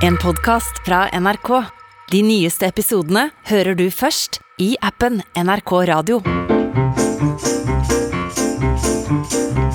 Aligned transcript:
En 0.00 0.16
podkast 0.16 0.72
fra 0.84 1.08
NRK. 1.12 1.48
De 2.10 2.18
nyeste 2.22 2.66
episodene 2.68 3.30
hører 3.48 3.74
du 3.78 3.86
først 3.90 4.40
i 4.60 4.74
appen 4.84 5.22
NRK 5.32 5.72
Radio. 5.88 6.18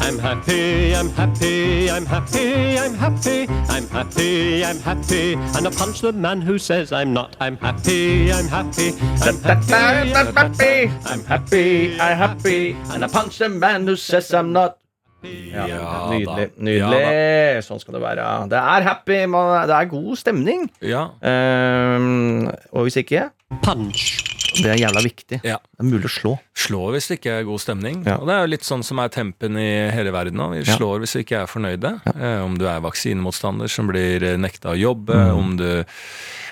I'm 0.05 0.19
happy, 0.19 0.93
I'm 0.93 1.09
happy, 1.17 1.89
I'm 1.89 2.05
happy, 2.05 2.77
I'm 2.77 2.93
happy, 2.93 3.47
I'm 3.69 3.87
happy, 3.89 4.63
I'm 4.63 4.79
happy, 4.79 5.33
and 5.57 5.67
I 5.67 5.71
punch 5.71 6.01
the 6.01 6.13
man 6.13 6.41
who 6.41 6.59
says 6.59 6.91
I'm 6.91 7.13
not. 7.13 7.35
I'm 7.39 7.57
happy, 7.57 8.31
I'm 8.31 8.47
happy, 8.47 8.93
I'm 9.25 9.41
happy, 9.41 9.73
I'm 9.73 10.35
happy, 10.35 10.91
I'm 11.05 11.25
happy, 11.25 11.99
I'm 11.99 12.17
happy, 12.17 12.75
and 12.93 13.03
I 13.03 13.07
punch 13.07 13.39
the 13.39 13.49
man 13.49 13.87
who 13.87 13.95
says 13.95 14.33
I'm 14.33 14.53
not. 14.53 14.80
Ja, 15.23 15.67
Ja 15.67 15.91
nydelig. 16.11 16.47
da. 16.55 16.65
nydelig. 16.65 17.63
sånn 17.67 17.81
skal 17.83 17.97
det 17.97 18.01
være. 18.03 18.27
Det 18.51 18.57
er 18.57 18.87
happy, 18.87 19.19
man, 19.29 19.53
det 19.69 19.77
er 19.77 19.91
god 19.91 20.15
stemning. 20.17 20.67
Ja. 20.81 21.07
Um, 21.21 22.47
og 22.71 22.87
hvis 22.87 23.01
ikke 23.03 23.29
punch. 23.63 24.30
Det 24.63 24.71
er 24.73 24.79
jævla 24.87 25.01
viktig. 25.05 25.41
Ja. 25.43 25.57
Det 25.57 25.79
er 25.85 25.89
mulig 25.89 26.05
å 26.09 26.13
slå. 26.13 26.33
Slå 26.55 26.91
hvis 26.93 27.07
det 27.09 27.19
ikke 27.19 27.39
er 27.39 27.43
god 27.47 27.59
stemning. 27.63 28.03
Ja. 28.05 28.17
Og 28.21 28.27
det 28.27 28.35
er 28.35 28.41
jo 28.45 28.51
litt 28.53 28.67
sånn 28.67 28.83
som 28.83 28.99
er 28.99 29.09
tempen 29.09 29.57
i 29.57 29.69
hele 29.91 30.11
verden 30.11 30.37
nå. 30.37 30.49
Vi 30.53 30.63
Ja. 30.63 30.77
slår 30.77 30.99
hvis 31.03 31.15
vi 31.17 31.23
ikke 31.25 31.41
er 31.43 31.47
fornøyde. 31.47 31.91
Eh, 32.15 32.41
om 32.45 32.57
du 32.57 32.65
er 32.67 32.79
vaksinemotstander 32.81 33.69
som 33.69 33.87
blir 33.87 34.21
eh, 34.23 34.37
nekta 34.37 34.71
å 34.73 34.77
jobbe, 34.79 35.13
Mm. 35.13 35.37
om 35.37 35.57
du 35.57 35.83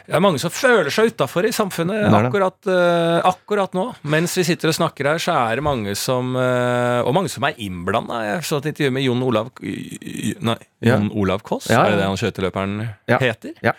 det 0.09 0.15
er 0.17 0.21
mange 0.25 0.39
som 0.41 0.49
føler 0.49 0.89
seg 0.89 1.11
utafor 1.13 1.45
i 1.45 1.51
samfunnet 1.53 2.09
akkurat, 2.09 2.57
eh, 2.65 3.21
akkurat 3.29 3.71
nå. 3.77 3.93
Mens 4.09 4.33
vi 4.35 4.41
sitter 4.43 4.69
og 4.69 4.73
snakker 4.73 5.05
her, 5.05 5.19
så 5.21 5.35
er 5.51 5.55
det 5.57 5.63
mange 5.63 5.95
som 5.95 6.35
eh, 6.35 7.01
Og 7.05 7.13
mange 7.13 7.29
som 7.29 7.43
er 7.43 7.53
innblanda. 7.59 8.23
Jeg 8.25 8.41
så 8.41 8.57
et 8.57 8.73
intervju 8.73 8.91
med 8.91 9.03
Jon 9.03 9.21
Olav 9.21 9.51
Nei, 9.61 10.57
Ja. 10.81 10.95
Jon 10.97 11.11
Olav 11.13 11.43
Koss. 11.43 11.67
Ja, 11.69 11.83
Er 11.85 11.91
det 11.91 11.99
det 11.99 12.07
han 12.07 12.17
skøyteløperen 12.17 12.89
Ja. 13.07 13.17
heter? 13.19 13.53
Ja. 13.61 13.73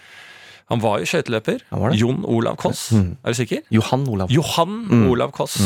Han 0.70 0.80
var 0.82 1.00
jo 1.02 1.08
skøyteløper. 1.10 1.62
Jon 1.98 2.24
Olav 2.30 2.56
Koss. 2.62 2.90
Mm. 2.94 3.16
Er 3.24 3.34
du 3.34 3.38
sikker? 3.42 3.62
Johan 3.74 4.08
Olav. 4.08 4.30
Johan 4.30 4.76
Mm. 4.90 5.06
Olav 5.10 5.32
Koss. 5.36 5.58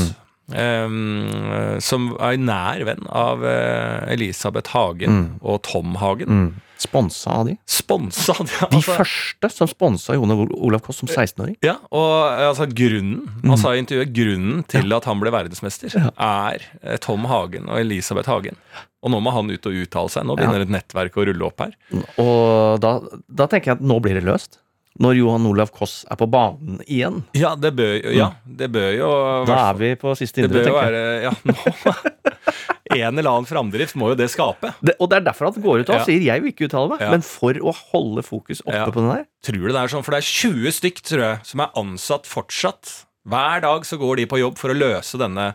Um, 0.45 1.79
som 1.81 2.11
er 2.21 2.37
nær 2.41 2.83
venn 2.85 3.07
av 3.09 3.41
uh, 3.45 4.05
Elisabeth 4.13 4.75
Hagen 4.75 5.11
Mm. 5.15 5.27
og 5.43 5.63
Tom 5.65 5.95
Hagen. 6.01 6.29
Mm. 6.29 6.51
Sponsa 6.85 7.31
av 7.39 7.47
de. 7.49 7.55
Sponsa 7.71 8.35
av 8.35 8.49
de, 8.51 8.53
De 8.59 8.77
altså, 8.81 8.97
første 8.99 9.49
som 9.55 9.69
sponsa 9.71 10.17
Jon 10.19 10.33
Olav 10.59 10.83
Koss 10.85 10.99
som 11.01 11.09
16-åring. 11.09 11.55
Ja, 11.65 11.77
og 11.95 12.27
eh, 12.35 12.49
altså 12.51 12.67
grunnen 12.69 13.23
Mm. 13.45 13.53
Han 13.55 13.61
sa 13.61 13.73
i 13.73 13.81
intervjuet 13.81 14.13
grunnen 14.17 14.65
til 14.69 14.93
at 14.97 15.05
han 15.09 15.21
ble 15.23 15.31
verdensmester, 15.33 15.95
er 16.19 16.65
eh, 16.83 16.97
Tom 17.01 17.25
Hagen 17.31 17.69
og 17.71 17.79
Elisabeth 17.81 18.29
Hagen. 18.29 18.57
Og 19.05 19.13
nå 19.13 19.21
må 19.23 19.33
han 19.37 19.49
ut 19.53 19.67
og 19.69 19.73
uttale 19.85 20.11
seg. 20.13 20.25
Nå 20.27 20.37
begynner 20.37 20.65
et 20.65 20.73
nettverk 20.73 21.17
å 21.21 21.25
rulle 21.29 21.45
opp 21.47 21.61
her. 21.61 21.73
Og 22.21 22.81
da, 22.85 22.95
da 23.29 23.47
tenker 23.53 23.73
jeg 23.75 23.79
at 23.79 23.85
nå 23.85 23.99
blir 24.05 24.17
det 24.19 24.25
løst. 24.27 24.59
Når 25.03 25.17
Johan 25.19 25.47
Olav 25.51 25.73
Koss 25.75 26.05
er 26.09 26.15
på 26.21 26.29
banen 26.31 26.79
igjen. 26.87 27.25
Ja, 27.35 27.57
det 27.59 27.73
bør, 27.75 27.97
ja, 28.15 28.29
det 28.47 28.69
bør 28.71 28.93
jo 28.95 29.09
Mm. 29.43 29.47
Da 29.49 29.57
er 29.71 29.75
vi 29.81 29.89
på 29.99 30.13
siste 30.17 30.45
indre, 30.45 30.63
tenker 30.63 30.93
jeg. 30.93 30.93
være 30.95 31.23
Ja, 31.25 31.33
En 32.95 33.19
eller 33.19 33.31
annen 33.33 33.49
framdrift 33.49 33.97
må 33.99 34.13
jo 34.13 34.15
det 34.19 34.29
skape. 34.31 34.71
Det, 34.85 34.95
og 35.01 35.09
det 35.11 35.17
er 35.19 35.25
derfor 35.33 35.49
han 35.51 35.63
går 35.65 35.81
ut 35.83 35.89
og 35.91 35.97
Ja. 35.97 36.05
sier 36.05 36.21
'jeg 36.23 36.43
vil 36.43 36.53
ikke 36.53 36.69
uttale 36.69 36.89
meg', 36.91 37.01
Ja. 37.01 37.11
men 37.11 37.23
for 37.23 37.53
å 37.55 37.75
holde 37.93 38.23
fokus 38.23 38.61
oppe 38.67 38.93
på 38.93 39.01
den 39.01 39.11
der. 39.11 39.25
Tror 39.43 39.67
du 39.67 39.73
det 39.73 39.77
er 39.83 39.89
sånn? 39.89 40.05
For 40.05 40.13
det 40.13 40.19
er 40.19 40.29
20 40.31 40.71
stykk, 40.71 41.03
tror 41.03 41.21
jeg, 41.21 41.39
som 41.45 41.61
er 41.61 41.71
ansatt 41.77 42.25
fortsatt. 42.27 43.04
Hver 43.25 43.63
dag 43.65 43.87
så 43.89 43.97
går 43.97 44.17
de 44.21 44.27
på 44.29 44.37
jobb 44.39 44.59
for 44.61 44.69
å 44.69 44.77
løse 44.77 45.17
denne 45.17 45.47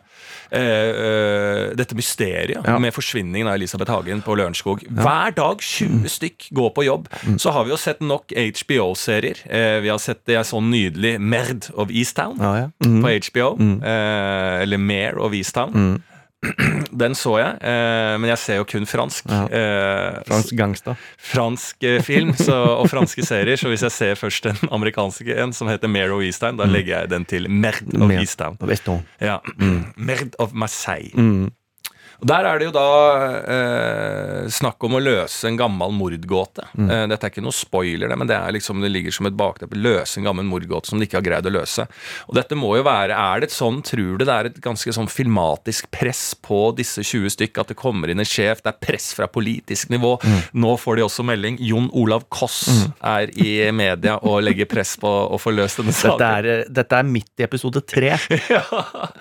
eh, 0.49 0.59
eh, 0.59 1.75
dette 1.77 1.93
mysteriet 1.93 2.65
Ja. 2.65 2.79
med 2.81 2.93
forsvinningen 2.95 3.45
av 3.47 3.59
Elisabeth 3.59 3.91
Hagen 3.93 4.23
på 4.25 4.33
Lørenskog. 4.39 4.81
Hver 4.89 5.35
dag 5.37 5.61
20 5.61 6.09
stykk 6.09 6.47
går 6.57 6.71
på 6.73 6.85
jobb. 6.87 7.05
Mm. 7.27 7.37
Så 7.37 7.53
har 7.53 7.67
vi 7.67 7.69
jo 7.75 7.77
sett 7.77 8.01
nok 8.01 8.33
HBO-serier. 8.33 9.37
Eh, 9.45 9.79
vi 9.85 9.89
har 9.93 10.01
sett 10.01 10.23
det 10.25 10.33
jeg 10.39 10.49
så 10.49 10.61
nydelig 10.65 11.19
Merd 11.21 11.69
of 11.75 11.91
Easttown 11.93 12.37
Ja, 12.41 12.55
ja. 12.57 12.69
Mm. 12.85 13.03
på 13.05 13.13
HBO. 13.29 13.51
Eh, 13.85 14.61
eller 14.65 14.77
Mare 14.81 15.21
of 15.21 15.33
Easttown. 15.37 15.73
Mm. 15.73 16.03
Den 17.01 17.15
så 17.19 17.33
jeg, 17.39 17.57
eh, 17.67 18.13
men 18.19 18.29
jeg 18.31 18.39
ser 18.39 18.59
jo 18.61 18.65
kun 18.67 18.87
fransk. 18.87 19.27
Ja. 19.27 19.41
Eh, 19.51 20.19
fransk 20.27 20.55
gangsta. 20.57 20.95
fransk 21.31 21.83
eh, 21.83 21.99
film 22.05 22.31
så, 22.39 22.55
og 22.79 22.87
franske 22.91 23.25
serier, 23.27 23.59
så 23.59 23.71
hvis 23.71 23.83
jeg 23.87 23.95
ser 23.95 24.19
først 24.19 24.47
den 24.47 24.71
amerikanske 24.71 25.35
en 25.43 25.53
som 25.55 25.69
heter 25.71 25.91
Mare 25.91 26.15
of 26.15 26.23
Easttown, 26.23 26.59
da 26.59 26.67
legger 26.69 27.01
jeg 27.01 27.11
den 27.11 27.27
til 27.29 27.49
Merde 27.51 27.99
of 27.99 28.11
Easttown. 28.15 28.57
På 28.59 28.69
Veston. 28.71 29.03
Ja. 29.21 29.39
Of 30.39 30.55
Marseille. 30.55 31.11
Mm. 31.13 31.49
Og 32.19 32.27
Der 32.27 32.47
er 32.47 32.59
det 32.59 32.67
jo 32.67 32.73
da 32.75 32.87
eh, 33.47 34.47
snakk 34.51 34.83
om 34.83 34.97
å 34.97 35.01
løse 35.01 35.47
en 35.47 35.59
gammel 35.59 35.93
mordgåte. 35.95 36.65
Mm. 36.75 36.89
Eh, 36.91 37.03
dette 37.13 37.27
er 37.27 37.31
ikke 37.31 37.43
noe 37.45 37.55
spoiler, 37.55 38.11
det, 38.11 38.17
men 38.19 38.29
det, 38.29 38.35
er 38.35 38.55
liksom, 38.55 38.81
det 38.83 38.91
ligger 38.91 39.15
som 39.15 39.29
et 39.29 39.37
bakteppe. 39.39 39.79
Løse 39.79 40.19
en 40.19 40.27
gammel 40.27 40.47
mordgåte 40.49 40.91
som 40.91 40.99
de 40.99 41.07
ikke 41.07 41.19
har 41.21 41.25
greid 41.29 41.47
å 41.47 41.53
løse. 41.55 41.85
Og 42.27 42.35
dette 42.35 42.57
må 42.59 42.73
jo 42.75 42.83
være 42.87 43.15
Er 43.15 43.41
det 43.41 43.49
et 43.49 43.55
sånn, 43.55 43.79
tror 43.85 44.19
du 44.19 44.25
det 44.25 44.35
er 44.35 44.49
et 44.49 44.59
ganske 44.63 44.93
sånn 44.95 45.07
filmatisk 45.11 45.87
press 45.95 46.33
på 46.35 46.59
disse 46.75 47.05
20 47.05 47.35
stykk, 47.37 47.61
at 47.63 47.71
det 47.71 47.79
kommer 47.79 48.11
inn 48.11 48.19
en 48.19 48.27
sjef, 48.27 48.63
det 48.65 48.73
er 48.73 48.81
press 48.83 49.11
fra 49.15 49.29
politisk 49.31 49.93
nivå. 49.93 50.17
Mm. 50.19 50.39
Nå 50.65 50.75
får 50.81 50.99
de 50.99 51.07
også 51.07 51.25
melding. 51.27 51.59
Jon 51.63 51.87
Olav 51.95 52.27
Koss 52.33 52.65
er 52.99 53.31
i 53.39 53.53
media 53.75 54.17
og 54.19 54.41
legger 54.43 54.67
press 54.69 54.97
på 54.99 55.07
å 55.07 55.39
få 55.39 55.55
løst 55.55 55.79
denne 55.79 55.95
saken. 55.95 56.19
Dette, 56.19 56.51
er, 56.51 56.75
dette 56.81 56.99
er 56.99 57.07
midt 57.07 57.31
i 57.39 57.47
episode 57.47 57.85
tre. 57.87 58.15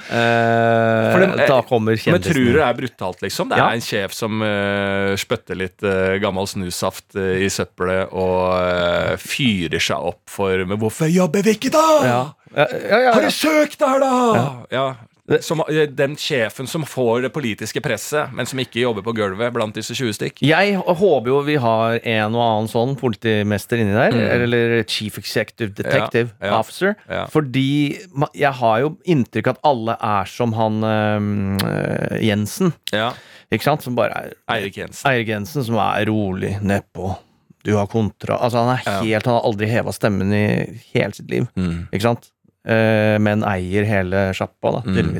Eh, 0.08 1.44
da 1.48 1.58
kommer 1.66 1.98
Men 2.08 2.22
tror 2.22 2.38
du 2.38 2.54
det 2.54 2.62
er 2.64 2.76
brutalt, 2.88 3.22
liksom? 3.22 3.49
Det 3.49 3.56
er 3.59 3.62
Ja. 3.62 3.71
en 3.75 3.81
sjef 3.84 4.12
som 4.12 4.41
uh, 4.43 5.15
spytter 5.16 5.54
litt 5.59 5.82
uh, 5.82 6.16
gammel 6.22 6.47
snussaft 6.49 7.16
uh, 7.16 7.37
i 7.38 7.49
søppelet 7.53 8.09
og 8.12 8.54
eh, 8.59 9.16
fyrer 9.21 9.81
seg 9.81 9.97
opp 10.12 10.22
for 10.31 10.65
Men 10.69 10.78
hvorfor 10.81 11.09
jobber 11.10 11.43
vi 11.43 11.54
ikke, 11.56 11.71
da? 11.71 11.84
Ja. 12.04 12.21
Ja, 12.56 12.65
ja, 12.72 12.99
ja, 13.04 13.12
Har 13.12 13.22
du 13.22 13.31
søkt 13.31 13.78
der, 13.78 14.00
da? 14.00 14.84
Ja. 15.28 15.38
Som, 15.44 15.60
eh, 15.68 15.86
den 15.92 16.16
sjefen 16.16 16.66
som 16.66 16.84
får 16.88 17.22
det 17.22 17.32
politiske 17.34 17.80
presset, 17.84 18.32
men 18.32 18.46
som 18.46 18.58
ikke 18.58 18.80
jobber 18.80 19.02
på 19.04 19.12
gulvet 19.14 19.52
blant 19.52 19.74
disse 19.76 19.92
20 19.94 20.12
stykk. 20.16 20.38
Jeg 20.40 20.76
håper 20.80 21.26
jo 21.28 21.42
vi 21.44 21.56
har 21.60 22.00
en 22.02 22.34
og 22.34 22.40
annen 22.46 22.68
sånn 22.72 22.96
politimester 22.96 23.76
inni 23.82 23.92
der. 23.92 24.16
Eller 24.38 24.82
Chief 24.88 25.18
Executive 25.18 25.74
Detective 25.74 26.28
Mm. 26.28 26.40
Ja, 26.40 26.46
ja, 26.48 26.58
Officer. 26.58 26.96
ja. 27.08 27.26
Fordi 27.26 27.98
jeg 28.34 28.52
har 28.52 28.80
jo 28.80 28.96
inntrykk 29.06 29.48
at 29.48 29.58
alle 29.64 29.96
er 30.00 30.24
som 30.24 30.52
han 30.52 30.82
eh, 30.84 32.18
Jensen. 32.24 32.72
Ja. 32.92 33.12
Ikke 33.52 33.64
sant? 33.68 33.82
Som 33.84 33.94
bare 33.98 34.12
er 34.16 34.32
Eirik 34.56 34.76
Jensen. 34.80 35.08
Eirik 35.10 35.28
Jensen, 35.32 35.64
som 35.64 35.76
er 35.80 36.06
rolig 36.08 36.56
nedpå. 36.62 37.16
Du 37.64 37.74
har 37.76 37.86
kontra 37.90 38.38
Altså, 38.40 38.62
han 38.64 38.76
er 38.78 38.82
Ja. 38.86 39.00
helt 39.02 39.26
Han 39.26 39.34
har 39.34 39.42
aldri 39.50 39.66
heva 39.68 39.90
stemmen 39.92 40.32
i 40.32 40.80
hele 40.94 41.12
sitt 41.12 41.28
liv. 41.30 41.48
Mm. 41.56 41.88
Ikke 41.92 42.02
sant? 42.02 42.30
Eh, 42.68 43.16
men 43.22 43.44
eier 43.48 43.86
hele 43.88 44.28
sjappa, 44.36 44.74
da, 44.76 44.84
Mm. 44.88 45.16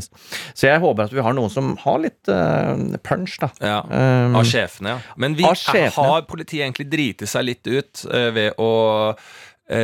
Så 0.55 0.67
jeg 0.67 0.81
håper 0.83 1.07
at 1.09 1.13
vi 1.15 1.23
har 1.25 1.35
noen 1.37 1.51
som 1.53 1.75
har 1.81 1.99
litt 2.03 2.29
uh, 2.29 2.97
punch, 3.05 3.37
da. 3.41 3.49
Ja. 3.63 3.79
Um, 3.89 4.37
Av 4.37 4.47
sjefene, 4.49 4.97
ja. 4.97 5.15
Men 5.17 5.37
vi, 5.39 5.45
sjefene. 5.57 5.93
har 5.97 6.25
politiet 6.29 6.65
egentlig 6.67 6.89
driti 6.91 7.29
seg 7.29 7.47
litt 7.47 7.69
ut 7.69 8.05
uh, 8.11 8.29
ved 8.35 8.59
å 8.59 8.71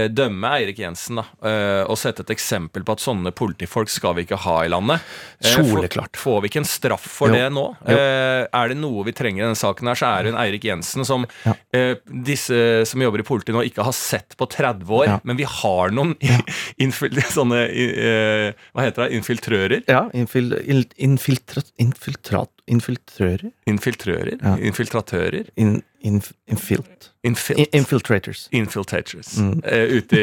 dømme 0.09 0.49
Eirik 0.57 0.79
Jensen 0.81 1.19
da, 1.21 1.25
eh, 1.45 1.83
og 1.85 1.99
sette 2.01 2.23
et 2.25 2.31
eksempel 2.33 2.85
på 2.89 2.95
at 2.97 3.03
sånne 3.05 3.33
politifolk 3.37 3.91
skal 3.93 4.15
vi 4.17 4.25
ikke 4.25 4.39
ha 4.47 4.55
i 4.65 4.71
landet. 4.73 5.03
Eh, 5.45 5.51
Soleklart. 5.59 6.17
Får, 6.17 6.39
vi 6.41 6.49
ikke 6.49 6.63
en 6.63 6.69
straff 6.71 7.05
for 7.19 7.29
Jo. 7.29 7.35
det 7.37 7.51
nå? 7.53 7.65
Jo. 7.85 7.97
Eh, 7.99 8.47
er 8.49 8.69
det 8.73 8.79
noe 8.81 9.05
vi 9.05 9.13
trenger 9.13 9.43
i 9.43 9.47
denne 9.49 9.61
saken 9.61 9.91
her, 9.93 9.95
så 10.01 10.09
er 10.19 10.23
det 10.25 10.33
en 10.33 10.41
Eirik 10.41 10.65
Jensen 10.65 11.05
som 11.05 11.27
Ja. 11.45 11.53
eh, 11.77 11.97
disse 12.09 12.87
som 12.89 13.03
jobber 13.05 13.21
i 13.21 13.27
politiet 13.29 13.53
nå, 13.55 13.65
ikke 13.69 13.85
har 13.85 13.93
sett 13.93 14.37
på 14.41 14.49
30 14.49 14.89
år. 14.89 15.07
Ja. 15.07 15.21
Men 15.25 15.37
vi 15.37 15.45
har 15.45 15.91
noen 15.91 16.17
infil, 16.79 17.11
sånne 17.29 17.65
eh, 17.69 18.53
Hva 18.73 18.87
heter 18.89 19.05
det? 19.09 19.19
Infiltrører? 19.21 19.83
Ja, 19.89 20.07
infil, 20.17 20.55
infiltrat, 20.97 21.69
infiltrat, 21.79 22.51
infiltrører? 22.67 23.51
Infiltrører? 23.69 24.39
Ja. 24.41 24.55
Infiltratører? 24.57 25.51
In, 25.61 25.83
inf, 26.05 26.31
infilt. 26.49 27.11
Infilt. 27.25 27.59
In, 27.61 27.67
infiltrators. 27.81 28.47
Infiltrators 28.53 29.35
eh, 29.41 29.95
ute, 29.97 30.19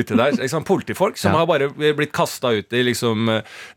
ute 0.00 0.16
der. 0.16 0.32
Liksom, 0.40 0.64
politifolk 0.68 1.16
som 1.16 1.32
Mm. 1.32 1.34
Ja. 1.34 1.38
har 1.38 1.46
bare 1.46 1.94
blitt 1.96 2.12
kasta 2.12 2.50
ut 2.52 2.72
i 2.72 2.82
liksom 2.82 3.28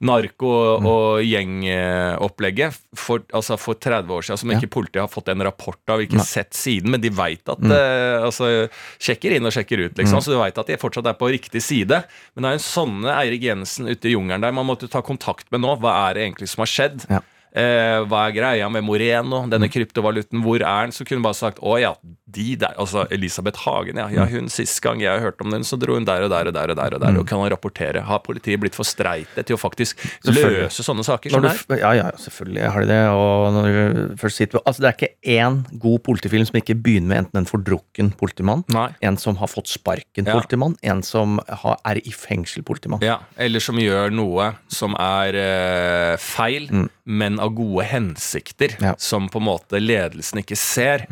narko- 0.02 0.80
Mm. 0.82 0.86
og 0.86 1.22
gjengopplegget 1.24 2.76
for, 2.96 3.20
altså 3.34 3.58
for 3.60 3.76
30 3.76 4.12
år 4.12 4.22
siden, 4.28 4.38
som 4.38 4.52
Ja. 4.52 4.58
ikke 4.60 4.70
politiet 4.70 5.02
har 5.02 5.08
fått 5.08 5.30
en 5.32 5.42
rapport 5.44 5.80
av, 5.88 6.00
ikke 6.02 6.20
sett 6.26 6.54
siden, 6.54 6.90
men 6.92 7.02
de 7.02 7.10
veit 7.10 7.48
at 7.50 7.60
Mm. 7.60 7.72
uh, 7.72 8.26
Altså 8.26 8.70
sjekker 9.00 9.36
inn 9.36 9.46
og 9.46 9.52
sjekker 9.54 9.86
ut, 9.86 9.96
liksom. 9.98 10.20
Så 10.22 10.32
du 10.32 10.38
veit 10.40 10.58
at 10.58 10.68
de 10.68 10.78
fortsatt 10.78 11.06
er 11.08 11.14
på 11.14 11.30
riktig 11.32 11.62
side. 11.62 12.04
Men 12.36 12.42
det 12.44 12.50
er 12.50 12.54
en 12.54 12.60
sånne 12.60 13.16
Eirik 13.16 13.42
Jensen 13.44 13.88
ute 13.88 14.06
i 14.10 14.14
jungelen 14.16 14.42
der 14.42 14.52
man 14.52 14.66
måtte 14.66 14.90
ta 14.90 15.02
kontakt 15.02 15.46
med 15.52 15.62
nå. 15.62 15.80
Hva 15.80 16.10
er 16.10 16.14
det 16.16 16.24
egentlig 16.34 16.50
som 16.50 16.62
har 16.62 16.68
skjedd? 16.68 17.06
Ja. 17.10 17.20
Eh, 17.56 18.02
hva 18.10 18.26
er 18.28 18.36
greia 18.36 18.68
med 18.72 18.84
Moreno, 18.84 19.46
denne 19.48 19.70
kryptovaluten, 19.72 20.42
hvor 20.44 20.60
er 20.60 20.88
den? 20.88 20.92
Så 20.96 21.06
kunne 21.08 21.22
hun 21.22 21.28
bare 21.30 21.38
sagt 21.40 21.62
å 21.64 21.78
ja, 21.80 21.94
de 22.36 22.56
der, 22.60 22.74
altså 22.82 23.06
Elisabeth 23.16 23.62
Hagen, 23.64 24.00
ja, 24.02 24.10
ja 24.12 24.26
hun 24.28 24.50
sist 24.52 24.82
gang 24.84 25.00
jeg 25.00 25.22
hørte 25.24 25.46
om 25.46 25.54
den, 25.54 25.64
så 25.64 25.78
dro 25.80 25.96
hun 25.96 26.08
der 26.08 26.26
og 26.26 26.34
der 26.34 26.50
og 26.50 26.56
der 26.58 26.74
og 26.74 26.80
der, 26.80 26.98
og 26.98 27.04
der, 27.06 27.20
og 27.22 27.28
kan 27.30 27.40
han 27.40 27.52
rapportere. 27.54 28.04
Har 28.10 28.20
politiet 28.26 28.60
blitt 28.60 28.76
for 28.76 28.88
streite 28.88 29.46
til 29.48 29.56
å 29.56 29.62
faktisk 29.62 30.04
løse 30.28 30.84
sånne 30.84 31.06
saker 31.08 31.32
som 31.32 31.46
du, 31.46 31.50
ja, 31.80 31.94
ja, 31.96 32.10
selvfølgelig 32.20 32.74
har 32.76 32.84
de 32.84 32.92
det. 32.92 33.00
Og 33.16 33.48
når 33.56 33.70
du 33.72 34.20
først 34.20 34.42
sitter, 34.42 34.64
altså 34.66 34.84
det 34.84 34.92
er 34.92 35.00
ikke 35.00 35.38
én 35.38 35.62
god 35.86 36.04
politifilm 36.10 36.50
som 36.50 36.60
ikke 36.60 36.76
begynner 36.76 37.12
med 37.14 37.24
enten 37.24 37.42
en 37.44 37.50
fordrukken 37.50 38.12
politimann, 38.20 38.66
Nei. 38.76 38.90
en 39.06 39.20
som 39.22 39.40
har 39.40 39.52
fått 39.52 39.72
sparken 39.72 40.26
Ja. 40.26 40.36
politimann, 40.36 40.76
en 40.84 41.04
som 41.06 41.40
har, 41.48 41.80
er 41.86 42.02
i 42.04 42.12
fengsel 42.12 42.66
politimann. 42.68 43.04
Ja, 43.06 43.22
eller 43.38 43.64
som 43.64 43.80
gjør 43.80 44.12
noe 44.12 44.52
som 44.68 44.96
er 45.00 45.40
eh, 45.40 46.18
feil, 46.20 46.68
men 47.06 47.40
av 47.46 47.56
gode 47.58 47.86
hensikter, 47.92 48.76
Mm. 48.80 48.84
Ja. 48.90 48.94
Mm. 48.96 49.00
som 49.00 49.30
på 49.30 49.40
en 49.42 49.48
måte 49.50 49.80
ledelsen 49.82 50.42
ikke 50.44 50.58
ser. 50.60 51.06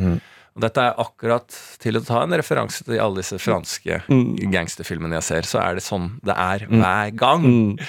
Og 0.53 0.61
dette 0.61 0.77
er 0.85 0.99
akkurat 1.01 1.49
til 1.81 1.97
å 1.97 2.03
ta 2.05 2.19
en 2.23 2.35
referanse 2.37 2.83
til 2.85 2.99
alle 3.01 3.23
disse 3.23 3.39
franske 3.41 4.03
Mm. 4.09 4.35
gangsterfilmene 4.53 5.17
jeg 5.17 5.23
ser, 5.23 5.41
så 5.49 5.61
er 5.63 5.75
det 5.79 5.83
sånn 5.83 6.19
det 6.23 6.35
er 6.37 6.67
hver 6.69 7.15
gang. 7.17 7.79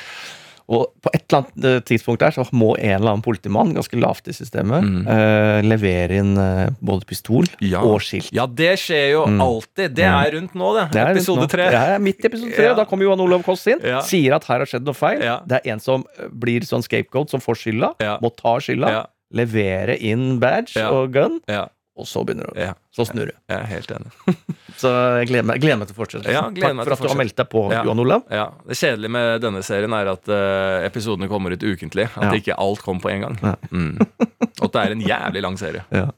Og 0.66 0.86
på 1.04 1.10
et 1.12 1.24
eller 1.28 1.42
annet 1.42 1.64
eh, 1.68 1.80
tidspunkt 1.84 2.20
der 2.24 2.30
så 2.32 2.44
må 2.56 2.70
en 2.78 2.94
eller 2.96 3.10
annen 3.12 3.22
politimann, 3.24 3.74
ganske 3.76 3.98
lavt 4.00 4.28
i 4.28 4.32
systemet, 4.32 4.86
eh, 5.12 5.58
levere 5.66 6.16
inn 6.22 6.30
eh, 6.40 6.70
både 6.80 7.04
pistol 7.04 7.44
Mm. 7.44 7.68
Ja. 7.68 7.82
og 7.84 8.00
skilt. 8.00 8.30
Ja, 8.32 8.46
det 8.46 8.78
skjer 8.80 9.10
jo 9.12 9.24
alltid. 9.26 9.94
Det 9.94 10.04
er 10.08 10.30
rundt 10.38 10.54
nå, 10.54 10.70
det. 10.78 10.86
Mm. 10.88 10.92
Det 10.96 11.04
Episode 11.16 11.48
tre. 11.52 11.66
Det 11.70 11.82
er 11.82 11.98
midt 12.00 12.24
i 12.24 12.28
episode 12.30 12.54
tre. 12.56 12.64
Ja. 12.70 12.74
Da 12.78 12.84
kommer 12.88 13.04
Johan 13.04 13.20
Olav 13.20 13.42
Koss 13.44 13.66
inn, 13.68 13.80
Ja. 13.84 14.00
sier 14.00 14.34
at 14.38 14.44
her 14.48 14.58
har 14.64 14.66
skjedd 14.66 14.84
noe 14.88 14.94
feil. 14.96 15.20
Ja. 15.22 15.40
Det 15.44 15.60
er 15.60 15.72
en 15.74 15.80
som 15.84 16.06
eh, 16.18 16.28
blir 16.32 16.64
sånn 16.64 16.82
scapegoat, 16.82 17.28
som 17.30 17.40
får 17.44 17.60
skylda, 17.60 17.92
Ja. 18.00 18.16
må 18.24 18.32
ta 18.34 18.56
skylda, 18.58 18.88
Ja. 18.90 19.04
levere 19.34 19.98
inn 20.00 20.38
badge 20.40 20.76
Ja. 20.80 20.88
og 20.90 21.12
gun, 21.12 21.40
Ja, 21.48 21.66
og 21.96 22.06
så 22.10 22.24
begynner 22.26 22.48
det. 22.54 22.64
ja, 22.66 22.72
Så 22.90 23.04
snurrer 23.06 23.30
du. 23.30 23.36
jeg 23.52 23.58
er 23.60 23.68
helt 23.70 23.90
enig. 23.94 24.10
Så 24.80 24.90
jeg 25.20 25.28
gleder 25.30 25.46
meg, 25.46 25.60
gleder 25.62 25.78
meg 25.78 25.86
til 25.86 25.94
fortsettelsen. 25.94 26.34
Ja, 26.34 26.40
Takk 26.50 26.80
for 26.82 26.92
at 26.96 27.02
du 27.04 27.08
har 27.12 27.18
meldt 27.20 27.36
deg 27.38 27.48
på, 27.52 27.60
Ja. 27.70 27.84
Johan 27.86 28.00
Olav. 28.02 28.24
Ja, 28.34 28.48
Det 28.66 28.74
kjedelige 28.80 29.12
med 29.14 29.40
denne 29.44 29.62
serien 29.62 29.94
er 29.94 30.10
at 30.10 30.26
uh, 30.26 30.82
episodene 30.88 31.28
kommer 31.30 31.54
ut 31.54 31.62
ukentlig. 31.62 32.08
At 32.16 32.26
Ja. 32.26 32.32
ikke 32.40 32.56
alt 32.58 32.82
kommer 32.82 33.00
på 33.06 33.12
en 33.14 33.20
gang. 33.28 33.38
Ja. 33.42 33.54
Mm. 33.70 33.94
Og 34.02 34.66
at 34.66 34.72
det 34.74 34.82
er 34.82 34.96
en 34.96 35.04
jævlig 35.06 35.42
lang 35.46 35.58
serie. 35.62 35.84
Ja. 35.94 36.08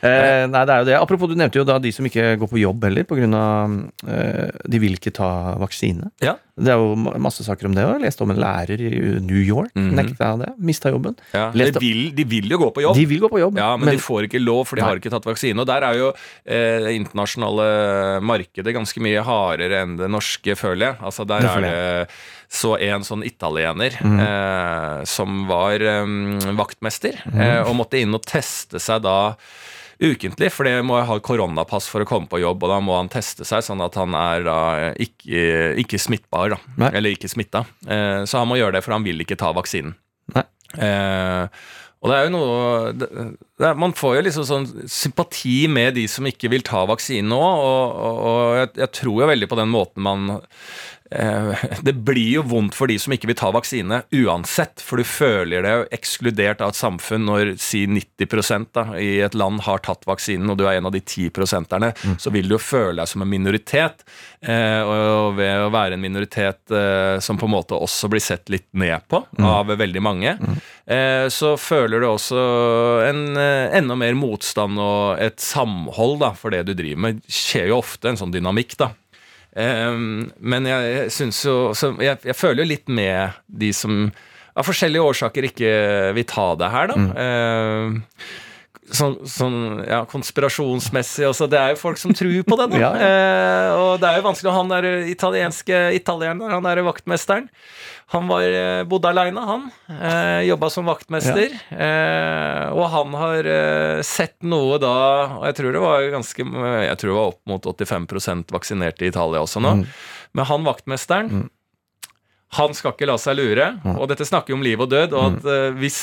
Eh, 0.00 0.44
nei, 0.50 0.62
det 0.68 0.74
er 0.74 0.82
jo 0.82 0.88
det. 0.88 0.96
Apropos, 0.98 1.30
du 1.30 1.36
nevnte 1.38 1.60
jo 1.60 1.66
da 1.66 1.78
de 1.82 1.92
som 1.94 2.06
ikke 2.08 2.34
går 2.40 2.50
på 2.50 2.60
jobb 2.60 2.84
heller, 2.88 3.06
på 3.08 3.18
av 3.36 3.76
eh, 4.06 4.50
de 4.68 4.80
vil 4.82 4.98
ikke 4.98 5.14
ta 5.16 5.30
vaksine. 5.60 6.10
Ja. 6.24 6.36
Det 6.56 6.72
er 6.72 6.80
jo 6.80 6.94
masse 7.20 7.44
saker 7.44 7.68
om 7.68 7.74
det. 7.76 7.84
Jeg 7.84 8.02
leste 8.06 8.24
om 8.24 8.32
en 8.32 8.40
lærer 8.40 8.80
i 8.80 8.90
New 9.20 9.40
York. 9.40 9.74
Mhm. 9.76 9.90
Nekta 9.98 10.30
det. 10.40 10.52
Mista 10.56 10.92
jobben. 10.92 11.18
Ja. 11.34 11.50
De, 11.52 11.68
vil, 11.80 12.08
de 12.16 12.24
vil 12.28 12.48
jo 12.52 12.60
gå 12.64 12.70
på 12.76 12.84
jobb. 12.86 12.96
De 12.96 13.04
vil 13.08 13.20
gå 13.24 13.30
på 13.32 13.42
jobb, 13.42 13.60
Ja, 13.60 13.74
men, 13.76 13.90
de 13.92 14.00
får 14.00 14.30
ikke 14.30 14.40
lov, 14.40 14.64
for 14.70 14.80
de 14.80 14.84
Nei. 14.84 14.88
har 14.88 15.02
ikke 15.02 15.12
tatt 15.12 15.28
vaksine. 15.28 15.60
Og 15.60 15.68
der 15.68 15.84
er 15.84 16.00
jo 16.00 16.08
eh, 16.12 16.78
det 16.86 16.96
internasjonale 16.96 17.68
markedet 18.24 18.74
ganske 18.76 19.04
mye 19.04 19.24
hardere 19.26 19.84
enn 19.84 20.00
det 20.00 20.08
norske, 20.12 20.56
føler 20.56 20.90
jeg. 20.90 21.00
Altså 21.04 21.28
Der 21.28 21.44
Det 21.44 21.52
er 21.52 21.66
det 21.66 22.08
så 22.48 22.76
en 22.78 23.04
sånn 23.04 23.24
italiener 23.26 23.96
mm. 24.00 24.18
eh, 24.22 24.98
som 25.08 25.44
var 25.50 25.82
eh, 25.82 26.04
vaktmester, 26.56 27.18
mm. 27.26 27.40
eh, 27.42 27.62
og 27.66 27.74
måtte 27.80 28.00
inn 28.00 28.14
og 28.16 28.24
teste 28.26 28.80
seg 28.82 29.02
da 29.06 29.34
ukentlig, 30.02 30.50
for 30.52 30.68
det 30.68 30.80
må 30.86 30.98
ha 31.08 31.18
koronapass 31.24 31.88
for 31.90 32.04
å 32.04 32.08
komme 32.08 32.28
på 32.30 32.40
jobb, 32.42 32.64
og 32.66 32.72
da 32.72 32.80
må 32.84 32.98
han 32.98 33.10
teste 33.12 33.46
seg 33.48 33.64
sånn 33.64 33.82
at 33.84 33.96
han 34.00 34.16
er 34.18 34.44
da 34.46 34.58
ikke, 35.02 35.72
ikke 35.82 36.00
smittbar, 36.02 36.56
da. 36.56 36.90
Eller 36.92 37.16
ikke 37.16 37.30
smitta. 37.32 37.64
Eh, 37.86 38.22
så 38.28 38.42
han 38.42 38.50
må 38.50 38.60
gjøre 38.60 38.78
det, 38.78 38.84
for 38.86 38.96
han 38.96 39.06
vil 39.06 39.24
ikke 39.24 39.38
ta 39.40 39.52
vaksinen. 39.56 39.96
Nei. 40.36 40.44
Eh, 40.82 41.64
og 42.04 42.10
det 42.12 42.16
er 42.16 42.26
jo 42.26 42.34
noe 42.34 43.28
Man 43.56 43.94
får 43.96 44.18
jo 44.18 44.24
liksom 44.26 44.44
sånn 44.44 44.66
sympati 44.90 45.64
med 45.72 45.96
de 45.96 46.04
som 46.12 46.26
ikke 46.28 46.50
vil 46.52 46.64
ta 46.66 46.82
vaksinen 46.88 47.32
nå, 47.32 47.40
og, 47.40 47.96
og, 47.96 48.20
og 48.28 48.60
jeg, 48.60 48.74
jeg 48.82 48.92
tror 49.00 49.22
jo 49.22 49.32
veldig 49.32 49.48
på 49.48 49.58
den 49.62 49.72
måten 49.72 50.04
man 50.04 50.26
eh, 51.10 51.64
Det 51.80 51.94
blir 52.04 52.34
jo 52.34 52.44
vondt 52.50 52.76
for 52.76 52.90
de 52.90 52.98
som 53.00 53.14
ikke 53.16 53.30
vil 53.30 53.38
ta 53.38 53.48
vaksine 53.54 54.02
uansett, 54.12 54.82
for 54.84 55.00
du 55.00 55.08
føler 55.08 55.64
deg 55.64 55.78
jo 55.78 55.88
ekskludert 55.96 56.60
av 56.60 56.74
et 56.74 56.80
samfunn 56.80 57.24
når 57.30 57.54
si 57.62 57.86
90 57.88 58.68
da, 58.76 58.86
i 59.00 59.22
et 59.24 59.36
land 59.38 59.64
har 59.66 59.80
tatt 59.86 60.04
vaksinen, 60.08 60.52
og 60.52 60.60
du 60.60 60.66
er 60.66 60.76
en 60.76 60.90
av 60.90 60.94
de 60.94 61.00
10 61.00 61.32
prosenterne, 61.36 61.94
så 62.20 62.32
vil 62.34 62.48
du 62.48 62.56
jo 62.56 62.62
føle 62.62 63.00
deg 63.00 63.10
som 63.10 63.24
en 63.24 63.30
minoritet. 63.30 64.04
Eh, 64.46 64.82
og 64.84 65.38
ved 65.38 65.64
å 65.64 65.70
være 65.74 65.96
en 65.96 66.02
minoritet 66.02 66.74
eh, 66.74 67.16
som 67.24 67.38
på 67.40 67.48
en 67.48 67.54
måte 67.56 67.78
også 67.78 68.10
blir 68.12 68.22
sett 68.22 68.50
litt 68.52 68.68
ned 68.78 69.06
på 69.10 69.22
av 69.42 69.72
veldig 69.72 70.02
mange, 70.04 70.36
eh, 70.86 71.26
så 71.32 71.56
føler 71.58 72.02
du 72.02 72.08
også 72.10 72.42
en 73.08 73.24
enda 73.76 73.96
mer 73.98 74.16
motstand 74.18 74.78
og 74.82 75.20
et 75.22 75.40
samhold 75.42 76.20
da, 76.22 76.32
for 76.38 76.54
det 76.54 76.64
du 76.68 76.74
driver 76.76 77.02
med. 77.06 77.20
Det 77.24 77.36
skjer 77.38 77.70
jo 77.72 77.80
ofte 77.80 78.10
en 78.10 78.20
sånn 78.20 78.34
dynamikk, 78.34 78.76
da. 78.80 78.92
Men 79.56 80.66
jeg, 80.68 80.88
jeg 80.92 81.12
syns 81.16 81.38
jo 81.46 81.52
så 81.72 81.88
jeg, 82.04 82.18
jeg 82.28 82.36
føler 82.36 82.60
jo 82.60 82.68
litt 82.74 82.90
med 82.92 83.38
de 83.48 83.70
som 83.72 84.02
av 84.56 84.64
forskjellige 84.64 85.04
årsaker 85.04 85.46
ikke 85.50 85.70
vil 86.16 86.26
ta 86.28 86.46
det 86.60 86.68
her, 86.72 86.92
da. 86.92 87.06
Ehm, 87.22 87.96
sånn, 88.94 89.16
sånn 89.26 89.58
ja, 89.86 90.02
konspirasjonsmessig 90.10 91.26
også. 91.28 91.48
Det 91.50 91.58
er 91.58 91.74
jo 91.74 91.80
folk 91.80 91.98
som 92.00 92.14
tror 92.16 92.42
på 92.46 92.58
det. 92.60 92.68
Da. 92.74 92.78
Ja, 92.84 92.92
Eh, 92.96 93.72
og 93.76 94.00
det 94.00 94.08
er 94.08 94.20
jo 94.20 94.26
vanskelig. 94.28 94.52
Han 94.54 94.70
der 94.70 94.86
italienske 95.10 95.80
italieneren, 95.96 96.52
han 96.54 96.66
der 96.66 96.82
vaktmesteren, 96.86 97.48
han 98.14 98.28
var, 98.30 98.44
eh, 98.46 98.84
bodde 98.86 99.10
aleine, 99.10 99.42
han. 99.48 99.64
Eh, 99.90 100.46
Jobba 100.46 100.70
som 100.70 100.86
vaktmester. 100.86 101.56
Eh, 101.74 102.66
og 102.76 102.86
han 102.92 103.16
har 103.18 103.50
eh, 103.50 104.02
sett 104.06 104.36
noe 104.46 104.78
da 104.82 104.92
Og 105.40 105.44
jeg 105.48 105.56
tror 105.58 105.74
det 105.74 105.82
var 105.82 106.06
ganske 106.14 106.44
Jeg 106.46 106.98
tror 107.00 107.10
det 107.10 107.16
var 107.18 107.32
opp 107.32 107.40
mot 107.50 107.66
85% 107.66 108.54
vaksinerte 108.54 109.06
i 109.06 109.10
Italia 109.10 109.42
også 109.42 109.62
nå. 109.64 109.74
Men 110.36 110.50
han 110.52 110.66
vaktmesteren 110.66 111.48
han 112.56 112.72
skal 112.78 112.92
ikke 112.94 113.08
la 113.10 113.16
seg 113.18 113.34
lure, 113.36 113.64
og 113.98 114.06
dette 114.08 114.24
snakker 114.24 114.54
jo 114.54 114.56
om 114.60 114.62
liv 114.64 114.80
og 114.80 114.88
død. 114.88 115.12
Og 115.18 115.34
at 115.34 115.48
eh, 115.50 115.74
hvis 115.82 115.98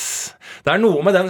Det 0.65 0.74
er 0.74 0.81
noe 0.83 1.00
med 1.06 1.15
den 1.15 1.29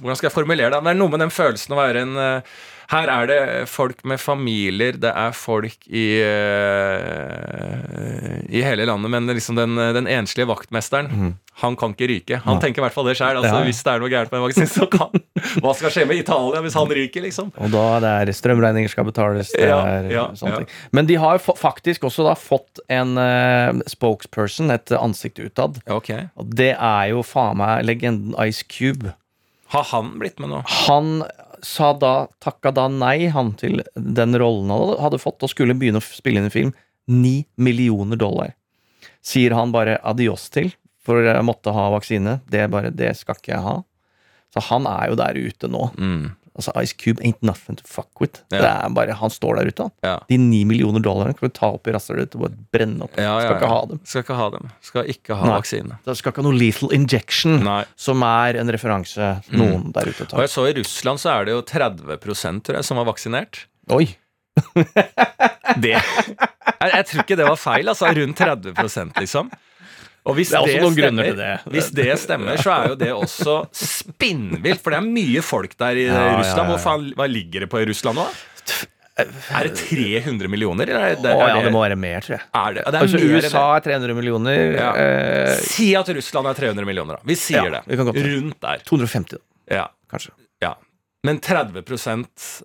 Hvordan 0.00 0.16
skal 0.18 0.30
jeg 0.30 0.36
formulere 0.38 0.70
det? 0.74 0.82
Det 0.84 0.92
er 0.94 1.00
noe 1.00 1.12
med 1.12 1.20
den 1.26 1.30
følelsen 1.34 1.76
å 1.76 1.80
være 1.80 2.04
en 2.06 2.16
eh, 2.16 2.52
Her 2.90 3.06
er 3.12 3.26
det 3.30 3.40
folk 3.70 4.00
med 4.08 4.18
familier, 4.18 4.96
det 4.98 5.12
er 5.14 5.30
folk 5.36 5.84
i 5.86 6.06
eh, 7.30 8.40
I 8.50 8.62
hele 8.66 8.86
landet, 8.88 9.10
men 9.12 9.26
liksom 9.30 9.54
den, 9.58 9.76
den 9.94 10.08
enslige 10.10 10.48
vaktmesteren, 10.50 11.36
han 11.60 11.76
kan 11.76 11.92
ikke 11.94 12.08
ryke. 12.08 12.38
Han 12.46 12.58
tenker 12.62 12.80
i 12.80 12.84
hvert 12.86 12.94
fall 12.96 13.06
det 13.10 13.14
sjøl. 13.18 13.36
Altså, 13.38 13.52
Ja. 13.60 13.64
Hvis 13.68 13.82
det 13.84 13.92
er 13.92 14.00
noe 14.02 14.08
gærent 14.10 14.32
med 14.32 14.40
en 14.40 14.46
vaksine, 14.48 14.66
så 14.70 14.86
kan 14.90 15.12
Hva 15.62 15.74
skal 15.76 15.92
skje 15.92 16.06
med 16.08 16.18
Italia 16.22 16.62
hvis 16.64 16.74
han 16.78 16.88
ryker, 16.96 17.22
liksom? 17.26 17.50
Og 17.60 17.70
da 17.74 17.84
det 18.02 18.10
er 18.24 18.32
strømregninger 18.40 18.90
skal 18.92 19.06
betales. 19.08 19.52
Det 19.54 19.68
Ja, 19.68 19.78
er 20.00 20.08
ja, 20.10 20.24
sånne 20.38 20.54
ja. 20.56 20.60
ting. 20.64 20.74
Men 20.96 21.06
de 21.10 21.18
har 21.20 21.38
faktisk 21.42 22.08
også 22.08 22.24
da 22.26 22.34
fått 22.38 22.80
en 22.90 23.14
uh, 23.20 23.80
spokesperson, 23.90 24.72
et 24.74 24.90
ansikt 24.98 25.38
utad. 25.44 25.78
Okay. 25.86 26.26
Og 26.40 26.50
det 26.56 26.72
er 26.74 27.10
jo 27.12 27.22
faen 27.26 27.60
meg 27.60 27.84
legenden 27.88 28.34
Ice 28.48 28.64
Cube. 28.66 29.12
Har 29.70 29.84
han 29.92 30.14
blitt 30.18 30.40
med 30.42 30.50
nå? 30.52 30.62
Han 30.88 31.22
sa 31.62 31.92
da, 31.94 32.26
takka 32.42 32.72
da 32.74 32.86
nei, 32.88 33.28
han 33.30 33.52
til 33.60 33.82
den 33.94 34.34
rollen 34.40 34.70
han 34.72 34.96
hadde- 35.02 35.20
fått, 35.22 35.42
og 35.44 35.52
skulle 35.52 35.76
begynne 35.78 36.00
å 36.00 36.06
spille 36.06 36.40
inn 36.40 36.48
en 36.48 36.54
film. 36.54 36.72
Ni 37.06 37.46
millioner 37.56 38.16
dollar. 38.16 38.54
Sier 39.22 39.52
han 39.54 39.72
bare 39.72 39.98
adios 40.02 40.48
til, 40.50 40.72
for 41.04 41.22
jeg 41.22 41.44
måtte 41.44 41.72
ha 41.76 41.90
vaksine. 41.92 42.40
Det, 42.50 42.64
bare, 42.72 42.90
det 42.90 43.12
skal 43.18 43.36
ikke 43.38 43.52
jeg 43.54 43.62
ha. 43.66 43.76
Så 44.50 44.62
han 44.70 44.86
er 44.90 45.10
jo 45.12 45.18
der 45.20 45.36
ute 45.38 45.68
nå. 45.70 45.90
Mm. 46.00 46.30
Altså 46.60 46.74
Ice 46.84 46.94
Cube 47.00 47.22
ain't 47.26 47.40
nothing 47.46 47.78
to 47.80 47.86
fuck 47.88 48.20
with. 48.22 48.42
Ja. 48.52 48.60
Det 48.60 48.70
er 48.70 48.94
bare, 48.96 49.16
Han 49.20 49.32
står 49.32 49.58
der 49.60 49.70
ute. 49.72 49.88
Ja. 50.06 50.14
De 50.28 50.38
ni 50.40 50.62
millioner 50.68 51.02
dollarene 51.04 51.34
kan 51.36 51.48
vi 51.48 51.52
ta 51.56 51.72
opp 51.74 51.88
i 51.88 51.94
rasshølet 51.96 52.36
og 52.38 52.54
brenne 52.74 53.06
opp. 53.08 53.16
Ja, 53.18 53.34
Skal 53.42 53.56
ikke 53.56 53.72
ha 53.72 53.80
dem. 53.90 54.00
Skal 54.04 54.24
ikke 54.26 54.38
ha 54.38 54.48
dem. 54.54 54.70
Skal 54.90 55.12
ikke 55.16 55.38
ha 55.40 55.48
Nei. 55.48 55.56
vaksine. 55.56 55.98
Det 56.06 56.16
skal 56.20 56.34
ikke 56.34 56.44
ha 56.44 56.48
noe 56.50 56.58
lethal 56.60 56.94
injection, 56.96 57.58
Nei. 57.66 57.82
som 57.96 58.22
er 58.28 58.60
en 58.60 58.70
referanse 58.76 59.32
noen 59.56 59.88
der 59.96 60.12
ute 60.12 60.28
Og 60.34 60.44
jeg 60.44 60.52
så 60.52 60.68
I 60.70 60.76
Russland 60.78 61.22
så 61.22 61.34
er 61.38 61.48
det 61.48 61.56
jo 61.56 61.62
30 61.66 62.62
tror 62.66 62.76
jeg, 62.78 62.84
som 62.86 63.00
var 63.00 63.08
vaksinert. 63.10 63.64
Oi! 63.90 64.06
Det 65.80 65.92
jeg, 65.94 66.90
jeg 66.92 67.04
tror 67.06 67.22
ikke 67.24 67.36
det 67.38 67.46
var 67.46 67.58
feil. 67.60 67.88
altså 67.92 68.10
Rundt 68.16 68.40
30 68.40 68.74
liksom. 69.20 69.50
Og 70.28 70.34
hvis 70.36 70.50
Det 70.52 70.60
til 70.68 70.90
stemmer, 70.92 71.36
det. 71.36 71.50
Hvis 71.72 71.90
det 71.96 72.18
stemmer, 72.20 72.56
så 72.60 72.70
er 72.74 72.88
jo 72.92 72.94
det 73.00 73.08
også 73.16 73.54
spinnvilt. 73.72 74.82
For 74.84 74.92
det 74.92 74.98
er 75.00 75.06
mye 75.08 75.42
folk 75.42 75.72
der 75.80 75.96
i 75.96 76.06
Ja, 76.06 76.14
ja, 76.14 76.38
Russland. 76.38 76.68
ja. 76.68 76.74
Hvor 76.74 76.80
faen, 76.84 77.06
hva 77.16 77.26
ligger 77.30 77.60
det 77.64 77.70
på 77.72 77.80
i 77.80 77.86
Russland 77.88 78.20
nå? 78.20 78.26
Er 79.20 79.66
det 79.68 79.74
300 79.76 80.48
millioner? 80.48 80.88
Eller 80.88 81.00
er 81.10 81.16
det, 81.20 81.28
er 81.28 81.36
ja, 81.40 81.56
det, 81.58 81.64
det 81.68 81.72
må 81.74 81.82
være 81.82 81.96
mer, 82.00 82.20
tror 82.24 82.36
jeg. 82.38 82.44
er 82.56 82.76
det, 82.76 82.84
det 82.86 82.94
er 82.94 83.00
Altså, 83.04 83.18
USA 83.20 83.64
er 83.76 83.82
300 83.84 84.14
millioner. 84.16 84.60
Ja. 84.76 84.90
Eh, 84.96 85.56
Si 85.60 85.90
at 85.98 86.08
Russland 86.16 86.48
er 86.48 86.54
300 86.56 86.86
millioner, 86.88 87.18
da. 87.18 87.28
Vi 87.28 87.36
sier 87.36 87.66
Ja, 87.68 87.80
det. 87.80 87.82
vi. 88.14 88.22
Rundt 88.36 88.60
der. 88.64 88.84
250, 88.88 89.36
da, 89.36 89.76
Ja. 89.76 89.86
kanskje. 90.10 90.32
Men 91.22 91.36
30 91.44 91.82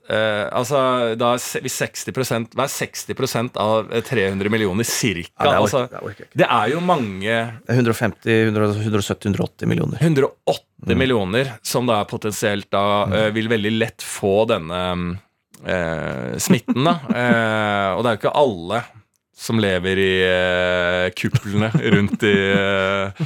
eh, 0.10 0.48
Altså, 0.56 0.80
da 1.20 1.34
er 1.36 1.42
60 1.44 2.14
Hva 2.56 2.64
er 2.64 2.72
60% 2.72 3.58
av 3.60 3.92
eh, 3.92 4.02
300 4.06 4.50
millioner, 4.54 4.88
cirka? 4.88 5.28
Ja, 5.44 5.52
det 5.52 5.66
orker- 5.66 6.00
altså, 6.00 6.30
det 6.40 6.48
er 6.48 6.70
jo 6.72 6.80
mange 6.80 7.36
150, 7.68 8.54
170, 8.54 9.34
180 9.36 9.68
millioner. 9.68 10.00
108 10.00 10.62
Mm. 10.86 10.98
millioner 11.00 11.48
som 11.66 11.88
da 11.88 12.02
potensielt 12.06 12.68
da 12.70 12.82
eh, 13.08 13.30
vil 13.34 13.48
veldig 13.50 13.72
lett 13.80 14.04
få 14.06 14.44
denne 14.46 14.82
eh, 15.66 16.36
smitten, 16.38 16.84
da. 16.86 17.00
Eh, 17.16 17.92
og 17.96 18.04
det 18.04 18.10
er 18.12 18.16
jo 18.18 18.20
ikke 18.20 18.34
alle 18.38 18.82
som 19.36 19.60
lever 19.60 20.00
i 20.00 20.12
eh, 20.24 21.10
kuplene 21.18 21.68
rundt 21.92 22.24
i 22.24 22.32
eh, 22.56 23.24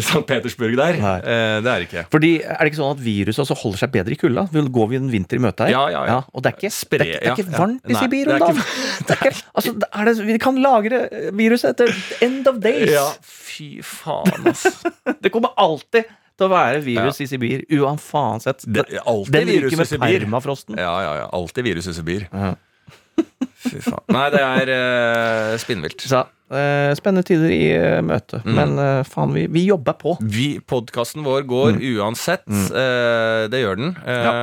St. 0.00 0.24
Petersburg 0.26 0.74
der. 0.80 0.98
Eh, 0.98 1.60
det 1.62 1.70
er 1.70 1.84
det 1.84 1.86
ikke. 1.86 2.02
Fordi 2.10 2.30
Er 2.42 2.58
det 2.58 2.72
ikke 2.72 2.80
sånn 2.80 2.96
at 2.96 3.04
viruset 3.04 3.44
også 3.44 3.56
holder 3.60 3.84
seg 3.84 3.92
bedre 3.94 4.16
i 4.16 4.18
kulda? 4.18 4.48
Går 4.50 4.72
gå 4.74 4.88
vi 4.90 4.98
en 4.98 5.06
vinter 5.12 5.38
i 5.38 5.44
møte 5.44 5.68
her? 5.68 5.76
Ja, 5.76 5.84
ja, 5.94 6.02
ja. 6.10 6.18
og 6.26 6.42
det 6.42 6.50
er 6.50 6.58
ikke, 6.58 6.72
Spre- 6.74 7.00
det 7.04 7.06
er, 7.06 7.22
det 7.22 7.30
er 7.30 7.38
ikke 7.38 7.46
ja, 7.46 7.54
ja. 7.54 7.62
varmt 7.62 7.86
i 7.86 8.00
Sibir 8.00 8.32
om 8.34 8.42
dagen. 8.42 9.38
Altså, 9.54 9.76
det 9.78 9.90
er 9.92 10.10
det, 10.10 10.16
vi 10.26 10.38
kan 10.42 10.60
lagre 10.66 11.00
viruset 11.38 11.70
etter 11.70 12.26
end 12.26 12.50
of 12.50 12.60
days. 12.64 12.90
Ja, 12.90 13.06
fy 13.22 13.70
faen, 13.86 14.50
ass. 14.50 14.66
Det 15.22 15.30
kommer 15.32 15.54
alltid 15.60 16.10
til 16.34 16.48
å 16.48 16.50
være 16.50 16.82
virus 16.82 17.20
i 17.22 17.30
Sibir, 17.30 17.62
uansett. 17.78 18.66
Det, 18.66 18.88
alltid 19.06 19.34
Den 19.38 19.50
virus 19.54 19.78
i 19.78 19.86
Sibir. 19.86 20.24
permafrosten. 20.26 20.82
Ja, 20.82 20.94
ja, 21.06 21.12
ja. 21.22 21.26
Alltid 21.36 21.70
virus 21.70 21.86
i 21.90 21.94
Sibir. 21.94 22.26
Ja. 22.34 22.56
Fy 23.64 23.80
faen. 23.80 24.04
Nei, 24.12 24.28
det 24.34 24.40
er 24.44 24.70
uh, 24.74 25.56
spinnvilt. 25.60 26.04
Så, 26.04 26.20
uh, 26.52 26.90
spennende 26.98 27.24
tider 27.26 27.50
i 27.54 27.62
uh, 27.74 28.00
møte. 28.04 28.40
Mm. 28.44 28.54
Men 28.58 28.74
uh, 28.78 29.02
faen, 29.08 29.32
vi, 29.36 29.46
vi 29.52 29.62
jobber 29.68 29.96
på. 30.00 30.16
Vi, 30.20 30.48
Podkasten 30.68 31.24
vår 31.26 31.46
går 31.48 31.72
Mm. 31.78 31.80
uansett. 31.96 32.44
eh, 32.48 33.46
det 33.50 33.60
gjør 33.62 33.76
den. 33.80 33.94
Ja. 34.06 34.34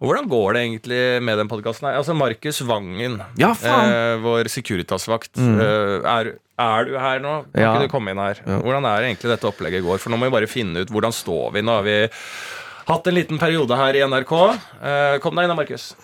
Og 0.00 0.08
hvordan 0.08 0.28
går 0.32 0.54
det 0.56 0.62
egentlig 0.64 1.02
med 1.22 1.38
den 1.38 1.50
podkasten? 1.52 1.90
Altså, 1.92 2.14
Markus 2.16 2.60
Vangen, 2.66 3.20
Ja, 3.38 3.52
eh, 3.52 4.16
vår 4.24 4.48
Securitas-vakt, 4.52 5.36
Mm. 5.36 5.60
eh, 5.60 6.08
er, 6.16 6.32
er 6.62 6.84
du 6.88 6.96
her 6.98 7.20
nå? 7.20 7.34
Kan 7.52 7.62
Ja. 7.62 7.74
ikke 7.76 7.86
du 7.88 7.92
komme 7.92 8.10
inn 8.14 8.18
her? 8.22 8.40
Ja. 8.46 8.58
Hvordan 8.64 8.84
er 8.88 9.02
egentlig 9.06 9.30
dette 9.34 9.48
opplegget 9.50 9.84
går? 9.84 9.98
For 10.00 10.10
nå 10.10 10.16
må 10.18 10.28
vi 10.30 10.36
bare 10.40 10.48
finne 10.50 10.80
ut 10.82 10.88
hvordan 10.90 11.12
står 11.12 11.52
vi. 11.52 11.60
Nå 11.62 11.76
har 11.76 11.82
vi 11.86 11.98
hatt 12.88 13.06
en 13.06 13.14
liten 13.14 13.38
periode 13.38 13.76
her 13.78 13.94
i 13.94 14.02
NRK. 14.02 14.32
Eh, 14.82 15.18
kom 15.22 15.36
deg 15.36 15.44
inn 15.46 15.52
da, 15.54 15.58
Markus. 15.60 15.94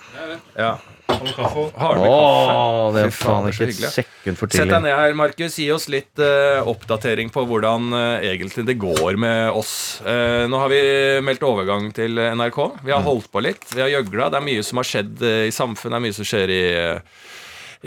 Ja. 0.56 0.76
Har 1.08 1.18
du 1.18 1.24
med 1.24 1.34
kaffe? 1.34 1.62
Åh, 2.08 2.92
det 2.94 3.02
er 3.06 3.10
Fy 3.12 3.16
faen, 3.22 3.28
faen 3.32 3.46
det 3.46 3.50
er 3.50 3.56
så 3.56 3.64
ikke 3.64 3.64
et 3.64 3.72
hyggelig. 3.72 3.92
sekund 3.96 4.38
for 4.40 4.50
Sett 4.52 4.58
deg 4.60 4.68
tidlig. 4.68 4.82
ned 4.84 4.98
her, 5.00 5.14
Markus. 5.16 5.56
Gi 5.58 5.68
oss 5.72 5.86
litt 5.92 6.22
eh, 6.22 6.68
oppdatering 6.68 7.30
på 7.34 7.44
hvordan 7.48 7.88
eh, 7.96 8.26
egentlig 8.32 8.66
det 8.68 8.76
går 8.82 9.16
med 9.20 9.50
oss. 9.56 9.72
Eh, 10.04 10.44
nå 10.52 10.60
har 10.60 10.72
vi 10.72 10.80
meldt 11.24 11.46
overgang 11.48 11.88
til 11.96 12.20
NRK. 12.38 12.60
Vi 12.84 12.92
har 12.94 13.02
holdt 13.06 13.30
på 13.32 13.42
litt. 13.44 13.64
Vi 13.74 13.80
har 13.84 13.90
gjøgla. 13.96 14.28
Det 14.34 14.40
er 14.42 14.46
mye 14.50 14.66
som 14.68 14.82
har 14.82 14.88
skjedd 14.90 15.24
eh, 15.24 15.46
i 15.48 15.54
samfunnet. 15.54 15.96
Det 15.96 16.00
er 16.02 16.06
mye 16.08 16.18
som 16.20 16.28
skjer 16.28 16.52
i, 16.54 16.62
eh, 16.76 17.28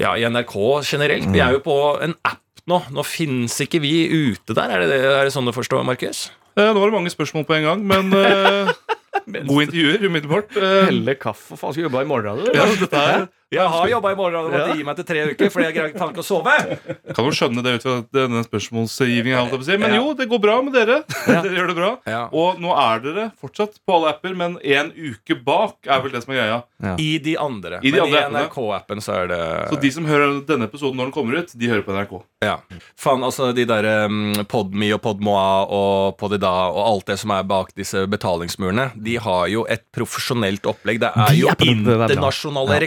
ja, 0.02 0.16
i 0.18 0.26
NRK 0.28 0.58
generelt. 0.90 1.30
Vi 1.36 1.44
er 1.46 1.58
jo 1.60 1.64
på 1.66 1.78
en 2.02 2.18
app 2.28 2.42
nå. 2.70 2.82
Nå 2.94 3.06
fins 3.08 3.60
ikke 3.64 3.80
vi 3.86 3.96
ute 4.34 4.58
der. 4.58 4.76
Er 4.80 4.88
det, 4.90 4.98
er 5.06 5.26
det 5.30 5.34
sånn 5.38 5.46
du 5.50 5.54
forstår, 5.56 5.86
Markus? 5.88 6.30
Eh, 6.58 6.68
Nå 6.74 6.82
var 6.82 6.90
det 6.92 6.98
mange 6.98 7.14
spørsmål 7.14 7.46
på 7.48 7.56
en 7.56 7.64
gang, 7.70 7.86
men 7.88 8.12
eh, 8.18 8.74
gode 9.48 9.66
intervjuer 9.68 10.06
umiddelbart. 10.08 10.56
Eh, 10.58 10.86
Helle 10.90 11.16
kaffe. 11.20 11.58
Faen, 11.60 11.74
skal 11.76 11.88
jobbe 11.88 12.02
i 12.06 12.10
morgen? 12.10 12.42
Du? 12.46 12.52
ja, 12.56 12.66
dette 12.80 13.06
her 13.06 13.28
Jeg 13.52 13.68
har 13.68 13.88
jobba 13.92 14.12
i 14.14 14.16
morgen 14.16 14.46
og 14.46 14.52
måtte 14.54 14.68
Ja. 14.70 14.76
gi 14.80 14.84
meg 14.88 14.96
til 14.96 15.06
tre 15.10 15.24
uker 15.28 15.50
fordi 15.52 15.66
jeg 15.66 15.76
greier 15.76 15.90
ikke 15.92 16.22
å 16.22 16.24
sove. 16.24 16.54
kan 17.14 17.26
jo 17.26 17.32
skjønne 17.36 17.62
det 17.66 17.74
ut 17.76 17.84
fra 17.84 17.96
denne 18.16 18.44
spørsmålsgivningen. 18.48 19.36
jeg 19.36 19.52
på 19.52 19.58
å 19.60 19.66
Si. 19.66 19.78
Men 19.78 19.92
Ja. 19.94 20.00
jo, 20.00 20.14
det 20.14 20.30
går 20.30 20.40
bra 20.40 20.62
med 20.62 20.72
dere. 20.74 21.04
dere 21.28 21.52
gjør 21.52 21.68
det 21.68 21.76
bra. 21.76 21.98
Ja. 22.08 22.30
Og 22.32 22.60
nå 22.64 22.72
er 22.72 23.00
dere 23.04 23.32
fortsatt 23.42 23.76
på 23.86 23.94
alle 23.98 24.14
apper, 24.14 24.34
men 24.36 24.58
en 24.64 24.92
uke 24.96 25.36
bak 25.44 25.76
er 25.86 26.00
vel 26.02 26.12
det 26.12 26.24
som 26.24 26.34
er 26.34 26.38
greia. 26.40 26.64
I 26.98 27.18
de 27.20 27.36
andre. 27.38 27.80
I 27.84 27.92
de 27.92 28.00
Men 28.00 28.08
andre 28.08 28.22
i. 28.24 28.48
NRK-appen 28.48 29.02
så 29.04 29.14
er 29.20 29.28
det 29.28 29.70
Så 29.70 29.80
de 29.82 29.92
som 29.92 30.06
hører 30.06 30.46
denne 30.48 30.64
episoden 30.72 30.96
når 30.96 31.12
den 31.12 31.12
kommer 31.12 31.38
ut, 31.38 31.52
de 31.58 31.68
hører 31.68 31.84
på 31.84 31.92
NRK. 31.94 32.24
Ja. 32.42 32.58
Faen, 32.98 33.22
altså 33.22 33.54
de 33.54 33.66
der 33.66 34.06
um, 34.08 34.34
Podme 34.48 34.94
og 34.96 35.02
Podmoa 35.04 35.68
og 35.70 36.18
Podida 36.18 36.72
og 36.72 36.82
alt 36.88 37.06
det 37.12 37.20
som 37.20 37.30
er 37.36 37.44
bak 37.44 37.76
disse 37.76 38.08
betalingsmurene, 38.08 38.92
de 38.96 39.18
har 39.18 39.48
jo 39.52 39.66
et 39.70 39.84
profesjonelt 39.94 40.64
opplegg. 40.66 41.00
Det 41.04 41.12
er 41.14 41.36
jo 41.36 41.52
internasjonale 41.52 42.10
internasjonale 42.16 42.80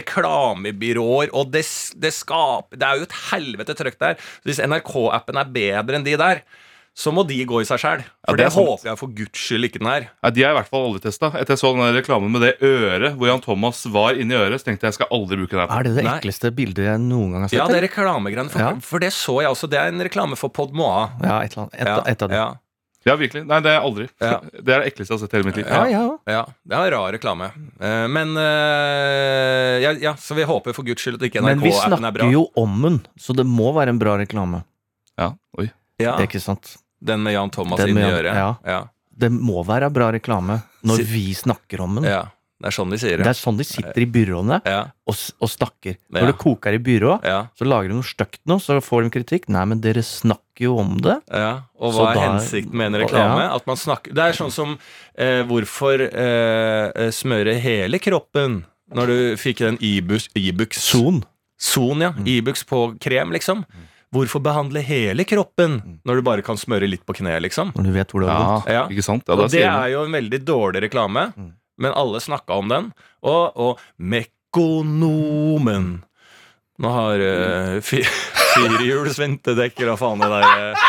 reklamebyråer, 0.55 1.29
og 1.33 1.51
det, 1.51 1.65
det 1.99 2.13
skaper 2.13 2.77
Det 2.79 2.83
er 2.87 2.97
jo 3.01 3.03
et 3.07 3.17
helvete 3.31 3.75
trøkk 3.75 3.99
der. 3.99 4.15
Så 4.43 4.49
hvis 4.51 4.59
NRK-appen 4.63 5.37
er 5.41 5.51
bedre 5.51 5.95
enn 5.99 6.05
de 6.05 6.15
der, 6.17 6.41
så 6.95 7.11
må 7.11 7.25
de 7.27 7.41
gå 7.43 7.59
i 7.59 7.65
seg 7.67 7.77
sjæl. 7.81 8.03
For 8.23 8.31
Ja, 8.31 8.35
det 8.37 8.39
det, 8.39 8.45
er 8.47 8.55
håper 8.55 8.87
jeg 8.87 8.97
for 9.01 9.09
guds 9.11 9.41
skyld 9.43 9.65
ikke 9.67 9.79
den 9.81 9.89
er. 9.91 10.05
Ja, 10.23 10.29
De 10.31 10.43
er 10.45 10.53
i 10.53 10.55
hvert 10.55 10.69
fall 10.71 10.85
aldri 10.87 11.01
testa. 11.03 11.27
Etter 11.35 11.51
jeg 11.51 11.59
så 11.59 11.73
den 11.75 11.95
reklamen 11.97 12.31
med 12.31 12.41
det 12.45 12.53
øret 12.63 13.17
hvor 13.19 13.27
Jan 13.27 13.41
Thomas 13.43 13.81
var 13.91 14.15
inni 14.15 14.33
øret, 14.37 14.61
så 14.61 14.69
tenkte 14.69 14.87
jeg 14.87 14.93
jeg 14.93 14.99
skal 15.01 15.11
aldri 15.11 15.35
bruke 15.41 15.51
den 15.57 15.59
appen. 15.65 15.75
Er 15.75 15.83
det 15.89 15.95
det 15.97 16.05
Nei. 16.07 16.13
ekleste 16.21 16.51
bildet 16.55 16.85
jeg 16.87 17.01
noen 17.03 17.33
gang 17.35 17.41
har 17.43 17.51
sett? 17.51 17.59
Ja, 17.59 17.67
det 17.67 17.81
er 17.81 17.87
reklamegreiene. 17.89 18.49
For, 18.53 18.59
Ja. 18.63 18.71
for 18.79 19.03
det 19.03 19.11
så 19.11 19.41
jeg 19.43 19.51
også. 19.51 19.67
Det 19.69 19.79
er 19.81 19.91
en 19.91 19.99
reklame 20.07 20.37
for 20.39 20.47
Podmoa. 20.55 21.09
ja, 21.21 21.41
et 21.43 21.51
eller 21.51 21.65
annet. 21.67 21.75
Et, 21.75 21.87
Ja, 21.87 21.97
et 22.07 22.21
av 22.23 22.29
dem. 22.31 22.57
Ja, 23.05 23.15
virkelig. 23.15 23.43
Nei, 23.45 23.59
det 23.61 23.71
er 23.75 23.83
aldri. 23.85 24.07
Ja. 24.21 24.39
Det 24.65 24.73
er 24.73 24.81
det 24.81 24.91
ekleste 24.91 25.13
jeg 25.13 25.19
har 25.19 25.21
sett 25.27 25.33
i 25.33 25.37
hele 25.37 25.47
mitt 25.49 25.57
liv. 25.59 25.67
Ja, 25.69 25.83
ja. 25.91 26.03
Ja, 26.31 26.43
det 26.65 26.77
er 26.77 26.87
en 26.87 26.93
rar 26.95 27.11
reklame. 27.13 27.51
Eh, 27.79 28.05
men 28.09 28.31
eh, 28.41 29.75
ja, 29.83 29.91
ja, 30.01 30.13
Så 30.17 30.33
vi 30.37 30.43
håper 30.47 30.73
for 30.73 30.87
guds 30.87 31.03
skyld 31.05 31.19
at 31.19 31.27
ikke 31.29 31.43
Men 31.45 31.61
vi 31.61 31.69
NRK-appen 31.69 32.07
er 32.09 32.15
bra. 32.15 32.25
Men 32.25 32.33
vi 32.33 32.33
snakker 32.33 32.33
jo 32.33 32.63
om 32.63 32.81
den, 32.87 32.99
så 33.19 33.35
det 33.37 33.45
må 33.45 33.71
være 33.75 33.93
en 33.93 34.01
bra 34.01 34.17
reklame. 34.21 34.63
Ja, 35.19 35.31
oi. 35.59 35.69
Ja, 36.01 36.15
Det 36.17 36.25
er 36.25 36.29
ikke 36.31 36.43
sant? 36.43 36.75
Den 37.05 37.21
med 37.23 37.35
Jan 37.37 37.51
Thomas 37.53 37.79
inn 37.85 37.93
inni 37.93 38.01
med 38.01 38.17
øret. 38.23 38.35
ja. 38.35 38.49
Ja, 38.65 38.81
Det 39.15 39.29
må 39.31 39.61
være 39.63 39.87
bra 39.93 40.09
reklame 40.11 40.61
når 40.83 41.05
vi 41.07 41.27
snakker 41.37 41.81
om 41.85 41.95
den. 42.01 42.09
ja. 42.09 42.23
Det 42.61 42.69
er 42.69 42.71
sånn 42.71 42.89
de 42.89 42.97
sier 42.97 43.17
Det 43.17 43.25
det. 43.25 43.31
er 43.33 43.37
sånn 43.37 43.57
de 43.59 43.65
sitter 43.67 43.99
i 44.01 44.05
byråene 44.07 44.61
Ja, 44.65 44.77
og, 45.05 45.15
og 45.43 45.49
snakker. 45.51 45.97
Ja. 46.07 46.21
Når 46.21 46.27
det 46.31 46.37
koker 46.39 46.73
i 46.73 46.79
byrå, 46.79 47.17
ja, 47.27 47.47
så 47.59 47.65
lager 47.67 47.89
de 47.91 47.95
noe 47.97 48.07
stygt 48.07 48.39
nå, 48.47 48.55
så 48.63 48.77
får 48.81 49.03
de 49.03 49.09
kritikk. 49.19 49.49
Nei, 49.51 49.65
men 49.65 49.81
dere 49.83 49.99
snakker 50.01 50.63
jo 50.69 50.77
om 50.79 50.95
det. 51.03 51.17
ja. 51.31 51.63
Og 51.77 51.93
Så 51.93 51.99
hva 51.99 52.11
er 52.11 52.15
da- 52.15 52.21
hensikten 52.29 52.73
med 52.73 52.93
en 52.93 53.01
reklame? 53.03 53.41
Ja. 53.43 53.55
At 53.55 53.67
man 53.67 53.75
snakker 53.75 54.13
Det 54.15 54.23
er 54.23 54.31
sånn 54.39 54.51
som 54.55 54.77
eh, 55.17 55.43
hvorfor 55.43 55.99
eh, 55.99 57.09
smøre 57.11 57.57
hele 57.59 57.99
kroppen 57.99 58.63
når 58.95 59.07
du 59.11 59.17
fikk 59.41 59.57
den 59.65 59.77
Ibux 59.81 60.29
e 60.35 60.51
Son. 60.79 61.23
Son, 61.57 61.99
ja. 61.99 62.11
Mm. 62.11 62.25
Ibux 62.27 62.63
på 62.63 62.97
krem, 63.01 63.31
liksom. 63.35 63.65
Hvorfor 64.13 64.39
behandle 64.39 64.79
hele 64.85 65.25
kroppen 65.27 65.99
når 66.05 66.15
du 66.15 66.21
bare 66.21 66.41
kan 66.45 66.55
smøre 66.55 66.87
litt 66.87 67.03
på 67.05 67.15
kneet, 67.17 67.41
liksom? 67.43 67.73
Når 67.75 67.83
du 67.83 67.91
vet 67.91 68.11
hvor 68.13 68.21
det 68.23 68.29
har 68.29 68.39
Ja, 68.39 68.47
gått. 68.59 68.71
Ja. 68.71 68.87
ikke 68.87 69.03
sant? 69.03 69.23
Ja, 69.27 69.33
og 69.33 69.39
da 69.43 69.47
det 69.51 69.63
er 69.65 69.87
jo 69.91 70.03
en 70.05 70.11
veldig 70.15 70.39
dårlig 70.45 70.83
reklame, 70.89 71.33
Mm. 71.35 71.51
Men 71.77 71.93
alle 71.93 72.21
snakka 72.23 72.61
om 72.61 72.71
den. 72.71 72.91
Og, 73.25 73.55
og 73.55 73.79
Mekonomen 73.97 76.03
Nå 76.75 76.89
har 76.91 77.21
uh, 77.23 77.81
firehjuls 78.55 79.19
vinterdekker 79.19 79.93
og 79.93 79.99
faen 80.01 80.19
det 80.19 80.27
der 80.27 80.43
eh, 80.43 80.81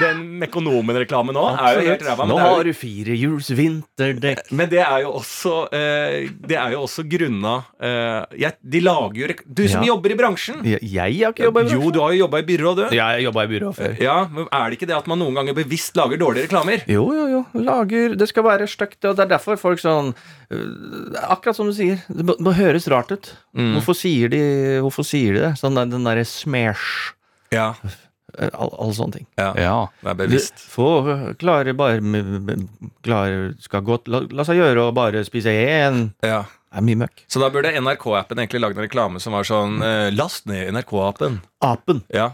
Den 0.00 0.20
Mekonomen-reklamen 0.40 1.34
nå 1.36 1.44
er 1.58 1.78
jo 1.78 1.84
helt 1.88 2.02
ræva. 2.06 2.26
Nå 2.28 2.36
Men, 2.36 2.42
det 2.44 2.48
har 2.52 2.64
du 2.68 2.72
firehjuls 2.76 3.48
vinterdekk. 3.58 4.42
men 4.52 4.70
det 4.70 4.80
er 4.84 5.02
jo 5.04 5.12
også 5.18 5.54
eh, 5.74 6.28
Det 6.48 6.56
er 6.58 6.74
jo 6.76 6.82
også 6.86 7.04
grunna 7.10 7.54
eh, 7.80 8.38
jeg, 8.44 8.52
De 8.62 8.80
lager 8.84 9.32
jo 9.32 9.36
Du 9.46 9.64
som 9.68 9.82
Ja. 9.82 9.88
jobber 9.94 10.14
i 10.14 10.18
bransjen! 10.18 10.62
Jeg, 10.64 10.80
jeg 10.82 11.18
har 11.24 11.32
ikke 11.34 11.46
jobba 11.48 11.64
i 11.64 11.72
Jo, 11.72 11.90
du 11.94 12.00
har 12.02 12.12
jo 12.14 12.20
jobba 12.24 12.38
i 12.42 12.46
byrå, 12.48 12.74
du. 12.78 12.82
Ja, 12.96 13.10
jeg 13.16 13.26
jobba 13.28 13.44
i 13.44 13.50
byrå 13.52 13.72
før. 13.76 13.96
Ja, 14.02 14.16
men 14.30 14.46
Er 14.52 14.64
det 14.70 14.78
ikke 14.80 14.88
det 14.90 14.96
at 14.98 15.06
man 15.10 15.18
noen 15.22 15.34
ganger 15.38 15.54
bevisst 15.58 15.96
lager 15.98 16.18
dårlige 16.20 16.48
reklamer? 16.48 16.84
Jo, 16.88 17.04
jo, 17.14 17.26
jo. 17.36 17.44
Lager 17.62 18.16
Det 18.18 18.28
skal 18.30 18.46
være 18.48 18.68
stygt, 18.70 19.00
og 19.04 19.16
det 19.18 19.26
er 19.26 19.32
derfor 19.36 19.58
folk 19.60 19.82
sånn 19.82 20.14
øh, 20.50 20.66
Akkurat 21.28 21.56
som 21.58 21.66
du 21.70 21.74
sier. 21.76 22.02
Det 22.08 22.24
må, 22.26 22.36
må 22.40 22.52
høres 22.56 22.88
rart 22.90 23.10
ut. 23.14 23.32
Mm. 23.56 23.74
Hvorfor 23.78 23.96
sier 23.98 24.30
de 24.32 24.42
Hvorfor 24.84 25.06
sier 25.06 25.34
de 25.38 25.46
det? 25.48 25.54
Sånn 25.60 25.76
den 25.78 26.04
derre 26.06 26.24
smash 26.28 27.14
Ja, 27.54 27.72
all- 28.52 28.74
Alle 28.78 28.94
sånne 28.94 29.12
ting. 29.18 29.26
Ja. 29.38 29.52
det 30.02 30.10
er 30.10 30.14
bevisst. 30.14 30.54
Få 30.70 31.34
klare 31.38 31.74
bare 31.76 32.00
Klare 33.04 33.54
skal 33.62 33.82
godt 33.86 34.08
la, 34.10 34.20
la 34.30 34.44
seg 34.46 34.60
gjøre 34.60 34.88
å 34.88 34.94
bare 34.96 35.24
spise 35.26 35.52
én. 35.52 36.10
Ja. 36.24 36.42
Det 36.68 36.82
er 36.82 36.84
mye 36.84 36.98
møkk. 37.06 37.22
Så 37.32 37.40
da 37.40 37.48
burde 37.50 37.70
NRK-appen 37.72 38.36
egentlig 38.42 38.60
lagd 38.60 38.76
en 38.76 38.84
reklame 38.84 39.20
som 39.24 39.32
var 39.32 39.46
sånn 39.48 39.78
eh, 39.82 40.10
Last 40.12 40.46
ned 40.50 40.68
NRK-appen. 40.74 41.40
Apen. 41.64 42.02
Ja. 42.12 42.32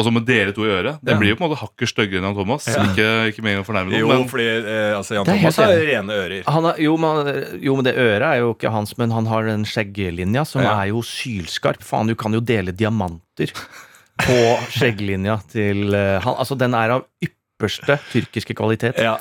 Og 0.00 0.06
så 0.06 0.12
med 0.14 0.24
dere 0.24 0.54
to 0.56 0.62
i 0.64 0.70
øret. 0.72 0.96
Det 1.04 1.12
Ja. 1.12 1.18
blir 1.20 1.28
jo 1.34 1.36
på 1.36 1.44
en 1.44 1.50
måte 1.50 1.60
hakket 1.60 1.90
styggere 1.90 2.22
enn 2.22 2.24
Jan 2.30 2.34
Thomas. 2.38 2.64
Ja. 2.66 2.80
Ikke, 2.88 3.08
ikke 3.28 3.42
med 3.44 3.52
en 3.52 3.58
gang 3.60 3.66
fornærmet 3.66 3.98
Jo, 3.98 4.08
men 4.08 4.24
fordi 4.30 4.46
eh, 4.64 4.96
altså, 4.96 5.12
Jan 5.18 5.26
Thomas 5.28 5.56
har 5.60 5.74
rene 5.76 6.08
ører. 6.16 6.42
Han 6.48 6.64
er, 6.70 6.80
jo, 6.80 6.96
men, 6.96 7.60
jo, 7.60 7.74
men 7.76 7.84
det 7.84 7.94
øret 8.00 8.24
er 8.24 8.38
jo 8.40 8.54
ikke 8.54 8.72
hans, 8.72 8.96
men 8.96 9.10
han 9.12 9.26
har 9.28 9.44
den 9.44 9.64
skjegglinja 9.68 10.46
som 10.46 10.62
Ja. 10.62 10.80
er 10.80 10.86
jo 10.94 11.02
sylskarp. 11.04 11.82
Faen, 11.84 12.06
du 12.08 12.14
kan 12.14 12.32
jo 12.32 12.40
dele 12.40 12.72
diamanter 12.72 13.52
på 14.26 14.38
skjegglinja 14.76 15.38
til 15.52 15.94
eh, 15.94 16.16
han, 16.24 16.34
Altså, 16.40 16.56
den 16.60 16.74
er 16.74 16.96
av 16.98 17.04
ypperste 17.24 17.98
tyrkiske 18.12 18.54
kvalitet. 18.58 18.98
Ja. 19.00 19.18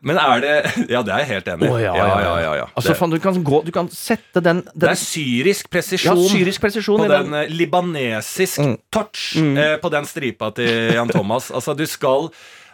Men 0.00 0.14
er 0.22 0.40
det 0.44 0.50
Ja, 0.92 1.00
det 1.02 1.10
er 1.10 1.24
jeg 1.24 1.28
helt 1.32 1.48
enig 1.50 1.66
i. 1.66 1.70
Å, 1.74 1.78
ja, 1.82 1.94
ja, 1.98 2.52
ja. 2.60 2.66
Altså, 2.78 2.94
faen, 2.94 3.10
du 3.10 3.18
kan 3.18 3.34
gå 3.42 3.64
Du 3.66 3.72
kan 3.74 3.88
sette 3.90 4.38
den, 4.46 4.60
det 4.78 4.92
er 4.92 5.00
syrisk 5.00 5.66
Ja, 5.66 5.72
presisjon 5.74 6.20
syrisk 6.30 6.62
presisjon 6.62 7.02
på 7.02 7.08
den 7.10 7.32
den. 7.32 7.34
eh, 7.40 7.50
libanesisk 7.50 8.60
Mm. 8.62 8.76
touch 8.94 9.34
Mm. 9.42 9.56
eh, 9.58 9.74
på 9.82 9.90
den 9.90 10.06
stripa 10.06 10.52
til 10.54 10.94
Jan 10.94 11.08
Thomas. 11.10 11.50
Altså, 11.56 11.74
du 11.74 11.84
skal 11.86 12.30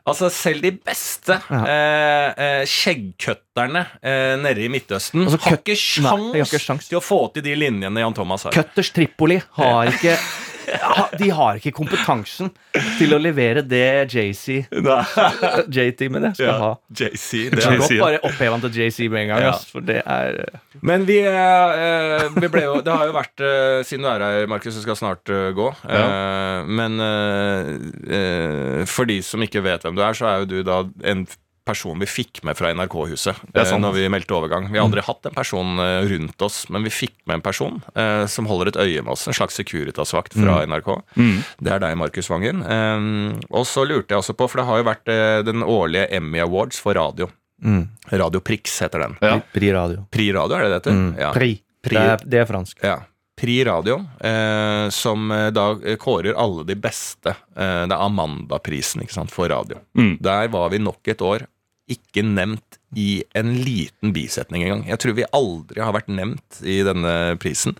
Altså, 0.06 0.28
selv 0.28 0.60
de 0.60 0.70
beste 0.84 1.32
eh, 1.48 2.34
eh, 2.36 2.64
skjeggkøtterne 2.68 3.86
eh, 4.04 4.34
nede 4.36 4.60
i 4.60 4.68
Midtøsten 4.68 5.24
Altså, 5.24 5.38
har 5.46 5.56
ikke 5.62 5.76
sjans 5.80 6.04
nei, 6.28 6.40
har 6.42 6.44
ikke 6.44 6.60
sjans. 6.60 6.88
til 6.90 6.98
å 6.98 7.04
få 7.04 7.22
til 7.32 7.42
de 7.46 7.54
linjene 7.56 8.02
Jan 8.04 8.12
Thomas 8.12 8.44
har. 8.44 8.52
Cutters 8.52 8.90
Tripoli 8.92 9.38
har 9.56 9.88
ikke 9.94 10.18
De 11.18 11.28
har 11.34 11.58
ikke 11.60 11.72
kompetansen 11.76 12.50
til 12.98 13.14
å 13.14 13.18
levere 13.22 13.62
det 13.66 14.08
JC 14.12 14.64
JT 15.70 16.08
med 16.12 16.24
det 16.28 16.32
skal 16.38 16.46
Ja, 16.48 16.56
ha. 16.60 16.70
JC. 16.90 17.50
Det 17.54 17.62
kan 17.62 17.76
er, 17.76 17.82
godt 17.84 17.98
bare 18.00 18.20
oppheve 18.26 18.56
han 18.56 18.64
til 18.66 18.78
JC 18.82 19.08
med 19.12 19.24
en 19.24 19.32
gang, 19.34 19.42
Ja. 19.48 19.52
for 19.70 19.84
det 19.84 20.00
er 20.04 20.40
men 20.84 21.04
vi, 21.06 21.20
eh, 21.24 22.24
vi 22.34 22.48
ble 22.50 22.64
jo 22.64 22.80
Det 22.84 22.92
har 22.92 23.06
jo 23.08 23.14
vært 23.14 23.40
eh, 23.44 23.82
Siden 23.86 24.04
du 24.04 24.10
er 24.10 24.24
her, 24.24 24.46
Markus, 24.50 24.74
du 24.74 24.82
skal 24.82 24.96
snart 24.98 25.30
uh, 25.30 25.50
gå. 25.56 25.68
Eh, 25.88 26.66
men 26.66 26.98
eh, 27.00 27.70
eh, 28.18 28.82
for 28.90 29.08
de 29.08 29.20
som 29.24 29.42
ikke 29.44 29.62
vet 29.64 29.84
hvem 29.86 29.96
du 29.96 30.02
er, 30.04 30.16
så 30.16 30.28
er 30.28 30.42
jo 30.42 30.50
du 30.50 30.58
da 30.66 30.82
en 31.06 31.24
person 31.64 31.98
vi 32.00 32.06
fikk 32.08 32.42
med 32.44 32.56
fra 32.58 32.70
NRK-huset 32.76 33.54
er 33.56 33.70
når 33.80 33.94
vi 33.96 34.08
meldte 34.12 34.34
overgang. 34.36 34.66
Vi 34.70 34.78
har 34.78 34.84
aldri 34.86 35.04
hatt 35.06 35.28
en 35.30 35.34
person 35.36 35.78
eh, 35.80 36.02
rundt 36.10 36.42
oss, 36.44 36.64
men 36.72 36.84
vi 36.84 36.92
fikk 36.92 37.14
med 37.24 37.38
en 37.38 37.44
person 37.44 37.78
eh, 37.96 38.24
som 38.30 38.48
holder 38.50 38.72
et 38.72 38.80
øye 38.84 39.04
med 39.04 39.14
oss. 39.14 39.24
En 39.30 39.36
slags 39.36 39.56
Securitas-vakt 39.60 40.36
fra 40.36 40.60
NRK. 40.68 40.90
Det 41.16 41.72
er 41.72 41.80
deg, 41.86 41.96
Markus 42.00 42.28
Vangen. 42.32 42.60
Eh, 42.62 43.08
og 43.48 43.64
så 43.68 43.86
lurte 43.88 44.12
jeg 44.14 44.20
også 44.20 44.36
på, 44.36 44.50
for 44.52 44.60
det 44.60 44.68
har 44.68 44.82
jo 44.82 44.88
vært 44.90 45.12
eh, 45.14 45.38
den 45.46 45.64
årlige 45.64 46.10
Emmy 46.20 46.42
Awards 46.44 46.80
for 46.84 46.96
radio. 47.00 47.30
mm. 47.64 47.82
Radio 48.12 48.40
Prix 48.44 48.76
heter 48.84 49.06
den. 49.06 49.16
Ja. 49.24 49.40
Pri 49.54 49.72
radio. 49.72 50.04
Pri 50.12 50.28
Radio, 50.36 50.56
er 50.58 50.66
det 50.66 50.70
det 50.74 50.78
heter? 50.82 51.00
Mm. 51.00 51.10
Ja. 51.18 51.32
Pri. 51.32 51.50
Pri. 51.84 51.96
Det, 51.96 52.04
er, 52.14 52.28
det 52.28 52.44
er 52.44 52.48
fransk. 52.48 52.78
Ja. 52.84 52.98
Pri 53.36 53.56
Radio, 53.66 53.96
eh, 54.20 54.88
som 54.94 55.30
eh, 55.34 55.48
da 55.50 55.64
kårer 56.00 56.36
alle 56.38 56.62
de 56.68 56.76
beste. 56.78 57.32
Eh, 57.56 57.82
det 57.88 57.96
er 57.96 58.04
Amanda-prisen 58.04 59.02
ikke 59.02 59.16
sant, 59.16 59.32
for 59.34 59.50
radio. 59.50 59.80
Mm. 59.98 60.12
Der 60.22 60.48
var 60.52 60.70
vi 60.70 60.78
nok 60.78 61.10
et 61.10 61.24
år 61.24 61.46
ikke 61.90 62.22
nevnt 62.24 62.78
i 62.96 63.24
en 63.36 63.50
liten 63.64 64.12
bisetning 64.14 64.62
engang. 64.64 64.84
Jeg 64.88 65.00
tror 65.02 65.16
vi 65.18 65.26
aldri 65.34 65.82
har 65.82 65.92
vært 65.96 66.08
nevnt 66.14 66.60
i 66.62 66.78
denne 66.86 67.34
prisen. 67.42 67.74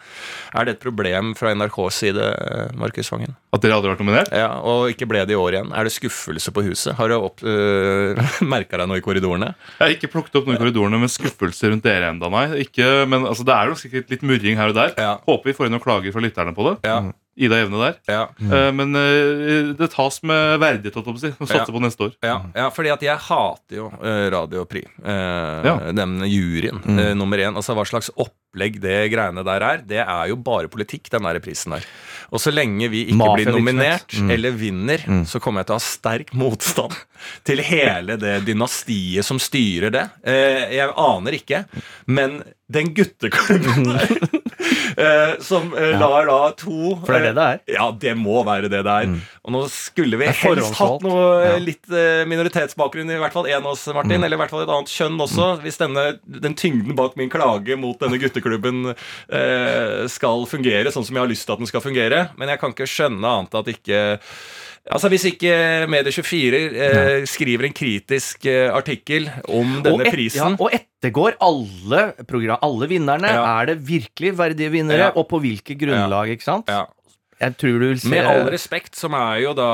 Er 0.52 0.66
det 0.66 0.74
et 0.74 0.82
problem 0.82 1.32
fra 1.38 1.54
NRKs 1.54 2.00
side, 2.02 2.26
eh, 2.34 2.74
Markus 2.76 3.12
Vangen? 3.14 3.36
At 3.54 3.62
dere 3.62 3.78
aldri 3.78 3.88
har 3.88 3.96
vært 3.96 4.04
nominert? 4.04 4.32
Ja, 4.34 4.50
Og 4.60 4.90
ikke 4.90 5.08
ble 5.08 5.24
det 5.24 5.36
i 5.36 5.40
år 5.40 5.56
igjen. 5.56 5.72
Er 5.72 5.86
det 5.86 5.94
skuffelse 5.94 6.52
på 6.52 6.66
huset? 6.66 6.96
Har 6.98 7.08
du 7.08 7.16
opp, 7.16 7.40
øh, 7.46 8.18
merka 8.42 8.76
deg 8.82 8.90
noe 8.90 8.98
i 9.00 9.04
korridorene? 9.06 9.54
Jeg 9.78 9.84
har 9.86 9.96
ikke 9.96 10.12
plukket 10.12 10.40
opp 10.40 10.50
noe 10.50 10.58
i 10.58 10.62
korridorene 10.62 11.00
med 11.00 11.12
skuffelse 11.14 11.70
rundt 11.70 11.86
dere 11.86 12.10
enda, 12.12 12.28
nei. 12.28 12.46
Ikke, 12.66 13.06
men 13.08 13.24
altså, 13.30 13.46
det 13.46 13.54
er 13.56 13.70
jo 13.70 13.78
sikkert 13.78 14.10
litt 14.10 14.26
murring 14.26 14.58
her 14.60 14.74
og 14.74 14.80
der. 14.82 14.96
Ja. 14.98 15.14
Håper 15.24 15.52
vi 15.52 15.56
får 15.56 15.70
inn 15.70 15.78
noen 15.78 15.84
klager 15.86 16.12
fra 16.12 16.24
lytterne 16.26 16.56
på 16.56 16.66
det. 16.68 16.80
Ja. 16.90 17.00
Ida 17.36 17.56
Evne 17.64 17.80
der. 17.82 17.96
Ja. 18.06 18.22
Eh, 18.38 18.68
men 18.72 18.94
eh, 18.94 19.72
det 19.78 19.88
tas 19.94 20.20
med 20.22 20.60
verdighet, 20.62 20.94
holdt 20.94 21.08
jeg 21.08 21.14
på 21.14 21.18
å 21.18 21.24
si. 21.24 21.32
Og 21.40 21.48
satser 21.50 21.72
Ja. 21.72 21.74
på 21.74 21.82
neste 21.82 22.06
år. 22.06 22.12
Ja, 22.22 22.36
ja, 22.54 22.68
fordi 22.70 22.92
at 22.94 23.02
jeg 23.02 23.18
hater 23.26 23.76
jo 23.80 23.88
uh, 23.90 24.30
Radio 24.30 24.64
Pri. 24.70 24.84
eh, 25.02 25.66
Ja. 25.66 25.76
Den 25.92 26.20
juryen. 26.30 26.78
mm. 26.84 27.02
nummer 27.18 27.38
én. 27.42 27.54
Altså 27.58 27.74
Hva 27.74 27.84
slags 27.88 28.10
opplegg 28.14 28.78
det 28.80 29.10
greiene 29.10 29.42
der 29.44 29.62
er, 29.66 29.82
det 29.82 29.98
er 30.04 30.28
jo 30.30 30.36
bare 30.36 30.68
politikk, 30.70 31.10
den 31.10 31.22
der 31.26 31.40
prisen 31.42 31.74
der. 31.74 31.84
Og 32.30 32.38
så 32.40 32.52
lenge 32.54 32.88
vi 32.90 33.04
ikke 33.10 33.34
blir 33.34 33.50
nominert 33.52 34.14
Mm. 34.14 34.30
eller 34.30 34.50
vinner, 34.54 35.02
så 35.26 35.40
kommer 35.42 35.60
jeg 35.62 35.66
til 35.66 35.74
å 35.74 35.78
ha 35.80 35.84
sterk 35.84 36.30
motstand 36.38 36.94
til 37.46 37.58
hele 37.66 38.16
det 38.20 38.44
dynastiet 38.46 39.24
som 39.26 39.38
styrer 39.42 39.90
det. 39.90 40.04
Eh, 40.22 40.70
jeg 40.78 40.92
aner 40.96 41.32
ikke, 41.38 41.64
men 42.06 42.42
den 42.70 42.94
gutteklubben 42.94 43.84
der 43.92 44.08
eh, 45.04 45.34
som 45.44 45.70
eh, 45.76 45.94
lar 46.00 46.26
da 46.28 46.38
to 46.58 46.94
For 47.04 47.14
det 47.14 47.20
er 47.20 47.24
det 47.28 47.34
det 47.38 47.46
er. 47.46 47.60
ja, 47.76 47.86
det 48.04 48.14
må 48.18 48.42
være 48.46 48.70
det 48.72 48.82
det 48.86 48.94
er. 48.94 49.14
Og 49.44 49.52
nå 49.54 49.62
skulle 49.72 50.16
vi 50.20 50.28
helst 50.30 50.78
hatt 50.80 51.02
noe 51.04 51.24
Ja. 51.44 51.56
litt 51.60 51.90
eh, 51.92 52.22
minoritetsbakgrunn, 52.30 53.10
i 53.12 53.18
hvert 53.20 53.34
fall 53.36 53.48
en 53.50 53.60
av 53.62 53.72
oss, 53.74 53.84
Martin. 53.94 54.22
Eller 54.24 54.38
i 54.38 54.40
hvert 54.40 54.52
fall 54.54 54.64
et 54.64 54.72
annet 54.72 54.92
kjønn 54.94 55.20
også. 55.20 55.48
Hvis 55.64 55.80
denne, 55.82 56.06
den 56.24 56.56
tyngden 56.58 56.96
bak 56.98 57.16
min 57.20 57.32
klage 57.32 57.76
mot 57.80 57.98
denne 58.00 58.18
gutteklubben 58.22 58.94
eh, 58.94 60.04
skal 60.10 60.46
fungere 60.50 60.92
sånn 60.94 61.04
som 61.06 61.16
jeg 61.18 61.24
har 61.26 61.32
lyst 61.32 61.46
til 61.48 61.56
at 61.56 61.62
den 61.64 61.70
skal 61.70 61.84
fungere. 61.84 62.24
Men 62.40 62.52
jeg 62.54 62.62
kan 62.62 62.72
ikke 62.74 62.88
skjønne 62.88 63.34
annet 63.38 63.58
at 63.60 63.72
ikke 63.74 64.00
Altså 64.92 65.08
Hvis 65.08 65.24
ikke 65.30 65.52
Medie24 65.88 66.58
eh, 66.84 67.22
skriver 67.30 67.64
en 67.70 67.72
kritisk 67.76 68.44
eh, 68.50 68.66
artikkel 68.68 69.30
om 69.48 69.78
denne 69.80 69.94
og, 69.94 70.02
et, 70.02 70.10
ja, 70.10 70.12
prisen 70.12 70.58
og 70.60 70.74
ettergår 70.76 71.38
alle, 71.40 72.02
program, 72.28 72.60
alle 72.62 72.88
vinnerne. 72.90 73.30
Ja. 73.32 73.46
Er 73.62 73.70
det 73.72 73.78
virkelig 73.88 74.34
verdige 74.36 74.70
vinnere, 74.74 75.06
Ja. 75.06 75.10
og 75.16 75.28
på 75.30 75.40
hvilke 75.40 75.78
grunnlag? 75.80 76.34
ikke 76.36 76.44
sant? 76.44 76.68
Jeg 77.40 77.56
tror 77.60 77.80
du 77.82 77.86
vil 77.88 78.00
se 78.00 78.10
Med 78.12 78.26
all 78.28 78.46
respekt, 78.52 78.94
som 78.98 79.14
er 79.18 79.40
jo 79.42 79.54
da 79.56 79.68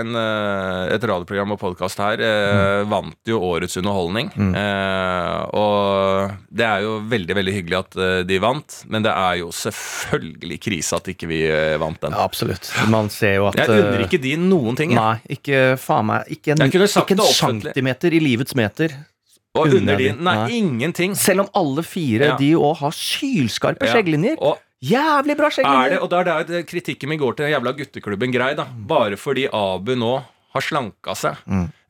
en, 0.00 0.14
eh, 0.16 0.94
et 0.94 1.06
radioprogram 1.10 1.54
og 1.56 1.60
podkast 1.62 2.00
her, 2.02 2.20
mm. 2.20 2.90
vant 2.90 3.30
jo 3.30 3.40
Årets 3.50 3.78
underholdning. 3.80 4.30
Eh, 4.36 5.40
og 5.56 6.34
det 6.50 6.66
er 6.66 6.84
jo 6.86 6.96
veldig 7.10 7.36
veldig 7.40 7.54
hyggelig 7.56 7.78
at 7.80 7.98
eh, 8.00 8.16
de 8.28 8.40
vant, 8.42 8.78
men 8.90 9.06
det 9.06 9.12
er 9.14 9.40
jo 9.42 9.50
selvfølgelig 9.54 10.60
krise 10.62 11.00
at 11.00 11.12
ikke 11.14 11.30
vi 11.30 11.42
eh, 11.48 11.76
vant 11.80 12.00
den. 12.02 12.16
Ja, 12.16 12.24
absolutt. 12.26 12.70
Man 12.92 13.10
ser 13.12 13.38
jo 13.40 13.48
at 13.50 13.58
Jeg 13.60 13.70
unner 13.70 14.00
eh, 14.00 14.06
ikke 14.08 14.22
de 14.22 14.36
noen 14.40 14.78
ting. 14.78 14.94
Nei, 14.96 15.16
ikke 15.38 15.76
faen 15.80 16.10
meg 16.10 16.30
Ikke 16.32 16.54
en, 16.54 16.66
ikke 16.68 17.16
en 17.16 17.24
centimeter 17.30 18.14
i 18.16 18.20
livets 18.22 18.56
meter. 18.58 18.94
Og 19.58 19.72
unner 19.80 19.98
de 19.98 20.12
Nei. 20.14 20.46
ingenting. 20.60 21.16
Selv 21.18 21.44
om 21.44 21.48
alle 21.58 21.82
fire 21.82 22.32
Ja. 22.32 22.36
de 22.38 22.52
òg 22.54 22.76
har 22.84 22.92
sylskarpe 22.94 23.86
Ja. 23.86 23.94
skjegglinjer. 23.96 24.36
Og 24.38 24.58
Jævlig 24.80 25.36
bra 25.36 25.50
er 25.52 25.90
det, 25.92 25.98
og 26.00 26.08
da 26.08 26.20
er 26.40 26.44
det 26.48 26.62
kritikken 26.70 27.08
min 27.10 27.18
går 27.20 27.34
til 27.36 27.44
den 27.44 27.52
jævla 27.52 27.72
gutteklubben 27.76 28.32
grei, 28.32 28.54
da. 28.56 28.64
Bare 28.64 29.16
fordi 29.20 29.44
Abu 29.52 29.92
nå 29.94 30.14
har 30.54 30.60
slanka 30.64 31.12
seg. 31.14 31.36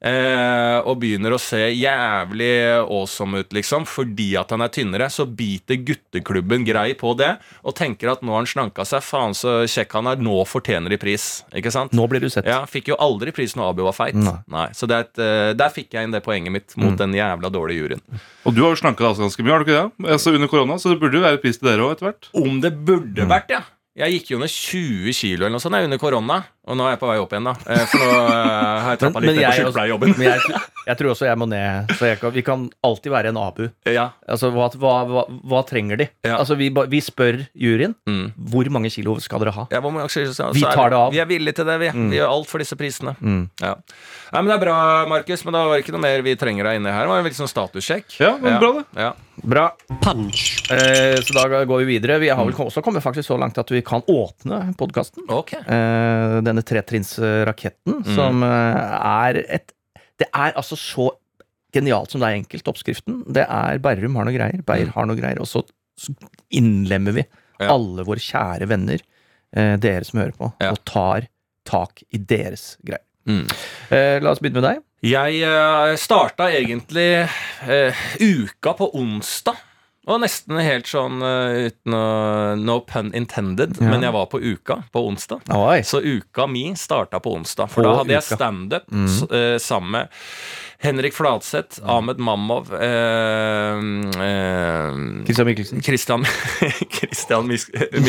Eh, 0.00 0.78
og 0.88 0.96
begynner 1.02 1.34
å 1.36 1.38
se 1.40 1.58
jævlig 1.76 2.52
awesome 2.80 3.42
ut, 3.42 3.50
liksom. 3.52 3.84
Fordi 3.88 4.30
at 4.40 4.52
han 4.54 4.64
er 4.64 4.72
tynnere, 4.72 5.10
så 5.12 5.26
biter 5.28 5.76
gutteklubben 5.84 6.64
grei 6.64 6.94
på 6.98 7.12
det. 7.18 7.34
Og 7.64 7.76
tenker 7.76 8.12
at 8.14 8.22
nå 8.24 8.32
har 8.32 8.40
han 8.42 8.48
slanka 8.48 8.86
seg. 8.88 9.04
Faen 9.04 9.36
så 9.36 9.58
kjekk 9.68 9.98
han 9.98 10.08
er. 10.12 10.22
Nå 10.24 10.38
fortjener 10.48 10.92
de 10.92 11.00
pris. 11.00 11.28
Ikke 11.56 11.72
sant? 11.74 11.92
Nå 11.96 12.06
blir 12.08 12.24
du 12.24 12.30
sett. 12.32 12.48
Ja, 12.48 12.62
Fikk 12.70 12.88
jo 12.92 12.96
aldri 13.02 13.34
pris 13.34 13.52
når 13.58 13.74
Abu 13.74 13.82
var 13.84 13.96
feit. 13.96 14.16
Nei. 14.16 14.68
Så 14.76 14.88
det 14.88 14.96
er 14.96 15.08
et, 15.08 15.18
eh, 15.20 15.52
der 15.58 15.74
fikk 15.74 15.92
jeg 15.96 16.08
inn 16.08 16.14
det 16.16 16.22
poenget 16.24 16.54
mitt 16.54 16.76
mot 16.80 16.96
den 16.96 17.12
jævla 17.16 17.50
dårlige 17.52 17.82
juryen. 17.84 18.00
Og 18.46 18.54
du 18.56 18.62
har 18.64 18.72
jo 18.72 18.80
slanka 18.80 19.02
deg 19.04 19.10
altså 19.10 19.26
ganske 19.26 19.44
mye, 19.44 19.52
har 19.52 19.60
du 19.64 19.68
ikke 19.68 19.80
det? 19.80 20.10
Altså 20.16 20.32
Under 20.34 20.48
korona, 20.48 20.78
så 20.80 20.94
det 20.94 21.00
burde 21.02 21.18
jo 21.18 21.26
være 21.26 21.42
pris 21.42 21.58
til 21.60 21.68
dere 21.68 21.84
òg 21.84 21.96
etter 21.96 22.08
hvert. 22.08 22.30
Om 22.40 22.60
det 22.64 22.72
burde 22.86 23.26
vært, 23.28 23.52
ja. 23.52 23.60
Jeg 24.00 24.14
gikk 24.16 24.30
jo 24.32 24.38
ned 24.40 24.48
20 24.52 25.12
kilo 25.16 25.44
eller 25.44 25.54
noe 25.56 25.62
sånt 25.62 25.76
under 25.76 25.98
korona. 26.00 26.40
Og 26.70 26.76
nå 26.78 26.84
er 26.86 26.92
jeg 26.94 27.00
på 27.00 27.08
vei 27.10 27.16
opp 27.18 27.32
igjen, 27.34 27.46
da. 27.48 27.52
Eh, 27.72 27.80
For 27.90 27.98
nå 27.98 28.10
eh, 28.30 28.80
har 28.84 28.90
jeg 28.94 29.00
trappa 29.00 29.20
litt 29.24 29.30
men 29.30 29.36
ned 29.40 29.46
på 29.48 29.56
sykepleierjobben. 29.58 30.12
Men 30.20 30.26
jeg, 30.28 30.60
jeg 30.86 30.98
tror 31.00 31.10
også 31.14 31.26
jeg 31.26 31.38
må 31.40 31.48
ned. 31.50 31.90
Så 31.98 32.10
kan, 32.20 32.32
vi 32.36 32.44
kan 32.46 32.66
alltid 32.86 33.10
være 33.14 33.32
en 33.32 33.40
abu. 33.40 33.64
Ja. 33.90 34.04
Altså, 34.30 34.50
hva, 34.54 34.68
hva, 34.78 34.92
hva, 35.10 35.24
hva 35.50 35.62
trenger 35.66 35.98
de? 36.02 36.06
Ja. 36.26 36.36
Altså, 36.38 36.54
vi, 36.60 36.68
vi 36.70 37.00
spør 37.04 37.40
juryen 37.58 37.96
Mm. 38.06 38.30
hvor 38.52 38.70
mange 38.72 38.90
kilo 38.92 39.16
skal 39.22 39.42
dere 39.42 39.52
ha. 39.56 39.66
Ja, 39.72 39.80
mange 39.82 40.06
så, 40.12 40.22
så- 40.34 40.52
Vi 40.54 40.62
tar 40.62 40.90
det 40.94 40.98
av. 41.00 41.10
Vi 41.12 41.18
er 41.22 41.26
villige 41.30 41.58
til 41.58 41.66
det, 41.66 41.78
vi. 41.82 41.90
Vi 42.12 42.16
gjør 42.20 42.30
alt 42.36 42.48
for 42.50 42.62
disse 42.62 42.76
prisene. 42.78 43.16
Mm. 43.20 43.42
Ja. 43.60 43.74
Nei, 44.32 44.40
men 44.42 44.46
Det 44.50 44.54
er 44.56 44.62
bra, 44.62 44.74
Markus. 45.10 45.44
Men 45.44 45.54
da 45.56 45.64
var 45.66 45.76
det 45.76 45.84
ikke 45.84 45.94
noe 45.96 46.02
mer 46.04 46.22
vi 46.22 46.34
trenger 46.38 46.64
deg 46.68 46.78
inne 46.78 46.92
her. 46.94 47.02
Det 47.06 47.10
var 47.10 47.18
en 47.18 47.26
litt 47.26 47.38
sånn 47.38 47.50
statussjekk. 47.50 48.12
Ja, 48.20 48.36
men 48.38 48.58
bra 48.62 48.70
det. 48.78 48.84
Ja. 49.00 49.08
Bra. 49.54 49.64
Punch. 50.04 50.42
Eh, 50.70 51.16
så 51.24 51.34
da 51.34 51.64
går 51.64 51.82
vi 51.82 51.88
videre. 51.98 52.18
Vi 52.22 52.28
har 52.30 52.44
vel 52.46 52.54
også 52.54 52.82
kommet 52.84 53.02
faktisk 53.02 53.26
så 53.32 53.38
langt 53.40 53.58
at 53.58 53.72
vi 53.74 53.82
kan 53.82 54.02
åpne 54.06 54.60
podkasten. 54.78 55.26
Ok. 55.34 55.54
Eh, 55.58 56.36
denne 56.46 56.62
tretrinnsraketten, 56.62 58.04
som 58.14 58.42
eh, 58.46 58.80
er 59.10 59.42
et 59.48 59.72
Det 60.20 60.28
er 60.36 60.52
altså 60.52 60.76
så 60.76 61.08
genialt 61.72 62.10
som 62.12 62.20
det 62.20 62.28
er 62.28 62.38
enkelt, 62.42 62.66
oppskriften. 62.68 63.22
Det 63.32 63.46
er 63.48 63.78
Berrum 63.82 64.16
har 64.18 64.26
noe 64.28 64.34
greier, 64.36 64.62
Beyer 64.66 64.90
har 64.94 65.06
noe 65.08 65.16
greier, 65.18 65.40
og 65.40 65.48
så 65.48 65.64
så 66.00 66.14
innlemmer 66.56 67.12
vi 67.12 67.22
Ja. 67.60 67.74
alle 67.74 68.04
våre 68.08 68.16
kjære 68.24 68.66
venner, 68.70 69.00
eh, 69.52 69.76
dere 69.76 70.02
som 70.04 70.18
hører 70.20 70.32
på, 70.32 70.52
Ja. 70.62 70.70
og 70.72 70.78
tar 70.88 71.26
tak 71.68 72.00
i 72.10 72.16
deres 72.16 72.78
greier. 72.82 73.04
Mm. 73.28 73.46
Eh, 73.90 74.16
la 74.22 74.32
oss 74.32 74.40
begynne 74.40 74.60
med 74.60 74.68
deg. 74.68 74.84
Jeg 75.10 75.40
uh, 75.48 75.94
starta 75.96 76.50
egentlig 76.52 77.24
eh, 77.64 78.06
uka 78.20 78.74
på 78.76 78.90
onsdag. 79.00 79.56
Og 80.08 80.16
nesten 80.22 80.56
helt 80.64 80.86
sånn 80.88 81.20
eh, 81.22 81.68
uten 81.68 81.92
å 81.94 82.04
No 82.58 82.78
pun 82.80 83.10
intended, 83.14 83.76
Ja. 83.80 83.90
men 83.90 84.00
jeg 84.02 84.12
var 84.16 84.26
på 84.32 84.40
uka 84.40 84.82
på 84.92 85.02
onsdag. 85.06 85.42
Oi. 85.52 85.82
Så 85.84 86.00
uka 86.00 86.46
mi 86.48 86.72
starta 86.74 87.20
på 87.20 87.34
onsdag. 87.36 87.68
For 87.70 87.82
På 87.82 87.90
da 87.90 87.96
hadde 87.98 88.14
jeg 88.16 88.24
uka. 88.24 88.36
standup 88.36 88.88
Mm. 88.90 89.28
eh, 89.30 89.58
sammen 89.58 89.90
med 89.90 90.08
Henrik 90.80 91.12
Fladseth, 91.12 91.80
Ahmed 91.84 92.16
Mammov 92.18 92.72
eh, 92.72 93.76
eh, 94.24 95.24
Christian 95.26 95.46
Michelsen. 95.46 95.82
Christian, 95.82 96.24
Christian 96.96 97.46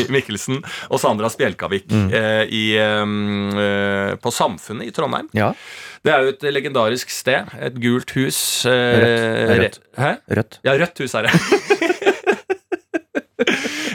Mikkelsen 0.09 0.63
og 0.89 0.99
Sandra 1.03 1.27
Spjelkavik 1.29 1.87
Mm. 1.91 2.07
eh, 2.13 2.45
i, 2.47 2.77
eh, 2.77 4.15
på 4.15 4.31
Samfunnet 4.31 4.87
i 4.87 4.91
Trondheim. 4.95 5.27
Ja. 5.33 5.53
Det 6.01 6.13
er 6.13 6.25
jo 6.25 6.31
et 6.33 6.45
legendarisk 6.49 7.11
sted. 7.13 7.51
Et 7.61 7.75
gult 7.81 8.15
hus. 8.17 8.39
Eh, 8.65 9.51
Rødt. 9.51 9.81
Rødt. 9.97 10.23
Rødt. 10.37 10.59
Ja, 10.65 10.73
rødt 10.81 11.03
hus 11.03 11.13
er 11.19 11.27
det. 11.29 11.35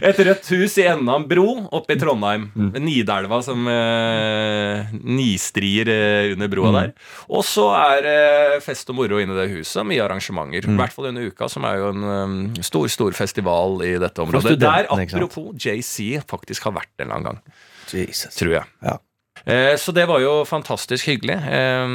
Et 0.06 0.18
rødt 0.22 0.46
hus 0.52 0.76
i 0.78 0.84
enden 0.86 1.08
av 1.10 1.22
en 1.22 1.26
bro 1.26 1.46
oppe 1.74 1.96
i 1.96 1.98
Trondheim. 1.98 2.44
Nidelva 2.78 3.40
som 3.42 3.66
eh, 3.70 4.92
nistrier 5.02 5.90
eh, 5.90 6.32
under 6.34 6.50
broa 6.52 6.72
der. 6.76 6.92
Og 7.32 7.42
så 7.46 7.64
er 7.78 8.04
det 8.04 8.60
fest 8.62 8.92
og 8.92 8.98
moro 9.00 9.18
inne 9.22 9.34
i 9.34 9.40
det 9.40 9.48
huset. 9.56 9.82
Mye 9.88 10.04
arrangementer. 10.04 10.68
I 10.68 10.78
hvert 10.78 10.94
fall 10.94 11.08
denne 11.08 11.26
uka, 11.26 11.48
som 11.50 11.66
er 11.66 11.80
jo 11.80 11.90
en 11.94 12.06
um, 12.06 12.36
stor, 12.62 12.86
stor 12.92 13.16
festival 13.18 13.80
i 13.86 13.96
dette 14.02 14.22
området. 14.22 14.58
Der, 14.62 14.86
apropos 14.94 15.50
JC, 15.58 16.20
faktisk 16.28 16.68
har 16.68 16.76
vært 16.78 16.92
en 17.00 17.08
eller 17.08 17.18
annen 17.18 17.30
gang. 17.32 17.42
Jesus. 17.90 18.34
Tror 18.38 18.58
jeg. 18.60 18.72
Ja. 18.86 18.98
Eh, 19.46 19.76
Så 19.78 19.92
det 19.94 20.06
var 20.10 20.18
jo 20.20 20.40
fantastisk 20.44 21.06
hyggelig. 21.06 21.36
Eh, 21.38 21.86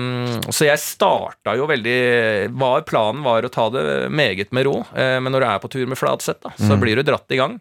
Så 0.52 0.66
jeg 0.70 0.80
starta 0.80 1.56
jo 1.60 1.68
veldig 1.68 2.52
var, 2.56 2.82
Planen 2.88 3.24
var 3.24 3.44
å 3.44 3.52
ta 3.52 3.70
det 3.70 4.10
meget 4.10 4.54
med 4.56 4.66
ro, 4.70 4.86
eh, 4.96 5.20
men 5.20 5.32
når 5.34 5.44
du 5.44 5.48
er 5.50 5.60
på 5.60 5.70
tur 5.74 5.86
med 5.92 5.98
Fladseth, 6.00 6.42
da, 6.46 6.54
så 6.58 6.78
blir 6.80 6.96
du 6.96 7.04
dratt 7.04 7.28
i 7.32 7.40
gang. 7.42 7.60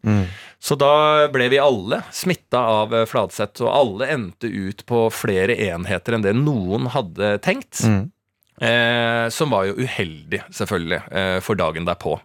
Så 0.60 0.76
da 0.78 1.26
ble 1.32 1.48
vi 1.50 1.58
alle 1.58 2.02
smitta 2.12 2.58
av 2.60 2.94
Fladseth, 3.10 3.62
og 3.64 3.72
alle 3.74 4.06
endte 4.14 4.46
ut 4.46 4.84
på 4.86 5.08
flere 5.10 5.56
enheter 5.58 6.14
enn 6.14 6.22
det 6.22 6.36
noen 6.38 6.86
hadde 6.94 7.38
tenkt. 7.42 7.82
Eh, 8.60 9.28
som 9.32 9.50
var 9.50 9.64
jo 9.70 9.74
uheldig, 9.80 10.42
selvfølgelig, 10.52 11.02
eh, 11.10 11.40
for 11.40 11.54
dagen 11.56 11.86
derpå. 11.88 12.18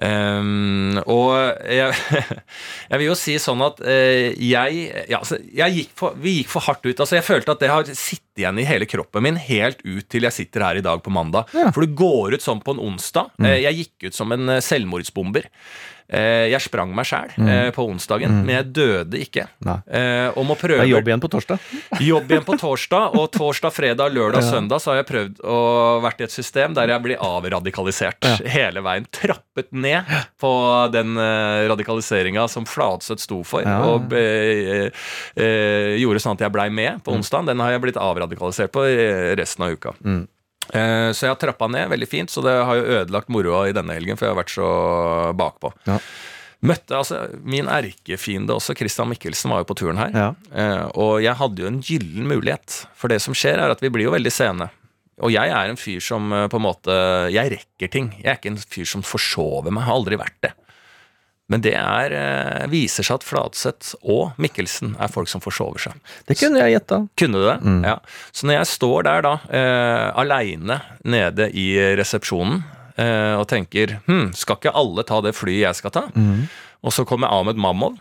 Um, 0.00 0.96
og 1.04 1.34
jeg, 1.68 1.92
jeg 2.90 3.00
vil 3.02 3.06
jo 3.10 3.16
si 3.18 3.34
sånn 3.42 3.60
at 3.66 3.82
uh, 3.84 4.30
jeg, 4.32 4.86
ja, 5.10 5.18
altså, 5.18 5.36
jeg 5.52 5.76
gikk 5.76 5.90
for, 5.98 6.16
Vi 6.16 6.38
gikk 6.38 6.52
for 6.54 6.64
hardt 6.64 6.86
ut. 6.86 6.94
Altså, 6.94 7.18
jeg 7.18 7.26
følte 7.26 7.52
at 7.52 7.60
det 7.60 7.72
har 7.72 7.90
sittet 7.92 8.40
igjen 8.40 8.60
i 8.62 8.66
hele 8.68 8.88
kroppen 8.88 9.24
min 9.26 9.38
helt 9.40 9.82
ut 9.84 10.06
til 10.08 10.24
jeg 10.24 10.36
sitter 10.36 10.64
her 10.64 10.80
i 10.80 10.84
dag 10.84 11.02
på 11.04 11.12
mandag. 11.12 11.50
For 11.74 11.84
du 11.84 11.94
går 11.96 12.38
ut 12.38 12.44
sånn 12.44 12.62
på 12.64 12.74
en 12.74 12.82
onsdag. 12.90 13.32
Eh, 13.42 13.60
jeg 13.66 13.82
gikk 13.82 14.08
ut 14.08 14.16
som 14.16 14.32
en 14.32 14.56
eh, 14.56 14.64
selvmordsbomber. 14.64 15.48
Eh, 16.10 16.48
jeg 16.50 16.60
sprang 16.64 16.90
meg 16.94 17.06
sjæl 17.06 17.30
eh, 17.38 17.68
på 17.74 17.84
onsdagen, 17.86 18.40
men 18.42 18.50
jeg 18.56 18.66
døde 18.74 19.20
ikke. 19.22 19.44
Eh, 19.86 20.28
og 20.34 20.42
må 20.48 20.56
Det 20.56 20.62
prøve 20.64 20.82
er 20.82 20.90
jobb 20.90 21.06
igjen 21.10 21.22
på 21.22 21.30
torsdag. 21.30 21.60
Jobb 22.10 22.32
igjen 22.32 22.46
på 22.48 22.56
torsdag, 22.58 23.14
og 23.14 23.28
torsdag, 23.34 23.74
fredag, 23.76 24.10
lørdag, 24.16 24.42
søndag 24.54 24.82
så 24.82 24.90
har 24.92 25.00
jeg 25.02 25.08
prøvd 25.12 25.42
å 25.46 25.58
vært 26.02 26.24
i 26.24 26.26
et 26.26 26.34
system 26.34 26.74
der 26.74 26.90
jeg 26.94 27.04
blir 27.04 27.20
avradikalisert 27.22 28.26
hele 28.50 28.82
veien. 28.82 29.06
Trappet 29.14 29.70
ned 29.70 30.08
på 30.40 30.50
den 30.94 31.14
uh, 31.20 31.68
radikaliseringa 31.70 32.48
som 32.50 32.66
Fladseth 32.66 33.22
sto 33.22 33.42
for, 33.46 33.62
Ja. 33.66 33.78
og 33.86 34.12
eh, 34.16 34.88
eh, 35.36 35.94
gjorde 36.00 36.22
sånn 36.24 36.34
at 36.38 36.44
jeg 36.46 36.54
blei 36.54 36.68
med 36.74 37.02
på 37.06 37.14
onsdag. 37.14 37.46
Den 37.50 37.60
har 37.62 37.74
jeg 37.76 37.82
blitt 37.84 38.00
avradikalisert 38.00 38.72
på 38.74 38.86
eh, 38.88 39.30
resten 39.38 39.66
av 39.68 39.76
uka. 39.76 39.94
Eh, 40.04 40.22
Så 40.70 41.26
jeg 41.26 41.32
har 41.32 41.38
trappa 41.40 41.66
ned 41.70 41.88
veldig 41.90 42.06
fint, 42.08 42.30
så 42.30 42.42
det 42.44 42.52
har 42.54 42.78
jo 42.78 42.98
ødelagt 43.00 43.30
moroa 43.32 43.64
i 43.68 43.74
denne 43.74 43.96
helgen, 43.96 44.18
for 44.18 44.28
jeg 44.28 44.34
har 44.34 44.38
vært 44.38 44.52
så 44.54 44.68
bakpå. 45.38 45.72
Ja. 45.88 45.96
Møtte 46.60 46.92
altså 46.98 47.22
min 47.40 47.70
erkefiende 47.72 48.52
også, 48.52 48.74
Christian 48.76 49.08
Mikkelsen, 49.08 49.48
var 49.52 49.62
jo 49.62 49.68
på 49.70 49.78
turen 49.80 50.00
her. 50.00 50.12
Ja. 50.12 50.26
Eh, 50.52 50.82
og 51.00 51.22
jeg 51.24 51.38
hadde 51.38 51.64
jo 51.64 51.70
en 51.70 51.80
gyllen 51.84 52.28
mulighet. 52.28 52.82
For 53.00 53.12
det 53.12 53.22
som 53.24 53.36
skjer, 53.36 53.62
er 53.62 53.72
at 53.72 53.80
vi 53.80 53.88
blir 53.92 54.10
jo 54.10 54.12
veldig 54.12 54.32
sene. 54.34 54.68
Og 55.24 55.32
jeg 55.32 55.52
er 55.52 55.72
en 55.72 55.80
fyr 55.80 56.04
som 56.04 56.28
eh, 56.36 56.46
på 56.52 56.60
en 56.60 56.64
måte 56.64 56.94
Jeg 57.32 57.52
rekker 57.54 57.92
ting. 57.92 58.12
Jeg 58.20 58.28
er 58.28 58.38
ikke 58.38 58.52
en 58.52 58.60
fyr 58.60 58.88
som 58.92 59.04
forsover 59.04 59.72
meg. 59.72 59.86
Har 59.88 59.96
aldri 59.96 60.20
vært 60.20 60.36
det. 60.44 60.52
Men 61.50 61.64
det 61.64 61.72
er, 61.74 62.12
eh, 62.14 62.66
viser 62.70 63.02
seg 63.06 63.18
at 63.18 63.26
Fladseth 63.26 63.94
og 64.06 64.36
Mikkelsen 64.38 64.94
er 65.02 65.10
folk 65.10 65.28
som 65.28 65.42
forsover 65.42 65.82
seg. 65.82 65.96
Det 66.28 66.38
kunne 66.38 66.62
jeg 66.62 66.76
gjetta. 66.78 67.00
Kunne 67.18 67.40
du 67.42 67.46
det? 67.48 67.56
Ja. 67.88 67.96
Så 68.32 68.46
når 68.46 68.60
jeg 68.60 68.66
står 68.70 69.02
der 69.08 69.24
da, 69.26 69.32
eh, 69.50 70.06
aleine 70.22 70.80
nede 71.04 71.50
i 71.50 71.66
resepsjonen 71.98 72.62
eh, 72.96 73.34
og 73.34 73.48
tenker 73.50 73.98
hm, 74.06 74.30
skal 74.36 74.56
ikke 74.60 74.74
alle 74.76 75.02
ta 75.08 75.20
det 75.24 75.34
flyet 75.34 75.64
jeg 75.66 75.74
skal 75.80 75.90
ta? 75.90 76.04
Og 76.84 76.94
så 76.94 77.04
kommer 77.04 77.28
Ahmed 77.34 77.56
Mamov. 77.60 77.98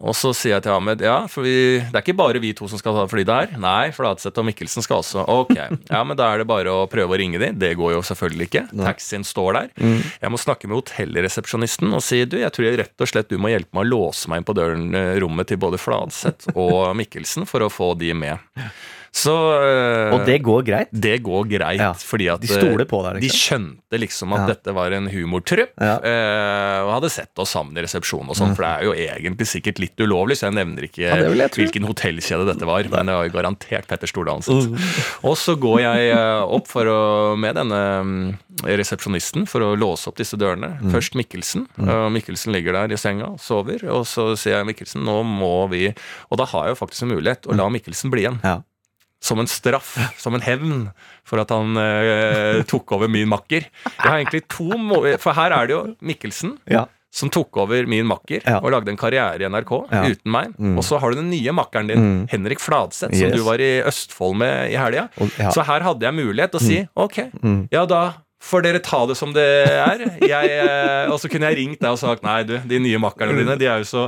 Og 0.00 0.16
så 0.16 0.30
sier 0.36 0.54
jeg 0.54 0.64
til 0.64 0.72
Ahmed 0.72 1.02
ja, 1.04 1.16
for 1.28 1.44
vi, 1.44 1.80
det 1.84 1.92
er 1.92 2.04
ikke 2.04 2.16
bare 2.16 2.40
vi 2.40 2.54
to 2.56 2.68
som 2.70 2.80
skal 2.80 2.96
ta 2.96 3.04
fly 3.10 3.24
der. 3.28 3.52
Nei, 3.60 3.90
Fladseth 3.92 4.40
og 4.40 4.46
Mikkelsen 4.48 4.84
skal 4.84 5.02
også. 5.02 5.26
Ok, 5.28 5.52
ja, 5.56 6.00
men 6.06 6.16
da 6.16 6.30
er 6.32 6.40
det 6.40 6.48
bare 6.48 6.72
å 6.72 6.86
prøve 6.90 7.16
å 7.16 7.20
ringe 7.20 7.40
dem. 7.42 7.58
Det 7.60 7.74
går 7.78 7.94
jo 7.98 8.04
selvfølgelig 8.08 8.48
ikke. 8.48 8.64
Taxien 8.80 9.26
står 9.28 9.58
der. 9.58 9.68
Jeg 10.22 10.32
må 10.32 10.40
snakke 10.40 10.70
med 10.70 10.80
hotellresepsjonisten 10.80 11.92
og 11.96 12.04
si 12.06 12.22
du, 12.24 12.38
jeg 12.40 12.52
tror 12.56 12.68
jeg 12.70 12.80
rett 12.80 13.04
og 13.04 13.12
slett 13.12 13.28
du 13.30 13.36
må 13.40 13.52
hjelpe 13.52 13.76
meg 13.76 13.84
å 13.84 13.90
låse 13.90 14.30
meg 14.32 14.40
inn 14.40 14.48
på 14.48 14.56
døren, 14.56 14.88
eh, 14.96 15.18
rommet 15.20 15.50
til 15.52 15.60
både 15.60 15.80
Fladseth 15.80 16.54
og 16.56 16.94
Mikkelsen 16.96 17.44
for 17.48 17.66
å 17.66 17.72
få 17.72 17.92
de 18.00 18.14
med. 18.16 18.40
Så 19.12 19.32
eh, 19.58 20.12
Og 20.14 20.22
det 20.24 20.36
går 20.46 20.62
greit. 20.64 20.88
det 20.94 21.16
går 21.26 21.48
greit, 21.50 21.80
Ja, 21.82 21.92
fordi 21.98 22.28
at 22.30 22.40
de 22.44 22.46
stoler 22.46 22.84
eh, 22.84 22.88
på 22.90 23.00
deg, 23.02 23.16
liksom. 23.18 23.26
De 23.26 23.30
skjønte 23.34 23.98
liksom 24.04 24.32
at 24.36 24.40
Ja. 24.40 24.46
dette 24.54 24.74
var 24.76 24.92
en 24.94 25.08
humortrupp, 25.10 25.72
Ja. 25.80 25.96
eh, 25.98 26.78
og 26.84 26.92
hadde 26.94 27.10
sett 27.10 27.34
oss 27.42 27.50
sammen 27.50 27.76
i 27.76 27.82
resepsjonen 27.82 28.30
og 28.30 28.36
sånn, 28.38 28.54
for 28.54 28.62
det 28.62 28.70
er 28.70 28.84
jo 28.86 28.92
egentlig 28.94 29.46
sikkert 29.50 29.80
litt 29.82 29.96
ulovlig, 29.98 30.38
så 30.38 30.46
jeg 30.46 30.54
nevner 30.60 30.86
ikke 30.86 31.02
jeg 31.10 31.50
hvilken 31.50 31.84
hotellkjede 31.90 32.46
dette 32.52 32.64
var, 32.64 32.86
men 32.88 33.06
det 33.10 33.14
var 33.18 33.26
jo 33.26 33.34
garantert 33.34 33.88
Petter 33.90 34.06
Stordalen 34.06 34.42
sitt. 34.46 34.70
Og 35.26 35.34
så 35.36 35.56
går 35.58 35.80
jeg 35.80 36.16
opp 36.46 36.68
for 36.70 36.84
å, 36.86 37.36
med 37.36 37.56
denne 37.58 37.82
mm, 38.06 38.38
resepsjonisten 38.78 39.46
for 39.50 39.60
å 39.66 39.74
låse 39.78 40.06
opp 40.10 40.16
disse 40.20 40.38
dørene. 40.38 40.76
Mm. 40.80 40.90
Først 40.94 41.18
Mikkelsen, 41.18 41.66
og 41.82 42.12
Mikkelsen 42.14 42.54
ligger 42.54 42.72
der 42.78 42.94
i 42.94 43.00
senga 43.00 43.32
og 43.34 43.40
sover, 43.42 43.82
og 43.90 44.06
så 44.06 44.30
sier 44.38 44.60
jeg 44.60 44.70
Mikkelsen, 44.70 45.02
nå 45.04 45.20
må 45.26 45.68
vi 45.70 45.88
Og 46.30 46.38
da 46.38 46.44
har 46.46 46.66
jeg 46.68 46.76
jo 46.76 46.86
faktisk 46.86 47.02
en 47.06 47.14
mulighet 47.16 47.46
å 47.50 47.56
la 47.56 47.66
Mikkelsen 47.72 48.10
bli 48.12 48.22
igjen 48.24 48.38
Ja. 48.44 48.60
Som 49.20 49.38
en 49.38 49.46
straff, 49.46 49.98
som 50.18 50.34
en 50.34 50.40
hevn, 50.40 50.92
for 51.28 51.40
at 51.42 51.50
han 51.52 51.76
eh, 51.76 52.62
tok 52.64 52.92
over 52.96 53.08
min 53.08 53.28
makker. 53.28 53.66
Jeg 53.84 54.00
har 54.06 54.18
egentlig 54.22 54.46
to 54.48 54.70
For 55.20 55.32
her 55.36 55.52
er 55.52 55.66
det 55.68 55.74
jo 55.76 55.82
Mikkelsen 56.02 56.58
Ja. 56.66 56.86
som 57.12 57.28
tok 57.28 57.56
over 57.58 57.86
min 57.86 58.06
makker 58.06 58.40
Ja. 58.46 58.58
og 58.62 58.70
lagde 58.72 58.88
en 58.88 58.96
karriere 58.96 59.36
i 59.42 59.48
NRK 59.48 59.72
Ja. 59.92 60.04
uten 60.08 60.30
meg. 60.30 60.54
Og 60.78 60.82
så 60.86 60.98
har 61.00 61.10
du 61.10 61.16
den 61.16 61.30
nye 61.30 61.52
makkeren 61.52 61.88
din, 61.88 61.98
Mm. 61.98 62.28
Henrik 62.30 62.60
Fladseth, 62.60 63.12
som 63.12 63.28
Yes. 63.28 63.36
du 63.36 63.42
var 63.42 63.58
i 63.60 63.82
Østfold 63.82 64.36
med 64.36 64.70
i 64.72 64.76
helga. 64.76 65.08
Mm. 65.18 65.52
Så 65.52 65.64
her 65.66 65.80
hadde 65.80 66.00
jeg 66.00 66.14
mulighet 66.14 66.50
til 66.52 66.60
å 66.60 66.62
si 66.62 66.88
ok, 66.96 67.68
ja 67.72 67.84
da 67.86 68.14
får 68.40 68.64
dere 68.64 68.80
ta 68.84 69.02
det 69.08 69.16
som 69.18 69.34
det 69.36 69.44
er. 69.68 70.02
Jeg, 70.24 70.50
eh, 70.64 71.10
og 71.12 71.18
så 71.20 71.28
kunne 71.30 71.50
jeg 71.50 71.58
ringt 71.58 71.82
deg 71.82 71.92
og 71.92 71.98
sagt 72.00 72.24
nei, 72.24 72.38
du, 72.48 72.54
de 72.70 72.80
nye 72.82 73.00
makkerne 73.02 73.36
dine 73.36 73.56
de 73.60 73.68
er 73.68 73.82
jo 73.82 73.88
så 73.88 74.06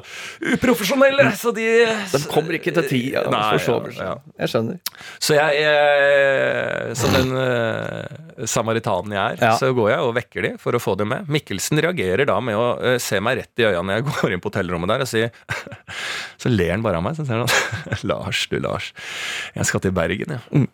uprofesjonelle, 0.55 1.29
så 1.39 1.53
de 1.57 1.67
De 2.13 2.21
kommer 2.31 2.57
ikke 2.57 2.73
til 2.79 2.89
tida 2.89 3.27
og 3.27 3.35
Nei, 3.35 3.43
forsover 3.59 3.93
ja, 3.97 4.09
ja. 4.09 4.35
Jeg 4.43 4.53
skjønner. 4.55 4.81
Så 5.23 5.37
jeg, 5.37 5.63
eh, 5.69 6.93
som 6.99 7.15
den 7.17 7.33
uh, 7.37 8.47
samaritanen 8.49 9.15
jeg 9.17 9.37
er, 9.37 9.43
Ja. 9.43 9.55
så 9.61 9.73
går 9.77 9.93
jeg 9.93 10.09
og 10.09 10.15
vekker 10.17 10.49
de 10.49 10.53
for 10.63 10.77
å 10.77 10.83
få 10.83 10.97
dem 11.01 11.13
med. 11.13 11.29
Mikkelsen 11.33 11.81
reagerer 11.85 12.25
da 12.29 12.39
med 12.45 12.57
å 12.59 12.67
uh, 12.81 12.97
se 13.03 13.21
meg 13.21 13.43
rett 13.43 13.63
i 13.63 13.69
øynene 13.69 13.85
når 13.93 14.01
jeg 14.01 14.09
går 14.17 14.37
inn 14.37 14.45
på 14.45 14.53
hotellrommet 14.53 14.95
der 14.95 15.05
og 15.05 15.11
sier 15.13 15.33
Så 16.43 16.51
ler 16.53 16.73
han 16.75 16.85
bare 16.85 17.01
av 17.01 17.05
meg. 17.07 17.19
Så 17.19 17.29
sier 17.29 17.45
han 17.45 18.07
Lars, 18.11 18.47
du 18.51 18.59
Lars, 18.65 18.93
jeg 19.57 19.69
skal 19.69 19.85
til 19.85 19.95
Bergen, 19.97 20.39
jeg. 20.39 20.43
Mm. 20.65 20.71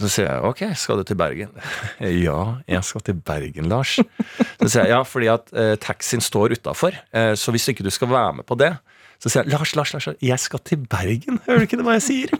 Så 0.00 0.10
sier 0.10 0.26
jeg 0.26 0.46
ok, 0.48 0.62
skal 0.78 0.98
du 1.00 1.04
til 1.06 1.18
Bergen? 1.18 1.52
Ja, 2.26 2.38
jeg 2.66 2.82
skal 2.86 3.04
til 3.06 3.20
Bergen, 3.20 3.68
Lars. 3.70 3.96
Så 4.58 4.66
sier 4.66 4.88
jeg 4.88 4.94
ja, 4.94 5.02
fordi 5.06 5.30
at 5.30 5.54
eh, 5.54 5.76
taxien 5.82 6.24
står 6.24 6.56
utafor, 6.58 6.96
eh, 7.14 7.32
så 7.38 7.54
hvis 7.54 7.68
ikke 7.70 7.86
du 7.86 7.92
skal 7.94 8.10
være 8.10 8.40
med 8.40 8.48
på 8.48 8.58
det 8.58 8.74
så 9.22 9.30
sier 9.30 9.46
jeg 9.46 9.54
Lars, 9.54 9.70
Lars, 9.72 9.92
Lars, 9.94 10.08
jeg 10.20 10.40
skal 10.42 10.60
til 10.68 10.82
Bergen. 10.90 11.38
Hører 11.46 11.62
du 11.62 11.64
ikke 11.64 11.78
det 11.80 11.86
hva 11.86 11.94
jeg 11.96 12.04
sier? 12.04 12.32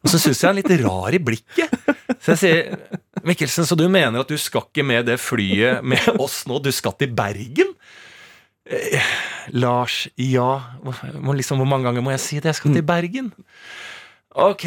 Og 0.00 0.08
så 0.08 0.16
syns 0.16 0.38
jeg 0.40 0.48
han 0.48 0.56
er 0.56 0.62
litt 0.62 0.84
rar 0.86 1.12
i 1.12 1.20
blikket. 1.20 1.74
Så 2.20 2.32
jeg 2.32 2.40
sier 2.40 3.24
Mikkelsen, 3.28 3.66
så 3.68 3.76
du 3.76 3.84
mener 3.92 4.22
at 4.22 4.30
du 4.30 4.38
skal 4.40 4.64
ikke 4.64 4.86
med 4.86 5.10
det 5.10 5.18
flyet 5.20 5.84
med 5.84 6.06
oss 6.16 6.46
nå? 6.48 6.62
Du 6.64 6.70
skal 6.72 6.96
til 6.96 7.12
Bergen? 7.12 7.74
Eh, 8.64 9.12
Lars, 9.52 10.06
ja. 10.16 10.48
Hvor, 10.80 11.34
liksom, 11.36 11.60
hvor 11.60 11.68
mange 11.68 11.90
ganger 11.90 12.04
må 12.06 12.14
jeg 12.14 12.24
si 12.24 12.40
det? 12.40 12.54
Jeg 12.54 12.60
skal 12.62 12.78
til 12.78 12.88
Bergen. 12.88 13.32
Ok. 14.38 14.66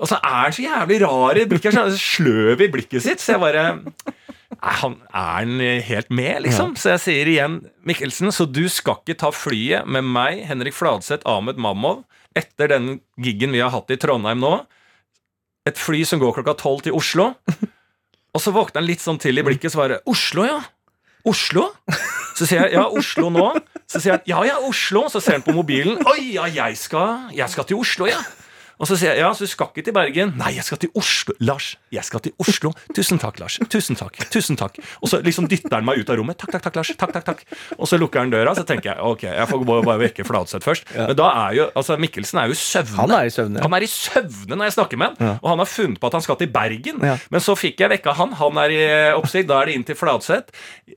Og 0.00 0.08
så 0.10 0.18
er 0.18 0.38
han 0.40 0.54
så 0.54 0.64
jævlig 0.64 0.98
rar 1.04 1.38
i 1.38 1.46
blikket. 1.46 1.76
så 1.76 1.86
Sløv 1.98 2.64
i 2.64 2.70
blikket 2.72 3.04
sitt. 3.04 3.22
Så 3.22 3.36
jeg 3.36 3.42
bare 3.42 3.66
er 4.62 4.78
han, 4.82 4.96
er 5.10 5.30
han 5.40 5.60
helt 5.82 6.10
med, 6.12 6.42
liksom? 6.44 6.74
Så 6.78 6.92
jeg 6.92 7.02
sier 7.02 7.30
igjen, 7.30 7.54
Mikkelsen, 7.88 8.30
så 8.34 8.46
du 8.46 8.66
skal 8.70 9.00
ikke 9.00 9.16
ta 9.18 9.30
flyet 9.34 9.88
med 9.90 10.06
meg, 10.06 10.42
Henrik 10.46 10.76
Fladseth, 10.76 11.26
Ahmed 11.26 11.58
Mamov, 11.58 12.04
etter 12.38 12.70
den 12.70 13.00
giggen 13.18 13.54
vi 13.56 13.62
har 13.62 13.72
hatt 13.74 13.90
i 13.90 13.98
Trondheim 14.00 14.42
nå. 14.42 14.52
Et 15.66 15.78
fly 15.78 16.02
som 16.06 16.20
går 16.22 16.36
klokka 16.36 16.54
tolv 16.60 16.84
til 16.86 16.94
Oslo. 16.98 17.32
Og 18.32 18.40
så 18.40 18.52
våkner 18.54 18.80
han 18.80 18.88
litt 18.88 19.02
sånn 19.02 19.20
til 19.22 19.38
i 19.38 19.44
blikket, 19.46 19.72
så 19.72 19.82
bare 19.82 20.00
Oslo, 20.10 20.46
ja. 20.48 20.60
Oslo? 21.28 21.68
Så 22.32 22.46
sier 22.48 22.64
jeg 22.64 22.78
ja, 22.78 22.86
Oslo 22.88 23.28
nå. 23.30 23.48
Så 23.86 24.00
sier 24.00 24.16
han 24.16 24.22
ja, 24.26 24.38
ja, 24.48 24.54
Oslo. 24.64 25.04
Så 25.12 25.20
ser 25.20 25.36
han 25.36 25.44
på 25.44 25.52
mobilen. 25.54 26.00
Oi, 26.08 26.32
ja, 26.38 26.46
jeg 26.50 26.78
skal, 26.80 27.28
jeg 27.36 27.52
skal 27.52 27.66
til 27.68 27.82
Oslo, 27.82 28.08
ja. 28.08 28.22
Og 28.82 28.88
så 28.90 28.96
sier 28.98 29.14
jeg 29.14 29.22
ja, 29.22 29.30
så 29.30 29.46
du 29.46 29.50
skal 29.50 29.70
ikke 29.70 29.84
til 29.86 29.94
Bergen? 29.94 30.32
Nei, 30.40 30.56
jeg 30.56 30.66
skal 30.66 30.80
til 30.82 30.90
Oslo. 30.98 31.36
Lars, 31.46 31.76
jeg 31.94 32.02
skal 32.06 32.22
til 32.24 32.34
Oslo. 32.42 32.72
Tusen 32.96 33.20
takk, 33.22 33.38
Lars. 33.38 33.60
Tusen 33.70 33.98
takk. 33.98 34.18
tusen 34.32 34.58
takk 34.58 34.80
Og 34.98 35.10
så 35.12 35.20
liksom 35.22 35.46
dytter 35.50 35.76
han 35.78 35.86
meg 35.86 36.02
ut 36.02 36.10
av 36.10 36.18
rommet. 36.18 36.38
Takk, 36.40 36.50
takk, 36.56 36.64
takk, 36.66 36.80
Lars. 36.80 36.90
Takk, 36.98 37.12
takk, 37.14 37.26
takk. 37.28 37.44
Og 37.78 37.86
så 37.86 37.98
lukker 38.02 38.24
han 38.24 38.32
døra, 38.32 38.56
så 38.58 38.64
tenker 38.66 38.90
jeg 38.90 39.06
ok, 39.06 39.22
jeg 39.28 39.48
får 39.52 39.62
bare, 39.68 39.98
vekke 40.02 40.26
Fladseth 40.26 40.66
først. 40.66 40.90
Men 40.96 41.14
da 41.18 41.28
er 41.44 41.56
jo 41.60 41.68
altså 41.78 41.96
Mikkelsen 42.02 42.40
er 42.42 42.50
jo 42.50 42.58
søvne. 42.58 42.98
Han 42.98 43.14
er 43.14 43.30
i 43.30 43.34
søvne, 43.34 43.60
ja. 43.60 43.68
Han 43.68 43.76
er 43.78 43.86
i 43.86 43.90
søvne 43.92 44.58
når 44.58 44.70
jeg 44.70 44.76
snakker 44.78 45.00
med 45.02 45.14
han. 45.20 45.38
Og 45.38 45.48
han 45.52 45.62
har 45.62 45.70
funnet 45.70 46.02
på 46.02 46.10
at 46.10 46.18
han 46.18 46.26
skal 46.26 46.40
til 46.42 46.50
Bergen. 46.52 46.98
Ja. 47.06 47.14
Men 47.30 47.44
så 47.44 47.54
fikk 47.58 47.84
jeg 47.84 47.92
vekka 47.94 48.16
han. 48.18 48.34
Han 48.42 48.60
er 48.64 48.74
i 48.74 48.82
oppsikt. 49.14 49.50
Da 49.52 49.60
er 49.60 49.70
det 49.70 49.78
inn 49.78 49.86
til 49.86 49.98
Fladseth. 49.98 50.50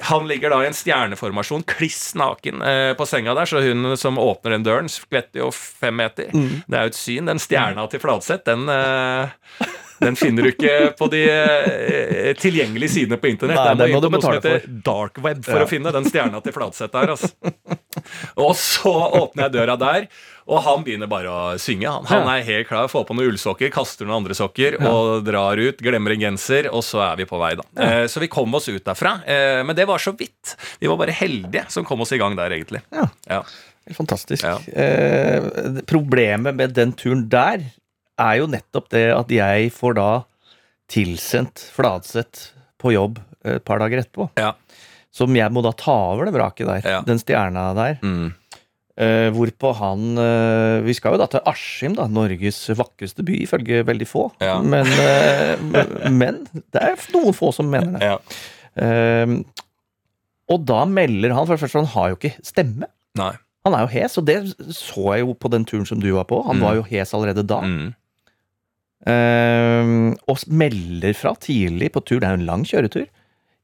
Han 0.09 0.25
ligger 0.29 0.55
da 0.55 0.63
i 0.63 0.69
en 0.71 0.75
stjerneformasjon, 0.77 1.67
kliss 1.69 2.15
naken 2.17 2.65
eh, 2.65 2.91
på 2.97 3.05
senga 3.09 3.35
der, 3.37 3.47
så 3.49 3.61
hun 3.63 3.93
som 3.99 4.17
åpner 4.21 4.55
den 4.57 4.65
døren, 4.65 4.89
skvetter 4.91 5.43
jo 5.43 5.51
fem 5.53 5.95
meter. 6.01 6.33
Mm. 6.33 6.65
Det 6.65 6.79
er 6.79 6.87
jo 6.87 6.93
et 6.93 6.99
syn. 6.99 7.29
Den 7.29 7.41
stjerna 7.75 7.89
til 7.91 7.99
Fladseth, 7.99 8.45
den 8.47 8.69
eh, 8.69 9.73
den 9.99 10.15
finner 10.19 10.43
du 10.43 10.51
ikke 10.51 10.91
på 10.99 11.07
de 11.11 11.21
eh, 11.31 12.31
tilgjengelige 12.39 12.91
sidene 12.97 13.17
på 13.19 13.29
internett. 13.31 13.55
Nei, 13.55 13.75
Den 13.79 13.93
må 13.95 14.01
du 14.03 14.09
betale 14.11 14.41
for. 14.43 14.65
dark 14.85 15.19
web 15.23 15.43
for 15.45 15.63
å 15.63 15.67
finne 15.69 15.93
den 15.95 16.07
stjerna 16.07 16.41
til 16.43 16.55
Fladseth 16.55 16.91
der. 16.91 17.13
Altså. 17.15 17.31
Og 18.43 18.51
så 18.59 18.91
åpner 18.91 19.47
jeg 19.47 19.53
døra 19.55 19.77
der, 19.79 20.07
og 20.51 20.59
han 20.65 20.83
begynner 20.85 21.09
bare 21.09 21.31
å 21.31 21.43
synge. 21.61 21.87
Han, 21.87 22.05
han 22.09 22.27
er 22.33 22.43
helt 22.45 22.67
klar, 22.69 22.89
får 22.91 23.05
på 23.07 23.15
noen 23.15 23.31
ullsokker, 23.31 23.71
kaster 23.73 24.05
noen 24.05 24.19
andre 24.19 24.35
sokker 24.37 24.77
og 24.83 25.23
drar 25.25 25.57
ut. 25.57 25.79
Glemmer 25.81 26.13
en 26.13 26.25
genser, 26.27 26.67
og 26.75 26.83
så 26.85 27.01
er 27.07 27.21
vi 27.21 27.29
på 27.29 27.39
vei, 27.41 27.53
da. 27.57 27.65
Ja. 27.79 28.03
så 28.11 28.21
vi 28.21 28.29
kom 28.31 28.51
oss 28.59 28.67
ut 28.69 28.83
derfra. 28.83 29.17
Eh, 29.23 29.61
men 29.65 29.79
det 29.79 29.87
var 29.89 30.03
så 30.03 30.13
vidt. 30.17 30.57
Vi 30.83 30.91
var 30.91 30.99
bare 31.01 31.15
heldige 31.15 31.65
som 31.71 31.87
kom 31.87 32.03
oss 32.03 32.13
i 32.13 32.19
gang 32.21 32.35
der, 32.37 32.59
egentlig. 32.59 32.83
Ja. 32.93 33.41
Fantastisk. 33.93 34.45
Ja. 34.45 34.57
Eh, 34.73 35.81
problemet 35.85 36.57
med 36.57 36.73
den 36.73 36.93
turen 36.97 37.27
der 37.29 37.67
er 38.15 38.37
jo 38.39 38.47
nettopp 38.49 38.89
det 38.93 39.09
at 39.13 39.31
jeg 39.33 39.69
får 39.75 39.97
da 39.99 40.09
tilsendt 40.91 41.67
Fladseth 41.75 42.55
på 42.81 42.93
jobb 42.95 43.19
et 43.45 43.65
par 43.65 43.81
dager 43.81 44.01
etterpå. 44.01 44.29
Ja. 44.39 44.53
Som 45.13 45.35
jeg 45.37 45.53
må 45.53 45.61
da 45.63 45.71
ta 45.77 45.93
over 46.15 46.27
det 46.27 46.33
vraket 46.35 46.67
der. 46.67 46.87
Ja. 46.97 47.03
Den 47.05 47.21
stjerna 47.21 47.69
der. 47.77 47.99
Mm. 48.01 48.33
Eh, 48.95 49.27
hvorpå 49.35 49.73
han 49.75 50.15
eh, 50.23 50.77
Vi 50.85 50.93
skal 50.95 51.15
jo 51.15 51.19
da 51.19 51.25
til 51.27 51.43
Askim, 51.51 51.97
da. 51.97 52.07
Norges 52.07 52.61
vakreste 52.79 53.25
by, 53.27 53.41
ifølge 53.43 53.83
veldig 53.87 54.07
få. 54.07 54.29
Men, 54.73 54.87
eh, 54.87 56.11
men 56.11 56.45
det 56.71 56.81
er 56.81 57.07
noen 57.15 57.35
få 57.35 57.51
som 57.55 57.69
mener 57.71 57.97
det. 57.97 58.11
Ja. 58.13 58.17
Eh, 58.85 59.35
og 60.51 60.61
da 60.67 60.83
melder 60.85 61.33
han 61.33 61.47
For 61.47 61.55
det 61.55 61.63
første, 61.63 61.81
han 61.81 61.93
har 61.95 62.11
jo 62.11 62.19
ikke 62.19 62.35
stemme. 62.45 62.89
Nei. 63.19 63.33
Han 63.65 63.73
er 63.73 63.85
jo 63.87 63.91
hes, 63.95 64.17
og 64.21 64.25
det 64.27 64.35
så 64.77 65.05
jeg 65.15 65.23
jo 65.25 65.33
på 65.41 65.49
den 65.49 65.65
turen 65.65 65.85
som 65.89 65.99
du 65.99 66.11
var 66.13 66.27
på. 66.29 66.43
Han 66.45 66.59
Mm. 66.59 66.65
var 66.67 66.75
jo 66.75 66.83
hes 66.85 67.13
allerede 67.17 67.43
da. 67.49 67.61
Mm. 67.65 67.93
Uh, 69.05 70.15
og 70.31 70.39
melder 70.49 71.13
fra 71.17 71.35
tidlig 71.41 71.91
på 71.93 72.01
tur. 72.05 72.19
Det 72.21 72.27
er 72.29 72.35
jo 72.35 72.41
en 72.41 72.47
lang 72.49 72.63
kjøretur. 72.65 73.05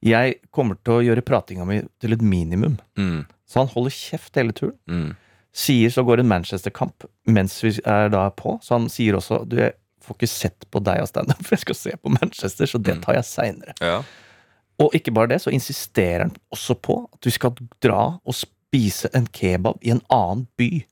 Jeg 0.06 0.36
kommer 0.54 0.78
til 0.82 0.94
å 0.98 1.04
gjøre 1.06 1.24
pratinga 1.26 1.66
mi 1.70 1.80
til 2.02 2.14
et 2.16 2.22
minimum. 2.26 2.80
Mm. 2.98 3.26
Så 3.50 3.62
han 3.62 3.70
holder 3.74 3.94
kjeft 3.94 4.38
hele 4.38 4.54
turen. 4.58 4.78
Mm. 4.90 5.12
Sier 5.54 5.92
så 5.94 6.04
går 6.08 6.22
en 6.24 6.30
Manchester-kamp 6.32 7.06
mens 7.28 7.58
vi 7.64 7.74
er 7.86 8.10
da 8.14 8.30
på. 8.34 8.56
Så 8.64 8.78
han 8.78 8.88
sier 8.90 9.18
også 9.20 9.44
du, 9.50 9.58
jeg 9.62 9.74
får 10.02 10.18
ikke 10.18 10.32
sett 10.32 10.66
på 10.74 10.82
deg 10.84 11.02
og 11.04 11.10
standup, 11.12 11.42
for 11.46 11.58
jeg 11.58 11.66
skal 11.68 11.78
se 11.78 11.96
på 12.02 12.14
Manchester, 12.16 12.70
så 12.70 12.82
det 12.82 13.00
tar 13.04 13.18
jeg 13.20 13.28
seinere. 13.30 13.76
Ja. 13.82 14.00
Og 14.82 14.96
ikke 14.98 15.14
bare 15.14 15.30
det, 15.34 15.42
så 15.44 15.52
insisterer 15.54 16.24
han 16.26 16.34
også 16.56 16.74
på 16.82 16.96
at 17.14 17.28
vi 17.28 17.34
skal 17.36 17.54
dra 17.84 18.00
og 18.18 18.34
spise 18.72 19.12
en 19.14 19.28
kebab 19.28 19.82
i 19.84 19.92
en 19.92 20.02
annen 20.08 20.48
by 20.58 20.86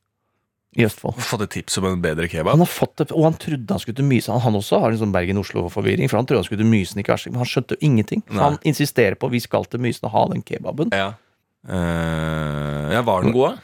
i 0.77 0.85
Østfold. 0.85 1.17
Fått 1.25 1.45
et 1.47 1.53
tips 1.55 1.79
om 1.79 1.87
en 1.89 2.01
bedre 2.03 2.27
kebab. 2.29 2.51
Han 2.53 2.61
har 2.61 2.69
fått 2.69 2.99
det, 2.99 3.07
og 3.15 3.25
han 3.25 3.39
trodde 3.39 3.73
han 3.73 3.81
skulle 3.81 3.97
til 3.97 4.05
Mysen. 4.05 4.35
Han, 4.35 4.43
han 4.43 4.59
også 4.59 4.81
har 4.83 4.93
en 4.93 5.01
sånn 5.01 5.15
Bergen-Oslo-forvirring, 5.15 6.11
for 6.11 6.19
han 6.19 6.27
trodde 6.29 6.43
han 6.43 6.49
skulle 6.49 6.61
til 6.61 6.69
Mysen, 6.69 7.01
ikke 7.01 7.15
Askim. 7.15 7.33
Men 7.33 7.41
han 7.41 7.49
skjønte 7.49 7.77
jo 7.77 7.87
ingenting. 7.87 8.21
For 8.27 8.37
Nei. 8.37 8.51
han 8.51 8.59
insisterer 8.69 9.17
på 9.17 9.31
vi 9.33 9.41
skal 9.41 9.65
til 9.65 9.81
Mysen 9.81 10.05
og 10.11 10.13
ha 10.13 10.27
den 10.33 10.45
kebaben. 10.45 10.93
Ja. 10.93 11.15
Uh, 11.67 12.87
ja, 12.93 13.01
var 13.03 13.25
den 13.25 13.33
gode? 13.35 13.57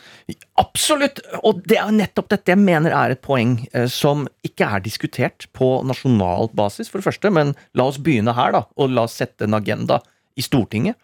Absolutt! 0.60 1.22
Og 1.46 1.62
det 1.70 1.78
er 1.80 1.94
nettopp 1.96 2.34
dette 2.34 2.56
jeg 2.56 2.60
mener 2.60 2.96
er 2.96 3.14
et 3.14 3.22
poeng 3.24 3.60
eh, 3.70 3.86
som 3.92 4.26
ikke 4.44 4.68
er 4.68 4.84
diskutert 4.84 5.46
på 5.56 5.70
nasjonal 5.88 6.50
basis, 6.58 6.90
for 6.90 7.00
det 7.00 7.08
første. 7.12 7.32
Men 7.32 7.54
la 7.78 7.88
oss 7.92 8.02
begynne 8.02 8.34
her, 8.36 8.56
da, 8.58 8.66
og 8.76 8.92
la 8.96 9.06
oss 9.06 9.20
sette 9.22 9.46
en 9.46 9.56
agenda 9.56 10.02
i 10.36 10.44
Stortinget. 10.44 10.98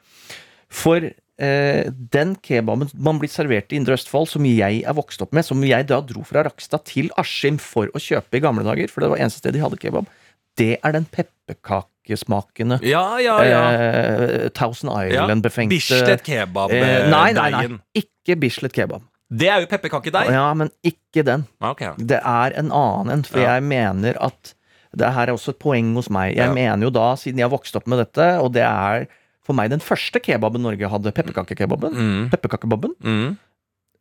For 0.72 1.06
den 1.42 2.36
kebaben 2.46 2.90
man 3.02 3.18
blir 3.22 3.32
servert 3.34 3.72
i 3.74 3.78
Indre 3.80 3.96
Østfold, 3.98 4.28
som 4.30 4.46
jeg 4.46 4.84
er 4.86 4.94
vokst 4.94 5.24
opp 5.26 5.32
med, 5.34 5.46
som 5.48 5.64
jeg 5.66 5.88
da 5.90 5.98
dro 6.06 6.22
fra 6.28 6.44
Rakstad 6.46 6.84
til 6.86 7.10
Askim 7.18 7.58
for 7.58 7.90
å 7.98 8.02
kjøpe 8.02 8.38
i 8.38 8.44
gamle 8.44 8.62
dager, 8.68 8.92
for 8.94 9.02
det 9.02 9.10
var 9.10 9.24
eneste 9.24 9.42
sted 9.42 9.56
de 9.58 9.64
hadde 9.64 9.80
kebab, 9.82 10.06
det 10.60 10.76
er 10.84 10.92
den 10.94 11.08
pepperkakesmakende 11.10 12.80
Ja, 12.86 13.20
ja, 13.24 13.38
ja. 13.46 13.62
eh, 13.72 14.50
Thousand 14.54 14.92
Island-befengte 14.92 15.74
Bislett 15.76 16.24
kebab. 16.24 16.72
eh, 16.72 17.10
Nei, 17.10 17.32
nei, 17.34 17.50
nei. 17.52 17.80
Ikke 17.98 18.36
Bislett 18.40 18.74
kebab. 18.76 19.02
Det 19.32 19.48
er 19.48 19.62
jo 19.64 19.68
pepperkakedeig. 19.72 20.28
Ja, 20.34 20.50
men 20.54 20.70
ikke 20.84 21.24
den. 21.24 21.46
Okay. 21.64 21.94
Det 21.98 22.20
er 22.20 22.52
en 22.60 22.72
annen 22.76 23.10
en, 23.14 23.24
for 23.24 23.40
jeg 23.40 23.64
mener 23.64 24.18
at 24.20 24.54
det 24.92 25.08
her 25.16 25.30
er 25.30 25.34
også 25.38 25.54
et 25.54 25.60
poeng 25.64 25.94
hos 25.96 26.10
meg. 26.12 26.36
Jeg 26.36 26.52
mener 26.54 26.84
jo 26.84 26.90
da, 26.92 27.14
siden 27.16 27.40
jeg 27.40 27.48
har 27.48 27.54
vokst 27.54 27.76
opp 27.80 27.88
med 27.88 28.02
dette, 28.04 28.26
og 28.44 28.52
det 28.52 28.66
er 28.68 29.06
for 29.44 29.54
meg 29.58 29.70
den 29.74 29.80
første 29.82 30.20
kebaben 30.22 30.62
Norge 30.62 30.88
hadde, 30.90 31.12
pepperkakekebaben, 31.12 31.94
Mm. 31.94 32.30
pepperkakebaben, 32.30 32.94
Mm. 33.02 33.38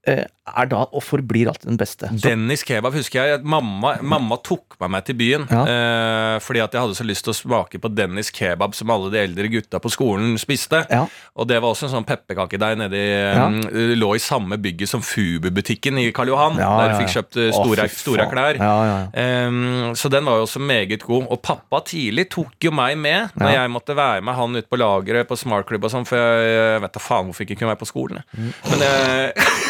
Eh, 0.07 0.25
er 0.51 0.67
da 0.67 0.81
og 0.91 1.03
forblir 1.07 1.47
alltid 1.51 1.69
den 1.71 1.77
beste. 1.79 2.09
Så, 2.11 2.23
Dennis 2.25 2.65
kebab 2.67 2.95
husker 2.97 3.21
jeg 3.29 3.43
mamma, 3.47 3.93
mamma 4.03 4.39
tok 4.43 4.75
meg 4.81 5.05
til 5.07 5.15
byen. 5.21 5.45
Ja. 5.53 5.61
Eh, 5.69 6.37
fordi 6.43 6.63
at 6.65 6.73
jeg 6.75 6.81
hadde 6.83 6.97
så 6.99 7.05
lyst 7.07 7.23
til 7.27 7.35
å 7.35 7.37
smake 7.37 7.79
på 7.83 7.91
Dennis 7.95 8.33
kebab 8.35 8.75
som 8.75 8.91
alle 8.91 9.11
de 9.13 9.21
eldre 9.23 9.47
gutta 9.53 9.79
på 9.83 9.93
skolen 9.93 10.35
spiste. 10.41 10.81
ja, 10.91 11.05
Og 11.37 11.47
det 11.47 11.61
var 11.63 11.71
også 11.71 11.87
en 11.87 11.95
sånn 11.99 12.07
pepperkakedeig 12.09 12.79
nedi 12.81 13.03
Ja. 13.11 13.47
mm, 13.53 13.95
Lå 14.01 14.15
i 14.17 14.23
samme 14.23 14.57
bygget 14.59 14.89
som 14.91 15.03
Fubu-butikken 15.05 15.99
i 16.01 16.11
Karl 16.17 16.33
Johan. 16.33 16.57
Der 16.57 16.95
du 16.95 16.97
fikk 17.05 17.13
kjøpt 17.15 17.37
eh, 17.37 17.53
store, 17.55 17.87
fy 17.89 18.01
store 18.03 18.27
klær. 18.33 18.59
Ja, 18.59 18.73
ja, 18.85 18.97
ja. 18.97 19.07
Ehm, 19.23 19.93
så 19.95 20.11
den 20.11 20.25
var 20.27 20.41
jo 20.41 20.47
også 20.49 20.61
meget 20.65 21.05
god. 21.07 21.29
Og 21.31 21.43
pappa 21.47 21.83
tidlig 21.87 22.29
tok 22.33 22.57
jo 22.65 22.73
meg 22.75 22.97
med 22.99 23.31
når 23.39 23.55
jeg 23.55 23.71
måtte 23.77 23.95
være 23.97 24.25
med 24.27 24.35
han 24.35 24.57
ut 24.57 24.69
på 24.71 24.81
lageret 24.81 25.29
på 25.29 25.39
Smartklubb 25.39 25.85
og 25.87 25.93
sånn, 25.95 26.07
for 26.09 26.19
jeg 26.19 26.81
vet 26.83 26.97
da 26.97 27.03
faen 27.03 27.29
hvorfor 27.31 27.45
jeg 27.45 27.51
ikke 27.53 27.61
kunne 27.63 27.75
være 27.75 27.83
på 27.85 27.91
skolen. 27.93 28.25
Mm. 28.35 28.51
Men 28.71 28.85
jeg, 28.87 29.35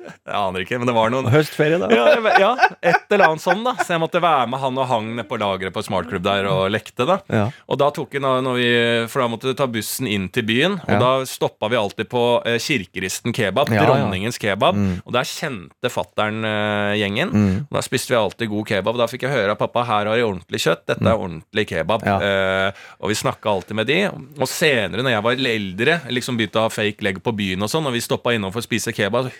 jeg 0.11 0.37
aner 0.37 0.65
ikke, 0.65 0.79
men 0.81 0.89
det 0.89 0.95
var 0.95 1.13
noen 1.13 1.29
Høstferie, 1.31 1.79
da. 1.81 1.89
ja, 1.93 2.05
ja, 2.41 2.51
et 2.81 3.11
eller 3.11 3.31
annet 3.31 3.43
sånn, 3.43 3.63
da. 3.65 3.75
Så 3.81 3.95
jeg 3.95 4.03
måtte 4.03 4.21
være 4.23 4.47
med 4.51 4.61
han 4.61 4.79
og 4.81 4.89
hang 4.89 5.11
nede 5.15 5.27
på 5.29 5.39
lageret 5.41 5.75
på 5.75 5.83
Smartklubb 5.85 6.25
der 6.25 6.47
og 6.51 6.65
lekte, 6.73 7.07
da. 7.09 7.19
Ja. 7.31 7.45
Og 7.71 7.79
da 7.81 7.89
tok 7.95 8.13
vi, 8.15 8.21
når 8.23 8.41
når 8.45 8.59
vi, 8.59 8.69
For 9.11 9.23
da 9.23 9.27
måtte 9.31 9.51
du 9.51 9.57
ta 9.57 9.67
bussen 9.71 10.09
inn 10.09 10.27
til 10.33 10.45
byen, 10.47 10.77
og 10.85 11.01
da 11.01 11.11
stoppa 11.29 11.69
vi 11.71 11.79
alltid 11.79 12.09
på 12.11 12.23
eh, 12.47 12.59
Kirkeristen 12.61 13.35
kebab, 13.35 13.71
dronningens 13.71 14.39
kebab. 14.41 14.77
Mm. 14.77 14.93
Og 15.05 15.15
der 15.15 15.27
kjente 15.27 15.91
fatter'n 15.91 16.45
eh, 16.47 16.95
gjengen. 17.01 17.31
Mm. 17.33 17.55
Og 17.69 17.77
Da 17.77 17.83
spiste 17.85 18.13
vi 18.13 18.19
alltid 18.19 18.51
god 18.51 18.67
kebab. 18.69 18.95
Og 18.95 19.01
Da 19.03 19.09
fikk 19.11 19.25
jeg 19.27 19.35
høre 19.35 19.55
av 19.55 19.59
pappa 19.61 19.85
her 19.87 20.09
har 20.09 20.17
de 20.19 20.25
ordentlig 20.25 20.61
kjøtt. 20.63 20.85
Dette 20.89 21.07
er 21.07 21.17
ordentlig 21.17 21.67
kebab. 21.71 22.05
Mm. 22.05 22.25
Eh, 22.27 22.83
og 23.01 23.11
vi 23.11 23.19
snakka 23.21 23.51
alltid 23.55 23.79
med 23.79 23.89
de. 23.89 23.99
Og 24.11 24.47
senere, 24.49 25.05
når 25.05 25.15
jeg 25.15 25.25
var 25.27 25.45
eldre, 25.55 25.97
liksom 26.17 26.39
begynte 26.39 26.61
å 26.61 26.67
ha 26.67 26.73
fake 26.73 27.05
leg 27.05 27.21
på 27.23 27.33
byen 27.35 27.65
og 27.65 27.71
sånn, 27.71 27.87
og 27.89 27.95
vi 27.95 28.03
stoppa 28.03 28.35
innom 28.35 28.53
for 28.53 28.63
å 28.63 28.67
spise 28.67 28.93
kebab, 28.95 29.29
så 29.29 29.35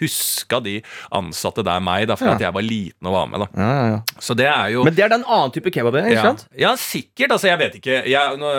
de 0.63 0.81
ansatte 1.11 1.63
der 1.65 1.79
meg, 1.83 2.07
da, 2.09 2.15
for 2.19 2.29
Ja. 2.31 2.33
at 2.37 2.41
jeg 2.45 2.53
var 2.53 2.61
liten 2.65 3.07
og 3.09 3.13
var 3.13 3.27
med. 3.31 3.39
da 3.39 3.47
Ja, 3.61 3.69
ja, 3.71 3.85
ja. 3.95 3.99
Så 4.19 4.35
det 4.37 4.47
er 4.47 4.69
jo 4.73 4.83
Men 4.85 4.95
det 4.95 5.03
er 5.05 5.09
den 5.09 5.23
annen 5.25 5.51
type 5.55 5.71
kebab, 5.73 5.95
ikke 6.01 6.21
sant? 6.21 6.45
ja, 6.57 6.75
sikkert. 6.75 7.31
Altså, 7.37 7.47
jeg 7.51 7.59
vet 7.59 7.75
ikke. 7.81 7.99
Jeg, 8.09 8.37
nå, 8.41 8.51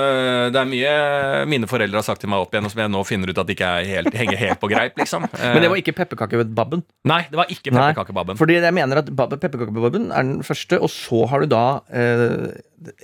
det 0.52 0.60
er 0.62 0.68
mye 0.72 1.46
mine 1.48 1.66
foreldre 1.70 1.96
har 2.00 2.06
sagt 2.06 2.20
til 2.20 2.28
meg 2.32 2.40
opp 2.44 2.52
igjen, 2.54 2.68
som 2.70 2.80
jeg 2.84 2.90
nå 2.92 3.04
finner 3.06 3.30
ut 3.32 3.38
at 3.38 3.48
ikke 3.54 3.70
er 3.80 3.84
helt, 3.88 4.14
henger 4.14 4.36
helt 4.38 4.60
på 4.60 4.68
greip, 4.72 4.96
liksom. 4.98 5.24
Eh, 5.32 5.52
Men 5.54 5.62
det 5.62 5.70
var 5.70 5.76
ikke 5.82 5.94
pepperkakebabben. 5.96 6.82
Nei, 7.08 7.22
det 7.30 7.36
var 7.38 7.46
ikke 7.52 7.70
pepperkakebabben. 7.72 8.36
Fordi 8.38 8.58
jeg 8.60 8.74
mener 8.74 9.02
at 9.02 9.08
pepperkakebabben 9.16 10.10
er 10.12 10.22
den 10.22 10.42
første, 10.46 10.80
og 10.80 10.90
så 10.92 11.26
har 11.30 11.40
du 11.40 11.46
da 11.52 11.64
eh, 11.92 12.52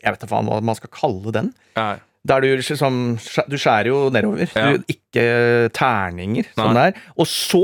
Jeg 0.03 0.13
vet 0.15 0.21
da 0.21 0.27
faen 0.31 0.47
hva 0.51 0.61
man 0.63 0.75
skal 0.79 0.91
kalle 0.95 1.33
den. 1.35 1.53
Ja. 1.79 1.97
Der 2.29 2.41
du, 2.43 2.49
liksom, 2.59 3.17
du 3.49 3.55
skjærer 3.57 3.87
jo 3.93 3.99
nedover. 4.13 4.49
Ja. 4.53 4.73
Du, 4.75 4.83
ikke 4.91 5.71
terninger, 5.73 6.49
Sånn 6.59 6.75
der. 6.77 6.91
Er. 6.93 7.07
Og 7.17 7.29
så 7.31 7.63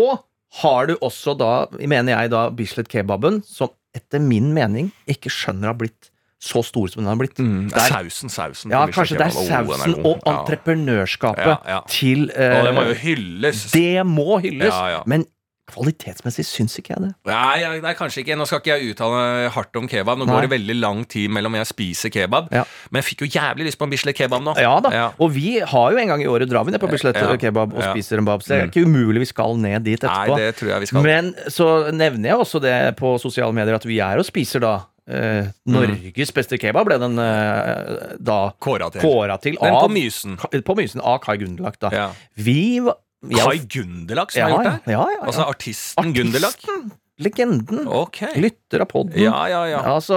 har 0.62 0.86
du 0.86 0.94
også 1.02 1.34
da, 1.38 1.66
mener 1.80 2.14
jeg 2.14 2.30
da, 2.30 2.44
Bislett 2.54 2.88
kebaben, 2.92 3.40
som 3.46 3.72
etter 3.94 4.20
min 4.22 4.52
mening 4.54 4.92
ikke 5.10 5.30
skjønner 5.32 5.72
har 5.72 5.78
blitt 5.78 6.10
så 6.44 6.60
stor 6.66 6.90
som 6.92 7.00
den 7.02 7.08
har 7.08 7.16
blitt. 7.16 7.38
Mm, 7.40 7.70
Der- 7.72 7.88
sausen, 7.88 8.28
sausen. 8.28 8.70
ja, 8.74 8.82
kanskje 8.92 9.16
det 9.16 9.26
er 9.30 9.36
sausen 9.36 9.94
god. 9.96 10.04
og 10.04 10.26
entreprenørskapet 10.28 11.46
Ja, 11.46 11.56
ja. 11.66 11.80
til 11.88 12.26
Og 12.30 12.36
eh, 12.42 12.64
det 12.66 12.74
må 12.76 12.82
jo 12.90 12.94
hylles. 13.00 13.62
Det 13.72 14.06
må 14.06 14.38
hylles! 14.44 14.74
Men 15.06 15.24
kvalitetsmessig 15.70 16.44
syns 16.44 16.74
ikke 16.78 16.92
jeg 16.94 17.00
det. 17.06 17.10
Nei, 17.26 17.60
jeg- 17.60 17.82
nei, 17.82 17.92
kanskje 17.94 18.20
ikke. 18.22 18.36
Nå 18.36 18.46
skal 18.46 18.60
ikke 18.60 18.74
jeg 18.78 18.94
uttale 18.94 19.50
hardt 19.50 19.76
om 19.76 19.88
kebab. 19.88 20.18
Nå 20.18 20.26
Nei. 20.26 20.34
går 20.34 20.46
det 20.48 20.50
veldig 20.60 20.76
lang 20.80 21.04
tid 21.08 21.30
mellom 21.30 21.54
jeg 21.56 21.66
spiser 21.66 22.10
kebab. 22.12 22.48
Ja. 22.52 22.64
Men 22.90 23.02
jeg 23.02 23.08
fikk 23.14 23.24
jo 23.24 23.30
jævlig 23.40 23.66
lyst 23.68 23.78
på 23.80 23.84
en 23.88 23.90
Bislett 23.90 24.16
kebab 24.16 24.42
nå. 24.42 24.54
Ja 24.60 24.78
da, 24.80 24.90
Ja. 24.92 25.10
og 25.18 25.30
vi 25.32 25.58
har 25.60 25.90
jo 25.92 25.96
en 25.98 26.08
gang 26.08 26.22
i 26.22 26.26
året 26.26 26.48
drar 26.48 26.64
vi 26.64 26.72
ned 26.72 26.80
på 26.80 26.90
Bislett 26.90 27.16
Ja. 27.16 27.36
kebab 27.36 27.72
og 27.74 27.82
spiser 27.82 28.18
en 28.18 28.24
bab, 28.24 28.40
så 28.42 28.48
det 28.48 28.62
er 28.62 28.66
ikke 28.68 28.84
umulig 28.86 29.20
vi 29.20 29.24
skal 29.32 29.56
ned 29.56 29.84
dit 29.84 30.00
etterpå. 30.00 30.36
Nei, 30.36 30.36
det 30.36 30.56
tror 30.56 30.68
jeg 30.68 30.80
vi 30.80 30.86
skal. 30.86 31.02
Men 31.02 31.34
så 31.48 31.92
nevner 31.92 32.28
jeg 32.28 32.36
også 32.38 32.60
det 32.60 32.96
på 32.96 33.18
sosiale 33.20 33.52
medier 33.54 33.74
at 33.74 33.84
vi 33.84 33.98
er 34.00 34.18
og 34.18 34.24
spiser 34.26 34.60
da 34.60 34.84
eh, 35.06 35.44
Norges 35.66 36.30
beste 36.32 36.56
kebab 36.58 36.86
ble 36.86 36.96
den 36.98 37.18
eh, 37.18 38.14
da 38.18 38.52
Kåra 38.58 38.90
til. 38.90 39.00
til 39.02 39.56
Den 39.60 39.74
på 39.74 39.90
Mysen. 39.92 40.36
Ka- 40.38 40.48
på 40.64 40.74
Mysen 40.76 41.00
av 41.04 41.18
Kai 41.20 41.36
Gundelach. 41.36 41.78
Da. 41.78 41.90
Ja. 41.92 42.10
Vi 42.36 42.80
Kai 43.30 43.58
Gundelag 43.70 44.32
som 44.32 44.40
ja, 44.40 44.48
har 44.48 44.52
gjort 44.56 44.68
det? 44.84 44.92
ja, 44.92 45.06
ja. 45.14 45.22
Altså 45.24 45.46
artisten 45.48 46.10
artisten 46.10 46.44
Artisten, 46.44 46.92
Legenden. 47.22 47.86
Okay. 47.86 48.34
Lytter 48.42 48.82
av 48.82 48.88
podden. 48.90 49.14
Ja, 49.22 49.44
ja, 49.48 49.60
ja. 49.70 49.80
Altså, 49.86 50.16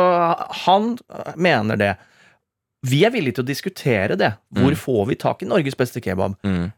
han 0.65 0.95
mener 1.37 1.77
det. 1.77 1.91
Vi 2.87 3.03
er 3.05 3.11
villige 3.13 3.37
til 3.37 3.43
å 3.45 3.47
diskutere 3.51 4.17
det. 4.17 4.31
Hvor 4.53 4.71
Mm. 4.73 4.79
får 4.81 5.07
vi 5.11 5.15
tak 5.15 5.43
i 5.43 5.45
Norges 5.45 5.75
beste 5.77 6.01
kebab? 6.01 6.35
Mm. 6.43 6.71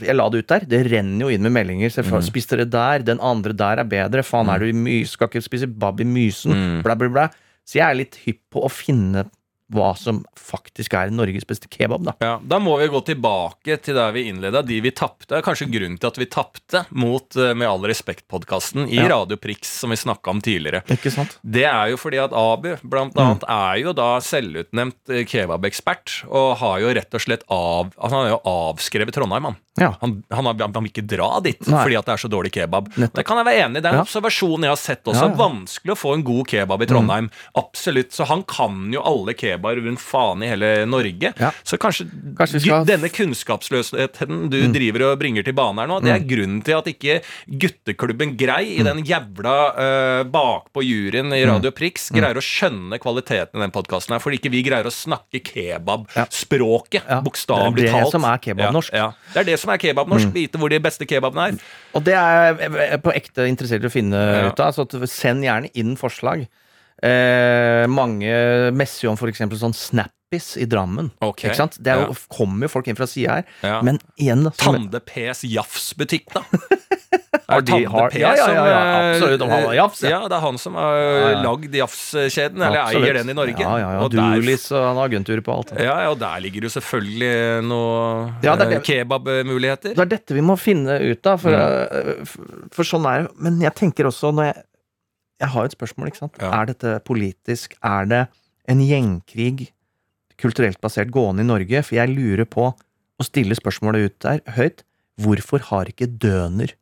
Jeg 0.00 0.14
la 0.16 0.28
det 0.30 0.38
ut 0.44 0.46
der. 0.48 0.60
Det 0.64 0.80
renner 0.92 1.26
jo 1.26 1.28
inn 1.34 1.42
med 1.42 1.52
meldinger. 1.52 1.90
Mm. 1.90 2.22
Spis 2.22 2.46
dere 2.46 2.64
der? 2.70 3.02
Den 3.02 3.18
andre 3.20 3.52
der 3.52 3.78
er 3.82 3.84
bedre. 3.84 4.22
Faen, 4.22 4.48
er 4.48 4.58
du 4.60 4.66
i 4.66 4.72
Mys? 4.72 5.10
Skal 5.16 5.28
ikke 5.28 5.42
spise 5.42 5.66
bab 5.66 6.00
i 6.00 6.04
Mysen? 6.04 6.52
Mm. 6.54 6.82
Bla, 6.86 6.94
bla, 6.94 7.08
bla. 7.08 7.26
Så 7.66 7.80
jeg 7.80 7.84
er 7.90 7.98
litt 7.98 8.14
hypp 8.24 8.40
på 8.54 8.62
å 8.64 8.70
finne 8.70 9.26
hva 9.74 9.90
som 9.98 10.22
faktisk 10.38 10.94
er 10.96 11.10
Norges 11.12 11.44
beste 11.48 11.68
kebab, 11.68 12.04
da. 12.06 12.14
Ja, 12.24 12.38
Da 12.40 12.58
må 12.58 12.78
vi 12.80 12.86
gå 12.88 13.00
tilbake 13.04 13.76
til 13.84 13.94
der 13.98 14.12
vi 14.16 14.22
innleda, 14.30 14.62
de 14.64 14.80
vi 14.80 14.90
tapte. 14.96 15.42
Kanskje 15.44 15.68
grunnen 15.70 15.98
til 16.00 16.08
at 16.08 16.16
vi 16.18 16.24
tapte 16.26 16.84
mot 16.90 17.36
eh, 17.36 17.52
Med 17.54 17.68
all 17.68 17.84
respekt-podkasten 17.84 18.88
i 18.88 18.96
Ja. 18.96 19.08
Radio 19.12 19.36
Prix, 19.36 19.68
som 19.80 19.90
vi 19.90 19.96
snakka 20.00 20.30
om 20.30 20.40
tidligere. 20.40 20.82
Ikke 20.88 21.12
sant? 21.12 21.38
Det 21.42 21.64
er 21.68 21.90
jo 21.92 21.96
fordi 22.00 22.18
at 22.22 22.32
Abu 22.32 22.76
blant 22.82 23.16
annet 23.20 23.44
er 23.48 23.76
jo 23.82 23.92
da 23.92 24.08
selvutnevnt 24.24 25.12
eh, 25.12 25.24
kebabekspert, 25.28 26.22
og 26.28 26.56
har 26.62 26.80
jo 26.82 26.94
rett 26.96 27.14
og 27.14 27.20
slett 27.24 27.44
av 27.52 27.92
altså 27.96 28.14
Han 28.14 28.24
har 28.24 28.32
jo 28.32 28.40
avskrevet 28.48 29.14
Trondheim, 29.14 29.44
han. 29.50 29.56
Ja. 29.78 29.92
Han, 30.00 30.22
han, 30.34 30.44
har, 30.48 30.56
han 30.58 30.72
vil 30.82 30.90
ikke 30.90 31.04
dra 31.06 31.38
dit 31.44 31.60
Nei. 31.68 31.82
fordi 31.84 31.96
at 32.00 32.08
det 32.08 32.14
er 32.16 32.22
så 32.24 32.30
dårlig 32.32 32.50
kebab. 32.56 32.88
Nettopp. 32.98 33.14
Det 33.20 33.24
kan 33.28 33.38
jeg 33.38 33.46
være 33.46 33.66
enig 33.68 33.78
i. 33.78 33.82
Det 33.84 33.88
er 33.90 33.94
en 33.94 34.00
Ja. 34.00 34.06
observasjon 34.08 34.64
jeg 34.66 34.72
har 34.72 34.80
sett 34.80 35.04
også. 35.06 35.28
Ja. 35.28 35.36
Vanskelig 35.38 35.94
å 35.94 35.98
få 36.00 36.14
en 36.16 36.24
god 36.26 36.48
kebab 36.50 36.82
i 36.82 36.88
Trondheim. 36.90 37.28
Absolutt. 37.54 38.10
Så 38.16 38.26
han 38.26 38.42
kan 38.48 38.88
jo 38.92 39.04
alle 39.06 39.34
kebaber 39.58 39.82
rundt 39.84 40.00
faen 40.00 40.42
i 40.42 40.48
hele 40.52 40.86
Norge. 40.86 41.32
Ja. 41.38 41.50
Så 41.66 41.78
kanskje, 41.78 42.06
Kanskje 42.38 42.60
skal- 42.62 42.86
denne 42.86 43.08
kunnskapsløsheten 43.10 44.48
du 44.50 44.58
driver 44.72 45.12
og 45.12 45.18
bringer 45.20 45.42
til 45.44 45.52
bane 45.54 45.80
her 45.80 45.88
nå, 45.90 46.00
det 46.02 46.12
er 46.14 46.24
grunnen 46.28 46.62
til 46.64 46.78
at 46.78 46.86
ikke 46.86 47.20
gutteklubben 47.48 48.36
Grei 48.38 48.76
i 48.78 48.82
den 48.86 49.02
jævla 49.04 49.54
uh, 49.74 50.22
bakpå 50.28 50.82
juryen 50.84 51.32
i 51.34 51.42
Radio 51.48 51.70
Prix 51.74 52.10
greier 52.14 52.36
å 52.38 52.44
skjønne 52.44 52.98
kvaliteten 53.02 53.58
i 53.58 53.64
den 53.64 53.70
podkasten 53.74 54.14
her, 54.14 54.22
fordi 54.22 54.38
ikke 54.40 54.50
vi 54.52 54.62
greier 54.66 54.86
å 54.88 54.92
snakke 54.94 55.40
kebabspråket, 55.42 57.02
Ja. 57.08 57.20
bokstavelig 57.24 57.76
Det 57.86 57.88
er 57.94 58.04
det 58.04 58.10
som 58.12 58.24
er 58.24 58.38
kebabnorsk. 58.38 58.92
Ja, 58.92 58.98
ja. 58.98 59.12
Det 59.34 59.40
er 59.40 59.44
det 59.52 59.58
som 59.60 59.70
er 59.70 59.78
kebabnorsk. 59.78 60.32
Vite 60.34 60.58
hvor 60.60 60.68
de 60.70 60.78
beste 60.80 61.06
kebabene 61.08 61.48
er. 61.48 61.58
Og 61.94 62.04
det 62.04 62.14
er 62.14 62.58
jeg 62.58 63.02
på 63.02 63.12
ekte 63.14 63.46
interessert 63.48 63.82
i 63.84 63.88
å 63.88 63.92
finne 63.92 64.20
ut 64.48 64.60
av. 64.60 64.72
Så 64.76 64.86
send 65.08 65.44
gjerne 65.44 65.70
inn 65.74 65.96
forslag. 65.96 66.46
Eh, 67.02 67.84
mange 67.86 68.72
messer 68.74 69.06
jo 69.06 69.12
om 69.14 69.18
f.eks. 69.20 69.38
sånn 69.60 69.76
Snappis 69.76 70.56
i 70.58 70.66
Drammen. 70.66 71.12
Okay. 71.22 71.50
Ikke 71.50 71.60
sant? 71.62 71.78
Det 71.78 71.92
er 71.94 72.02
jo, 72.02 72.10
ja. 72.14 72.26
kommer 72.34 72.66
jo 72.66 72.72
folk 72.74 72.88
inn 72.90 72.98
fra 72.98 73.06
sida 73.06 73.38
her. 73.40 73.44
Ja. 73.62 73.78
Men 73.86 74.00
igjen 74.18 74.42
da, 74.48 74.50
Tande 74.58 75.00
P's 75.06 75.44
Jafs-butikk, 75.46 76.32
da. 76.34 76.42
Er 77.48 77.62
de- 77.64 77.86
har- 77.88 78.10
P 78.12 78.18
ja, 78.20 78.34
ja, 78.36 78.46
ja, 78.52 78.64
ja, 78.68 78.80
eh, 78.84 79.14
absolutt, 79.14 79.40
han 79.48 79.62
har 79.64 79.72
Jafs, 79.78 80.02
ja. 80.04 80.10
Ja, 80.10 80.18
det 80.28 80.36
er 80.36 80.42
han 80.42 80.58
som 80.60 80.74
har 80.76 80.96
Ja, 80.98 81.28
lagd 81.46 81.72
Jafs-kjeden, 81.78 82.60
eller 82.60 82.82
Absolutt. 82.82 83.06
eier 83.08 83.16
den 83.22 83.30
i 83.32 83.36
Norge. 83.38 83.62
Ja, 83.64 83.70
ja, 83.80 83.92
ja. 83.94 84.02
Og 84.04 84.12
Dulis 84.12 84.66
og 84.76 84.82
han 84.84 84.98
har 85.00 85.08
agentur 85.08 85.40
på 85.46 85.54
alt. 85.54 85.72
Ja, 85.80 85.94
ja, 86.04 86.10
og 86.12 86.18
der 86.20 86.42
ligger 86.44 86.66
jo 86.68 86.72
selvfølgelig 86.74 87.32
noen 87.64 88.34
Ja, 88.44 88.52
eh, 88.52 88.68
det. 88.74 88.82
kebabmuligheter. 88.84 89.94
Det 89.96 90.04
er 90.04 90.10
dette 90.12 90.36
vi 90.36 90.44
må 90.44 90.58
finne 90.60 90.98
ut 91.00 91.24
av, 91.32 91.40
for, 91.40 91.56
Mm. 91.56 91.64
eh, 91.64 92.24
for, 92.28 92.44
for 92.76 92.84
sånn 92.92 93.08
er 93.08 93.22
det. 93.22 93.32
Men 93.40 93.60
jeg 93.64 93.74
tenker 93.80 94.04
også 94.12 94.28
når 94.34 94.50
jeg 94.52 94.64
Jeg 95.40 95.48
har 95.54 95.64
et 95.68 95.74
spørsmål, 95.76 96.08
ikke 96.10 96.18
sant. 96.24 96.38
Ja. 96.42 96.50
Er 96.60 96.66
dette 96.72 96.96
politisk? 97.06 97.76
Er 97.84 98.04
det 98.10 98.22
en 98.68 98.80
gjengkrig 98.82 99.68
kulturelt 100.38 100.80
basert 100.82 101.10
gående 101.14 101.44
i 101.44 101.48
Norge? 101.48 101.82
For 101.86 101.94
jeg 101.98 102.10
lurer 102.14 102.44
på, 102.50 102.72
å 103.18 103.26
stille 103.26 103.54
spørsmålet 103.58 104.04
ut 104.10 104.18
der 104.26 104.42
høyt, 104.58 104.84
hvorfor 105.22 105.62
har 105.72 105.90
ikke 105.90 106.06
døner 106.22 106.74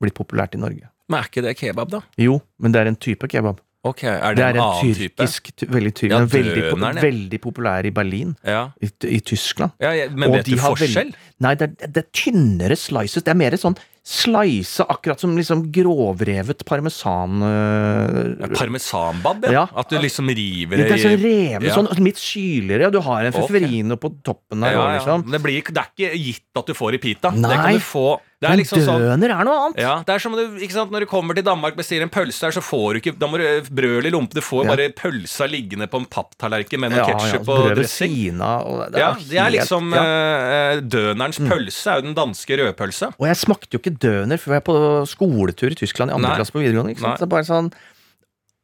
blitt 0.00 0.14
populært 0.16 0.54
i 0.56 0.60
Norge? 0.62 0.88
Men 1.08 1.20
er 1.20 1.28
ikke 1.28 1.42
det 1.44 1.56
kebab, 1.60 1.90
da? 1.92 2.00
Jo, 2.20 2.38
men 2.62 2.72
det 2.72 2.80
er 2.80 2.88
en 2.92 2.96
type 2.96 3.28
kebab. 3.28 3.60
Ok, 3.84 4.04
Er 4.04 4.34
det, 4.34 4.36
Det 4.38 4.44
er 4.44 4.48
en 4.54 4.56
en 4.56 4.62
annen 4.62 4.94
tyrkisk, 4.94 5.48
type? 5.58 5.72
veldig, 5.74 5.92
tyr, 5.98 6.08
Ja, 6.12 6.18
veldig, 6.24 6.62
døneren, 6.70 6.94
ja. 6.96 7.02
veldig 7.02 7.38
populær 7.42 7.84
i 7.84 7.90
Berlin, 7.90 8.36
Ja, 8.46 8.70
i, 8.80 8.86
i 9.10 9.18
Tyskland. 9.20 9.72
ja, 9.82 9.90
Men 10.08 10.30
Og 10.30 10.36
vet 10.36 10.46
du 10.46 10.56
forskjell? 10.56 10.94
veldig- 10.94 11.14
Nei, 11.40 11.54
det 11.56 11.62
er, 11.82 11.88
det 11.88 11.96
er 12.04 12.08
tynnere 12.12 12.76
slices. 12.78 13.24
Det 13.24 13.28
er 13.28 13.34
mer 13.34 13.50
sånn 13.58 13.76
slice, 14.02 14.82
akkurat 14.82 15.20
som 15.22 15.36
liksom 15.38 15.62
grovrevet 15.72 16.64
parmesan 16.66 17.42
Uh, 17.42 18.48
Parmesanbab, 18.58 19.44
ja. 19.46 19.52
Ja. 19.52 19.62
At 19.78 19.92
du 19.92 19.98
liksom 20.02 20.26
river 20.26 20.80
Det 20.80 20.88
er 20.90 21.02
sånn 21.04 21.22
revet, 21.22 21.68
Ja. 21.68 21.76
sånn 21.76 21.90
litt 22.02 22.18
syrligere, 22.18 22.90
og 22.90 22.96
du 22.96 23.00
har 23.00 23.28
en 23.28 23.36
feferino 23.36 23.94
okay. 23.94 24.02
på 24.02 24.22
toppen 24.26 24.66
der 24.66 24.74
ja, 24.74 24.88
liksom. 24.96 25.24
Det, 25.30 25.40
blir, 25.44 25.62
det 25.62 25.84
er 25.84 25.92
ikke 25.94 26.18
gitt 26.18 26.60
at 26.62 26.66
du 26.66 26.74
får 26.74 26.98
i 26.98 27.02
pita. 27.02 27.30
Det 27.30 27.58
kan 27.62 27.78
du 27.78 27.84
få 27.86 28.06
Det 28.42 28.50
er 28.50 28.58
liksom 28.58 28.80
sånn 28.82 28.98
døner 29.06 29.30
er 29.38 29.44
noe 29.46 29.58
annet. 29.68 29.78
ja, 29.80 29.94
det 30.02 30.12
er 30.16 30.18
som 30.24 30.32
du, 30.34 30.42
ikke 30.58 30.74
sant, 30.74 30.90
Når 30.90 31.04
du 31.04 31.06
kommer 31.06 31.34
til 31.38 31.44
Danmark 31.46 31.76
bestiller 31.78 32.02
en 32.08 32.10
pølse 32.10 32.42
her, 32.48 32.50
så 32.56 32.60
får 32.60 32.94
du 32.94 33.00
ikke 33.00 33.14
Da 33.22 33.28
må 33.30 33.38
du 33.38 33.46
brød 33.70 33.98
eller 34.02 34.10
lompe. 34.16 34.34
Du 34.34 34.40
får 34.42 34.64
Ja. 34.66 34.74
bare 34.74 34.88
pølsa 34.98 35.46
liggende 35.48 35.86
på 35.88 36.00
en 36.02 36.06
papptallerken 36.10 36.80
med 36.82 36.90
noe 36.90 36.98
Ja, 36.98 37.06
ketsjup 37.14 37.46
ja, 37.46 37.52
og 37.54 37.76
dressing. 37.76 38.16
Sina, 38.18 38.50
og 38.66 38.90
Det 38.92 38.98
Ja, 38.98 39.12
det 39.14 39.38
er 39.38 39.44
helt- 39.44 39.54
liksom 39.60 39.94
ja. 39.94 40.02
Mm. 40.02 40.78
eh, 40.78 40.80
Dønerens 40.82 41.38
pølse 41.38 41.86
er 41.92 41.94
jo 42.02 42.02
den 42.10 42.14
danske 42.18 42.52
rødpølsa. 42.58 43.12
Og 43.18 43.26
jeg 43.30 43.36
smakte 43.36 43.70
jo 43.72 43.78
ikke 43.78 43.96
døner 43.98 44.36
før 44.42 44.52
jeg 44.58 44.64
var 44.64 44.66
på 44.72 45.06
skoletur 45.06 45.70
i 45.70 45.74
Tyskland 45.78 46.10
i 46.10 46.14
andre 46.14 46.28
Nei. 46.30 46.36
klasse 46.38 46.52
på 46.52 46.60
videregående. 46.60 46.92
Ikke 46.96 47.06
sant? 47.06 47.14
Nei. 47.14 47.16
Så 47.16 47.22
det 47.22 47.30
er 47.30 47.36
bare 47.36 47.48
sånn 47.48 47.72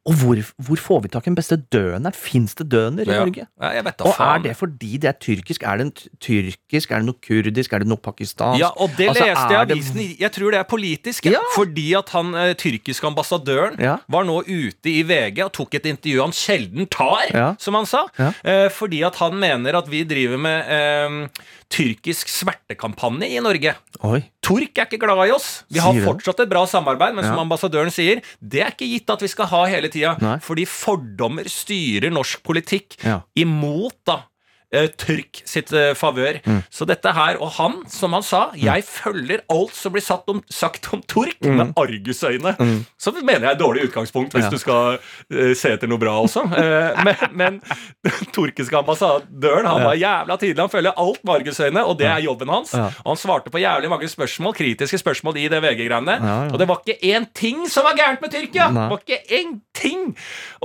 Og 0.09 0.15
hvor, 0.17 0.39
hvor 0.65 0.79
får 0.81 1.01
vi 1.05 1.09
tak 1.13 1.27
i 1.27 1.29
den 1.29 1.37
beste 1.37 1.55
døneren? 1.71 2.15
Fins 2.17 2.55
det 2.57 2.65
døner 2.71 3.05
i 3.05 3.11
Ja. 3.13 3.19
Norge? 3.23 3.45
Ja, 3.61 3.69
jeg 3.77 3.85
vet 3.85 3.97
da 3.99 4.07
Og 4.09 4.15
er 4.25 4.39
det 4.47 4.55
fordi 4.57 4.97
det 5.03 5.09
er 5.11 5.17
tyrkisk? 5.21 5.63
Er 5.69 5.77
det 5.83 6.07
tyrkisk? 6.25 6.91
Er 6.91 7.03
det 7.03 7.05
noe 7.11 7.19
kurdisk? 7.21 7.73
Er 7.77 7.83
det 7.85 7.89
noe 7.91 8.01
pakistansk? 8.01 8.59
Ja, 8.63 8.71
og 8.75 8.89
det 8.97 9.09
Altså, 9.11 9.27
leste 9.29 9.53
jeg 9.53 9.61
i 9.61 9.65
det- 9.69 9.77
avisen. 9.77 10.17
Jeg 10.19 10.31
tror 10.31 10.51
det 10.51 10.59
er 10.59 10.63
politisk. 10.63 11.25
ja. 11.29 11.39
Fordi 11.55 11.93
at 11.99 12.09
han 12.09 12.33
eh, 12.33 12.53
tyrkiske 12.55 13.05
ambassadøren 13.05 13.77
var 14.09 14.23
nå 14.25 14.41
ute 14.47 14.89
i 14.89 15.03
VG 15.03 15.43
og 15.45 15.53
tok 15.53 15.75
et 15.75 15.85
intervju 15.85 16.21
han 16.21 16.31
sjelden 16.31 16.89
tar, 16.89 17.55
som 17.59 17.75
han 17.75 17.85
sa. 17.85 18.07
Eh, 18.43 18.69
fordi 18.69 19.03
at 19.05 19.15
han 19.21 19.37
mener 19.39 19.75
at 19.77 19.87
vi 19.87 20.03
driver 20.03 20.37
med 20.37 20.65
eh, 20.67 21.27
tyrkisk 21.69 22.27
svertekampanje 22.27 23.29
i 23.29 23.39
Norge. 23.39 23.75
Oi. 24.03 24.23
Tork 24.49 24.81
er 24.81 24.87
ikke 24.89 24.99
glad 25.03 25.21
i 25.29 25.33
oss. 25.35 25.49
Vi 25.69 25.79
har 25.83 25.93
fortsatt 26.07 26.41
et 26.41 26.49
bra 26.49 26.63
samarbeid, 26.69 27.13
men 27.13 27.23
som 27.27 27.37
Ja. 27.37 27.43
ambassadøren 27.45 27.91
sier, 27.93 28.21
det 28.41 28.61
er 28.65 28.71
ikke 28.73 28.89
gitt 28.89 29.09
at 29.13 29.21
vi 29.21 29.29
skal 29.29 29.45
ha 29.51 29.65
hele 29.69 29.89
tida. 29.93 30.15
Fordi 30.41 30.65
fordommer 30.65 31.45
styrer 31.45 32.09
norsk 32.11 32.41
politikk 32.43 32.97
Ja. 33.05 33.21
imot 33.37 33.93
da 34.05 34.23
Tyrk 34.71 35.41
sitt 35.49 35.71
eh, 35.73 35.93
favør. 35.97 36.39
Mm. 36.45 36.59
Så 36.69 36.85
dette 36.89 37.13
her, 37.15 37.39
og 37.41 37.51
han, 37.57 37.79
som 37.89 38.13
han 38.13 38.25
sa, 38.25 38.49
jeg 38.57 38.83
følger 38.85 39.41
alt 39.49 39.73
som 39.75 39.93
blir 39.95 40.05
om, 40.29 40.41
sagt 40.53 40.89
om 40.93 41.01
Tork 41.09 41.39
med 41.45 41.73
argusøyne. 41.79 42.55
Så 42.99 43.13
mener 43.17 43.47
jeg 43.47 43.49
er 43.51 43.57
et 43.57 43.61
dårlig 43.61 43.87
utgangspunkt 43.89 44.33
hvis 44.35 44.39
Mm. 44.39 44.45
Ja. 44.45 44.49
du 44.49 44.61
skal 44.61 44.99
uh, 44.99 45.53
se 45.57 45.69
etter 45.75 45.89
noe 45.89 45.99
bra 46.01 46.13
også. 46.23 46.41
Uh, 46.47 47.01
men, 47.03 47.15
men 47.35 47.57
den 48.05 48.29
turkiske 48.35 48.77
ambassadøren 48.77 49.67
han 49.67 49.83
var 49.83 49.97
jævla 49.99 50.37
tydelig. 50.39 50.61
Han 50.63 50.71
følger 50.71 50.95
alt 50.97 51.23
med 51.25 51.33
argusøyne, 51.39 51.83
og 51.85 51.97
det 51.99 52.07
er 52.07 52.23
jobben 52.23 52.49
hans. 52.53 52.73
Ja. 52.77 52.87
Og 53.03 53.11
han 53.13 53.19
svarte 53.21 53.51
på 53.53 53.61
jævlig 53.61 53.89
mange 53.91 54.09
spørsmål, 54.09 54.55
kritiske 54.57 55.01
spørsmål 55.01 55.37
i 55.41 55.47
det 55.51 55.61
VG-greiene. 55.65 56.15
Ja. 56.21 56.37
Og 56.53 56.59
det 56.61 56.67
var 56.69 56.81
ikke 56.85 57.11
én 57.13 57.27
ting 57.37 57.65
som 57.69 57.85
var 57.87 57.97
gærent 57.99 58.21
med 58.23 58.33
Tyrkia! 58.33 58.69
Nei. 58.73 58.85
Det 58.85 58.95
var 58.95 59.03
ikke 59.03 59.39
én 59.41 59.53
ting! 59.75 60.05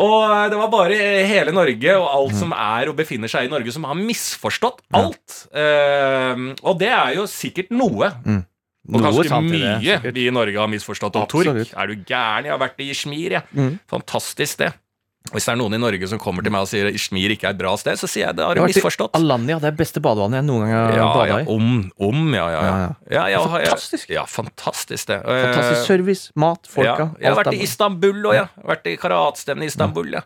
Og 0.01 0.15
eh, 0.31 0.47
det 0.53 0.59
var 0.61 0.71
bare 0.73 0.99
hele 1.29 1.53
Norge 1.55 1.97
og 1.99 2.07
alt 2.15 2.39
som 2.39 2.55
er 2.57 2.91
og 2.91 2.97
befinner 2.99 3.31
seg 3.31 3.49
i 3.49 3.53
Norge, 3.53 3.73
som 3.75 3.85
har 3.95 4.03
misforstått 4.03 4.83
alt. 5.01 5.39
Eh, 5.55 6.45
og 6.63 6.79
det 6.83 6.91
er 6.93 7.15
jo 7.21 7.29
sikkert 7.31 7.71
noe. 7.75 8.11
Og 8.13 8.35
Mm. 8.85 9.01
Noe 9.01 9.01
ganske 9.01 9.23
det, 9.25 9.61
mye 9.81 10.13
vi 10.13 10.27
i 10.29 10.31
Norge 10.35 10.59
har 10.61 10.69
misforstått 10.69 11.15
om 11.17 11.23
Tork. 11.27 11.71
Er 11.73 11.87
du 11.89 11.95
gæren? 12.05 12.45
Jeg 12.45 12.53
har 12.53 12.59
vært 12.61 12.83
i 12.85 12.91
Ishmir, 12.93 13.31
jeg. 13.39 13.43
Mm. 13.57 13.79
Fantastisk 13.89 14.59
det. 14.61 14.75
Hvis 15.33 15.47
det 15.49 15.55
er 15.55 15.57
noen 15.57 15.73
i 15.73 15.79
Norge 15.81 16.05
som 16.11 16.19
kommer 16.21 16.45
til 16.45 16.53
meg 16.53 16.67
og 16.67 16.69
sier 16.69 16.91
Ishmir 16.93 17.33
ikke 17.33 17.47
er 17.49 17.55
et 17.55 17.61
bra 17.63 17.71
sted, 17.81 17.97
så 17.97 18.05
sier 18.05 18.27
jeg 18.27 18.37
det 18.37 18.45
har 18.45 18.59
du 18.59 18.61
misforstått. 18.61 19.15
Alanya, 19.17 19.57
det 19.63 19.71
er 19.71 19.79
beste 19.79 20.03
badevannet 20.05 20.43
jeg 20.43 20.45
noen 20.51 20.67
gang 20.67 20.75
har 20.75 20.99
Ja, 20.99 21.07
bada 21.15 21.29
ja, 21.31 21.39
i. 21.41 21.47
om, 21.49 21.71
om, 22.11 22.35
ja, 22.37 22.45
ja. 22.53 22.61
ja. 22.61 22.61
Ja, 22.61 22.75
ja. 22.77 22.93
ja, 23.09 23.25
ja, 23.25 23.39
ja, 23.39 23.47
Fantastisk. 23.49 24.11
Ja, 24.13 24.27
fantastisk 24.29 25.07
det. 25.15 25.19
Fantastisk 25.25 25.81
Eh, 25.81 25.87
service, 25.89 26.29
mat, 26.37 26.69
folka. 26.69 26.93
ja, 26.99 27.09
jeg 27.25 27.33
har 27.33 27.41
vært 27.41 27.55
i. 27.57 27.63
Istanbul 27.65 28.21
òg, 28.21 28.35
jeg. 28.37 28.49
Vært 28.69 28.87
i 28.93 28.97
karatstevne 29.01 29.65
i 29.65 29.73
Istanbul, 29.73 30.13
ja. 30.13 30.21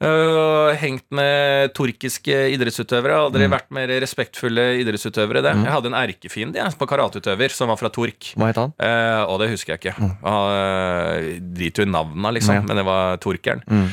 Uh, 0.00 0.72
hengt 0.80 1.04
med 1.12 1.74
turkiske 1.76 2.32
idrettsutøvere. 2.54 3.18
Aldri 3.26 3.44
Mm. 3.44 3.52
vært 3.52 3.70
mer 3.70 3.88
respektfulle 4.00 4.80
idrettsutøvere. 4.80 5.42
det 5.44 5.52
Jeg 5.52 5.72
hadde 5.74 5.86
en 5.92 5.98
erkefiende 6.00 6.72
på 6.78 6.86
karateutøver 6.88 7.50
som 7.52 7.68
var 7.68 7.76
fra 7.76 7.90
Tork. 7.90 8.32
Hva 8.34 8.46
het 8.48 8.56
han? 8.56 8.72
Uh, 8.80 9.28
og 9.28 9.40
det 9.40 9.50
husker 9.50 9.76
jeg 9.76 9.80
ikke. 9.84 9.94
Uh, 10.24 11.38
Driter 11.52 11.84
jo 11.84 11.88
i 11.88 11.92
navna, 11.92 12.32
liksom, 12.32 12.54
Ja. 12.54 12.60
men 12.62 12.76
det 12.76 12.84
var 12.86 13.16
torkeren. 13.18 13.62
Mm. 13.68 13.88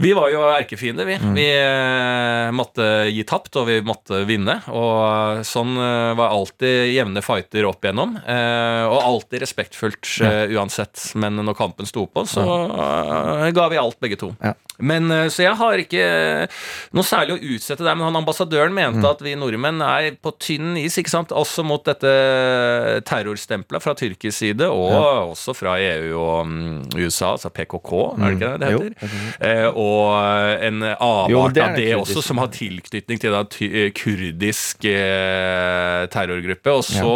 Vi 0.00 0.12
var 0.16 0.30
jo 0.32 0.40
erkefiender, 0.48 1.04
vi. 1.04 1.16
Vi 1.36 1.44
eh, 1.60 2.48
måtte 2.56 2.84
gi 3.12 3.20
tapt, 3.28 3.52
og 3.60 3.66
vi 3.68 3.80
måtte 3.84 4.22
vinne. 4.24 4.56
Og 4.72 5.42
sånn 5.44 5.74
eh, 5.76 6.12
var 6.16 6.32
alltid 6.32 6.94
jevne 6.94 7.20
fighter 7.24 7.68
opp 7.68 7.84
igjennom. 7.84 8.14
Eh, 8.24 8.84
og 8.88 8.96
alltid 8.96 9.44
respektfullt 9.44 10.14
eh, 10.24 10.54
uansett. 10.56 11.10
Men 11.20 11.36
når 11.44 11.58
kampen 11.58 11.88
sto 11.88 12.06
på, 12.08 12.24
så 12.28 12.46
eh, 12.46 13.50
ga 13.56 13.68
vi 13.68 13.80
alt, 13.82 13.98
begge 14.00 14.16
to. 14.22 14.32
Ja. 14.40 14.54
Men, 14.80 15.10
eh, 15.12 15.26
så 15.28 15.44
jeg 15.44 15.58
har 15.60 15.82
ikke 15.82 16.06
noe 16.96 17.04
særlig 17.04 17.36
å 17.36 17.52
utsette 17.56 17.84
der. 17.84 17.98
Men 18.00 18.08
han 18.08 18.20
ambassadøren 18.22 18.72
mente 18.76 19.04
at 19.04 19.20
vi 19.24 19.36
nordmenn 19.36 19.84
er 19.84 20.16
på 20.16 20.32
tynn 20.40 20.80
is, 20.80 20.96
ikke 20.96 21.12
sant? 21.12 21.36
også 21.36 21.62
mot 21.66 21.84
dette 21.84 22.10
terrorstempelet 23.06 23.84
fra 23.84 23.92
tyrkisk 23.96 24.32
side, 24.38 24.66
og 24.72 25.34
også 25.34 25.54
fra 25.56 25.76
EU 25.80 26.16
og 26.16 26.48
mm, 26.48 26.96
USA, 26.96 27.34
altså 27.34 27.52
PKK, 27.52 27.92
er 28.16 28.24
det 28.24 28.32
ikke 28.38 28.50
det 28.50 28.60
det 28.64 28.72
heter? 28.72 29.14
Jo. 29.44 29.70
og 29.84 29.89
en 30.68 30.82
avart 30.84 31.58
av 31.60 31.76
det 31.76 31.88
også, 31.96 32.22
som 32.24 32.40
har 32.42 32.50
tilknytning 32.54 33.20
til 33.22 33.34
en 33.36 33.48
eh, 33.66 33.90
kurdisk 33.96 34.86
eh, 34.88 36.06
terrorgruppe. 36.12 36.74
Og 36.74 36.84
så 36.86 37.12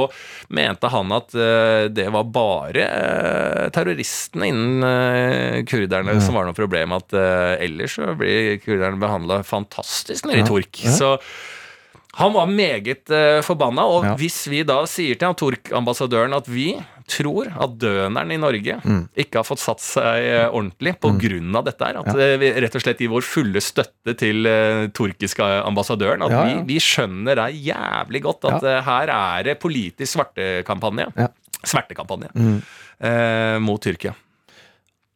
mente 0.54 0.90
han 0.92 1.14
at 1.16 1.34
eh, 1.34 1.86
det 1.94 2.08
var 2.14 2.28
bare 2.34 2.84
eh, 2.84 3.64
terroristene 3.74 4.50
innen 4.52 4.86
eh, 4.90 5.58
kurderne 5.68 6.18
som 6.24 6.38
var 6.38 6.48
noe 6.48 6.56
problem. 6.56 6.96
At 6.98 7.16
eh, 7.16 7.64
ellers 7.66 7.98
så 7.98 8.14
blir 8.18 8.58
kurderne 8.64 9.00
behandla 9.02 9.42
fantastisk 9.46 10.28
nede 10.30 10.44
i 10.44 10.48
Tork. 10.48 10.84
Så 10.98 11.16
han 12.14 12.30
var 12.30 12.46
meget 12.46 13.10
uh, 13.10 13.40
forbanna, 13.42 13.82
og 13.90 14.04
Ja. 14.06 14.12
hvis 14.14 14.44
vi 14.46 14.60
da 14.62 14.84
sier 14.86 15.18
til 15.18 15.26
han 15.26 15.34
Tork-ambassadøren 15.34 16.36
at 16.36 16.46
vi 16.46 16.68
tror 17.08 17.50
at 17.52 17.74
døneren 17.78 18.30
i 18.32 18.38
Norge 18.40 18.78
Mm. 18.84 19.08
ikke 19.16 19.38
har 19.40 19.44
fått 19.44 19.60
satt 19.62 19.80
seg 19.84 20.24
eh, 20.24 20.46
ordentlig 20.48 20.94
på 21.00 21.10
grunn 21.20 21.54
av 21.56 21.64
dette 21.66 21.84
her, 21.84 21.98
at 22.00 22.06
ja. 22.16 22.36
vi 22.40 22.50
rett 22.64 22.74
og 22.78 22.82
slett 22.84 23.00
gir 23.04 23.10
vår 23.12 23.22
fulle 23.26 23.60
støtte 23.60 24.14
til 24.18 24.46
uh, 24.48 24.86
turkiske 24.96 25.44
ambassadøren, 25.68 26.22
at 26.24 26.30
Ja, 26.30 26.42
ja. 26.48 26.56
Vi, 26.64 26.74
vi 26.74 26.80
skjønner 26.80 27.36
det 27.42 27.48
jævlig 27.68 28.22
godt 28.24 28.44
at 28.50 28.62
uh, 28.64 28.80
her 28.88 29.12
er 29.12 29.42
det 29.50 29.58
politisk 29.60 30.16
svartekampanje. 30.16 31.10
Ja. 31.16 31.28
Svertekampanje 31.64 32.28
Mm. 32.34 32.58
uh, 33.04 33.58
mot 33.60 33.80
Tyrkia. 33.80 34.14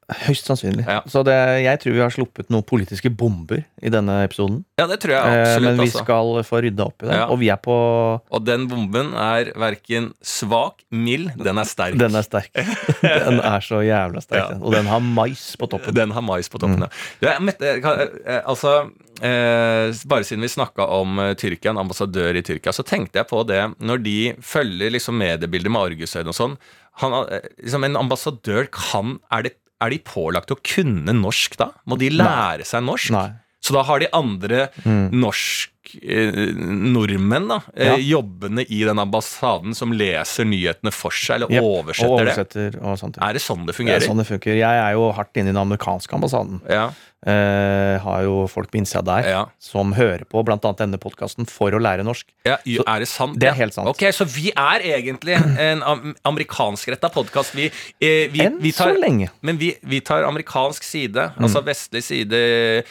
Høyst 0.09 0.46
sannsynlig. 0.48 0.86
Ja. 0.88 1.02
Så 1.11 1.20
det, 1.26 1.34
jeg 1.61 1.80
tror 1.82 1.92
vi 1.92 2.00
har 2.00 2.12
sluppet 2.14 2.48
noen 2.48 2.64
politiske 2.64 3.11
bomber 3.12 3.61
i 3.84 3.90
denne 3.92 4.14
episoden. 4.24 4.62
Ja, 4.80 4.86
det 4.88 4.96
tror 5.02 5.12
jeg 5.12 5.42
Eh, 5.48 5.59
men 5.61 5.76
vi 5.82 5.84
altså. 5.84 6.00
skal 6.06 6.30
få 6.48 6.61
rydda 6.64 6.86
opp 6.86 7.04
i 7.04 7.11
det. 7.11 7.18
Ja. 7.18 7.26
Og 7.28 7.36
vi 7.42 7.50
er 7.52 7.61
på 7.61 7.74
Og 7.76 8.44
den 8.46 8.64
bomben 8.70 9.11
er 9.12 9.50
verken 9.61 10.14
svak, 10.24 10.80
mild, 10.90 11.34
den 11.44 11.61
er 11.61 11.68
sterk. 11.68 11.98
Den 12.00 12.16
er 12.16 12.24
sterk. 12.24 12.48
Den 13.04 13.42
er 13.44 13.61
så 13.61 13.82
jævla 13.84 14.22
sterk. 14.24 14.54
Ja. 14.54 14.56
Og 14.62 14.72
den 14.72 14.88
har 14.88 15.00
mais 15.04 15.44
på 15.61 15.68
toppen. 15.70 15.94
Den 15.94 16.11
har 16.16 16.24
mais 16.24 16.48
på 16.48 16.59
toppen, 16.59 16.86
Mm. 16.88 16.96
ja. 17.26 17.36
Mette, 17.44 17.76
eh, 18.24 18.40
altså, 18.48 18.90
eh, 19.20 19.92
bare 20.09 20.24
siden 20.24 20.40
vi 20.44 20.48
snakka 20.48 20.86
om 20.88 21.18
eh, 21.22 21.34
Tyrkia, 21.38 21.70
en 21.74 21.78
ambassadør 21.84 22.36
i 22.38 22.42
Tyrkia, 22.42 22.72
så 22.72 22.84
tenkte 22.86 23.20
jeg 23.20 23.28
på 23.28 23.44
det 23.48 23.61
når 23.78 24.02
de 24.04 24.18
følger 24.40 24.92
liksom 24.96 25.18
mediebilder 25.20 25.70
med 25.74 25.92
argusøyne 25.92 26.32
og 26.32 26.36
sånn. 26.40 26.56
Han, 27.02 27.14
eh, 27.28 27.44
liksom 27.62 27.84
en 27.86 27.96
ambassadør 28.00 28.68
kan 28.74 29.18
er, 29.30 29.42
det, 29.48 29.54
er 29.85 29.93
de 29.95 29.99
pålagt 30.03 30.53
å 30.55 30.59
kunne 30.59 31.14
norsk 31.14 31.59
da? 31.61 31.70
Må 31.87 31.99
de 32.01 32.11
lære 32.14 32.66
seg 32.66 32.85
norsk? 32.87 33.12
Nei. 33.14 33.29
Så 33.62 33.74
da 33.74 33.83
har 33.87 34.01
de 34.03 34.09
andre 34.14 34.68
norsk 35.12 35.72
eh, 36.03 36.53
nordmenn 36.95 37.49
da, 37.49 37.61
eh, 37.74 37.86
Ja. 37.89 37.97
jobbende 38.18 38.64
i 38.68 38.84
den 38.84 38.99
ambassaden 38.99 39.74
som 39.74 39.93
leser 39.93 40.45
nyhetene 40.45 40.93
for 40.93 41.11
seg, 41.11 41.36
eller 41.43 41.51
yep. 41.51 41.62
oversetter, 41.62 42.11
og 42.12 42.72
det. 42.72 42.82
og 42.82 42.99
sånt. 42.99 43.18
Er 43.20 43.32
det 43.32 43.43
sånn 43.43 43.66
det 43.66 43.74
Det 43.74 43.74
er 43.74 43.78
fungerer? 43.82 44.07
sånn 44.09 44.18
det 44.18 44.26
funker. 44.26 44.55
Jeg 44.59 44.82
er 44.84 44.93
jo 44.93 45.12
hardt 45.12 45.34
inne 45.36 45.51
i 45.51 45.53
den 45.53 45.62
amerikanske 45.66 46.12
ambassaden. 46.14 46.61
Ja, 46.68 46.91
Eh, 47.26 47.99
har 47.99 48.22
jo 48.22 48.47
folk 48.47 48.70
på 48.70 48.78
innsida 48.78 49.03
der 49.03 49.28
ja. 49.28 49.41
som 49.59 49.91
hører 49.93 50.22
på 50.24 50.39
bl.a. 50.47 50.55
denne 50.78 51.01
podkasten 51.03 51.49
for 51.51 51.74
å 51.74 51.80
lære 51.82 52.05
norsk. 52.07 52.24
Ja, 52.47 52.59
så, 52.62 52.84
er 52.86 53.01
det 53.01 53.09
sant? 53.11 53.41
det 53.41 53.49
er 53.49 53.55
helt 53.59 53.74
sant. 53.74 53.89
Ok, 53.91 54.05
Så 54.14 54.24
vi 54.24 54.53
er 54.55 54.78
egentlig 54.86 55.34
en 55.59 55.82
am 55.82 56.14
amerikanskretta 56.24 57.11
podkast. 57.11 57.57
Vi, 57.59 57.66
eh, 58.01 58.28
vi, 58.30 58.39
Enn 58.47 58.61
vi 58.62 58.70
så 58.70 58.95
lenge. 58.97 59.30
men 59.43 59.59
vi, 59.59 59.74
vi 59.82 59.99
tar 60.01 60.22
amerikansk 60.22 60.80
side, 60.86 61.32
Mm. 61.34 61.43
altså 61.43 61.64
vestlig 61.66 62.03
side 62.05 62.84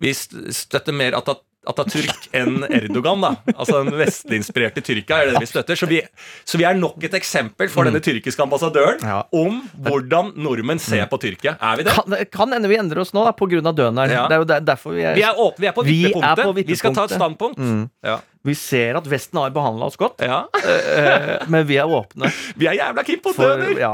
Vi 0.00 0.12
støtter 0.14 0.92
mer 0.92 1.12
Atat 1.12 1.40
Atatürk 1.70 2.28
enn 2.36 2.64
Erdogan, 2.68 3.20
da. 3.24 3.30
Altså 3.54 3.80
den 3.84 3.94
vestlig-inspirerte 3.98 4.82
Tyrkia 4.84 5.20
er 5.22 5.32
det 5.32 5.40
vi 5.44 5.48
støtter. 5.50 5.78
Så 5.78 5.88
vi, 5.90 6.00
så 6.44 6.58
vi 6.60 6.66
er 6.68 6.74
nok 6.78 7.02
et 7.08 7.14
eksempel 7.18 7.70
for 7.72 7.84
denne 7.88 8.02
tyrkiske 8.04 8.42
ambassadøren 8.44 9.00
Mm. 9.04 9.08
Ja. 9.08 9.22
om 9.32 9.62
hvordan 9.86 10.32
nordmenn 10.36 10.78
ser 10.82 11.06
på 11.10 11.18
Tyrkia. 11.22 11.56
Er 11.60 11.76
vi 11.80 11.86
det? 11.86 11.92
Kan, 11.96 12.14
kan 12.32 12.52
ende 12.56 12.68
vi 12.70 12.76
endrer 12.78 13.00
oss 13.04 13.12
nå, 13.16 13.24
da, 13.24 13.32
av 13.70 13.74
døneren. 13.76 14.10
Ja. 14.10 14.26
Det 14.28 14.36
er 14.36 14.44
jo 14.44 14.60
derfor 14.68 14.94
vi 14.96 15.02
er, 15.02 15.14
Vi 15.18 15.22
er 15.26 15.34
åpne, 15.40 15.60
vi 15.64 15.66
er 15.70 15.72
på 15.76 15.84
Vi 15.84 15.90
er 15.90 16.08
vippepunktet. 16.08 16.44
på 16.44 16.54
Vi, 16.54 16.76
skal 16.76 16.94
ta 16.94 17.04
et 17.08 17.16
standpunkt. 17.16 17.58
Mm. 17.58 17.84
Ja. 18.04 18.18
Vi 18.44 18.54
ser 18.58 18.98
at 18.98 19.06
Vesten 19.08 19.38
har 19.40 19.52
behandla 19.54 19.86
oss 19.88 19.96
godt, 19.96 20.20
ja. 20.20 20.42
eh, 20.60 21.46
men 21.48 21.64
vi 21.68 21.78
er 21.80 21.88
åpne 21.88 22.28
Vi 22.60 22.66
er 22.68 22.76
jævla 22.76 23.04
keen 23.06 23.22
på 23.24 23.32
døner! 23.38 23.72
ja, 23.80 23.92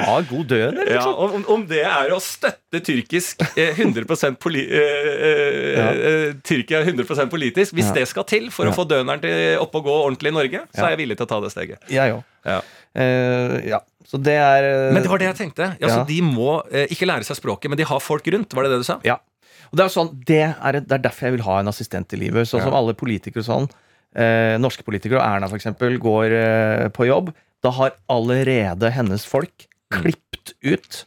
ha 0.00 0.16
god 0.26 0.48
døner. 0.50 0.88
Ja, 0.90 0.96
Liksom. 0.98 1.14
om, 1.38 1.44
om 1.54 1.66
det 1.70 1.84
er 1.86 2.10
å 2.10 2.18
støtte 2.24 2.80
tyrkisk 2.82 3.44
eh, 3.54 3.78
100 3.78 4.34
poli, 4.42 4.64
eh, 4.66 5.06
eh, 5.30 5.70
Ja. 5.76 5.86
eh, 5.94 6.34
Tyrkia 6.42 6.82
100 6.82 7.28
politisk, 7.30 7.76
hvis 7.78 7.92
Ja. 7.92 7.94
det 8.00 8.08
skal 8.10 8.24
til 8.24 8.50
for 8.50 8.66
Ja. 8.66 8.72
å 8.72 8.74
få 8.74 8.88
døneren 8.90 9.22
til 9.22 9.58
opp 9.62 9.74
og 9.78 9.86
gå 9.86 9.94
ordentlig 10.02 10.32
i 10.34 10.36
Norge, 10.40 10.64
så 10.74 10.84
er 10.88 10.96
jeg 10.96 11.02
villig 11.04 11.16
til 11.20 11.26
å 11.26 11.30
ta 11.30 11.40
det 11.40 11.52
steget. 11.54 11.78
Jeg 11.88 12.16
òg. 12.18 12.24
Ja. 12.44 12.60
Uh, 12.96 13.60
ja. 13.68 13.78
Så 14.10 14.18
det 14.18 14.34
er 14.34 14.64
uh, 14.88 14.92
Men 14.94 15.04
det 15.04 15.10
var 15.12 15.20
det 15.22 15.28
jeg 15.30 15.36
tenkte. 15.44 15.68
Altså, 15.78 16.00
Ja. 16.02 16.04
De 16.08 16.20
må 16.26 16.56
uh, 16.66 16.86
ikke 16.90 17.06
lære 17.06 17.22
seg 17.28 17.38
språket, 17.38 17.70
men 17.70 17.78
de 17.78 17.84
har 17.86 18.00
folk 18.02 18.26
rundt. 18.34 18.50
Var 18.56 18.66
det 18.66 18.72
det 18.72 18.80
du 18.82 18.86
sa? 18.88 18.96
Ja. 19.06 19.18
Og 19.70 19.78
det 19.78 19.84
er, 19.84 19.92
sånn, 19.94 20.10
det, 20.26 20.40
er, 20.50 20.80
det 20.82 20.96
er 20.96 21.02
derfor 21.04 21.28
jeg 21.28 21.36
vil 21.38 21.46
ha 21.46 21.60
en 21.60 21.70
assistent 21.70 22.12
i 22.16 22.18
livet. 22.18 22.48
Sånn 22.50 22.62
som 22.64 22.74
alle 22.74 22.94
politikere 22.98 23.44
sånn. 23.46 23.68
Eh, 24.18 24.56
norske 24.58 24.82
politikere, 24.82 25.20
og 25.20 25.26
Erna 25.26 25.46
eksempel, 25.54 25.94
går 26.02 26.34
eh, 26.34 26.88
på 26.90 27.06
jobb. 27.06 27.30
Da 27.62 27.70
har 27.76 27.94
allerede 28.10 28.90
hennes 28.96 29.26
folk 29.28 29.66
Mm. 29.90 30.02
klippet 30.04 30.52
ut 30.62 31.04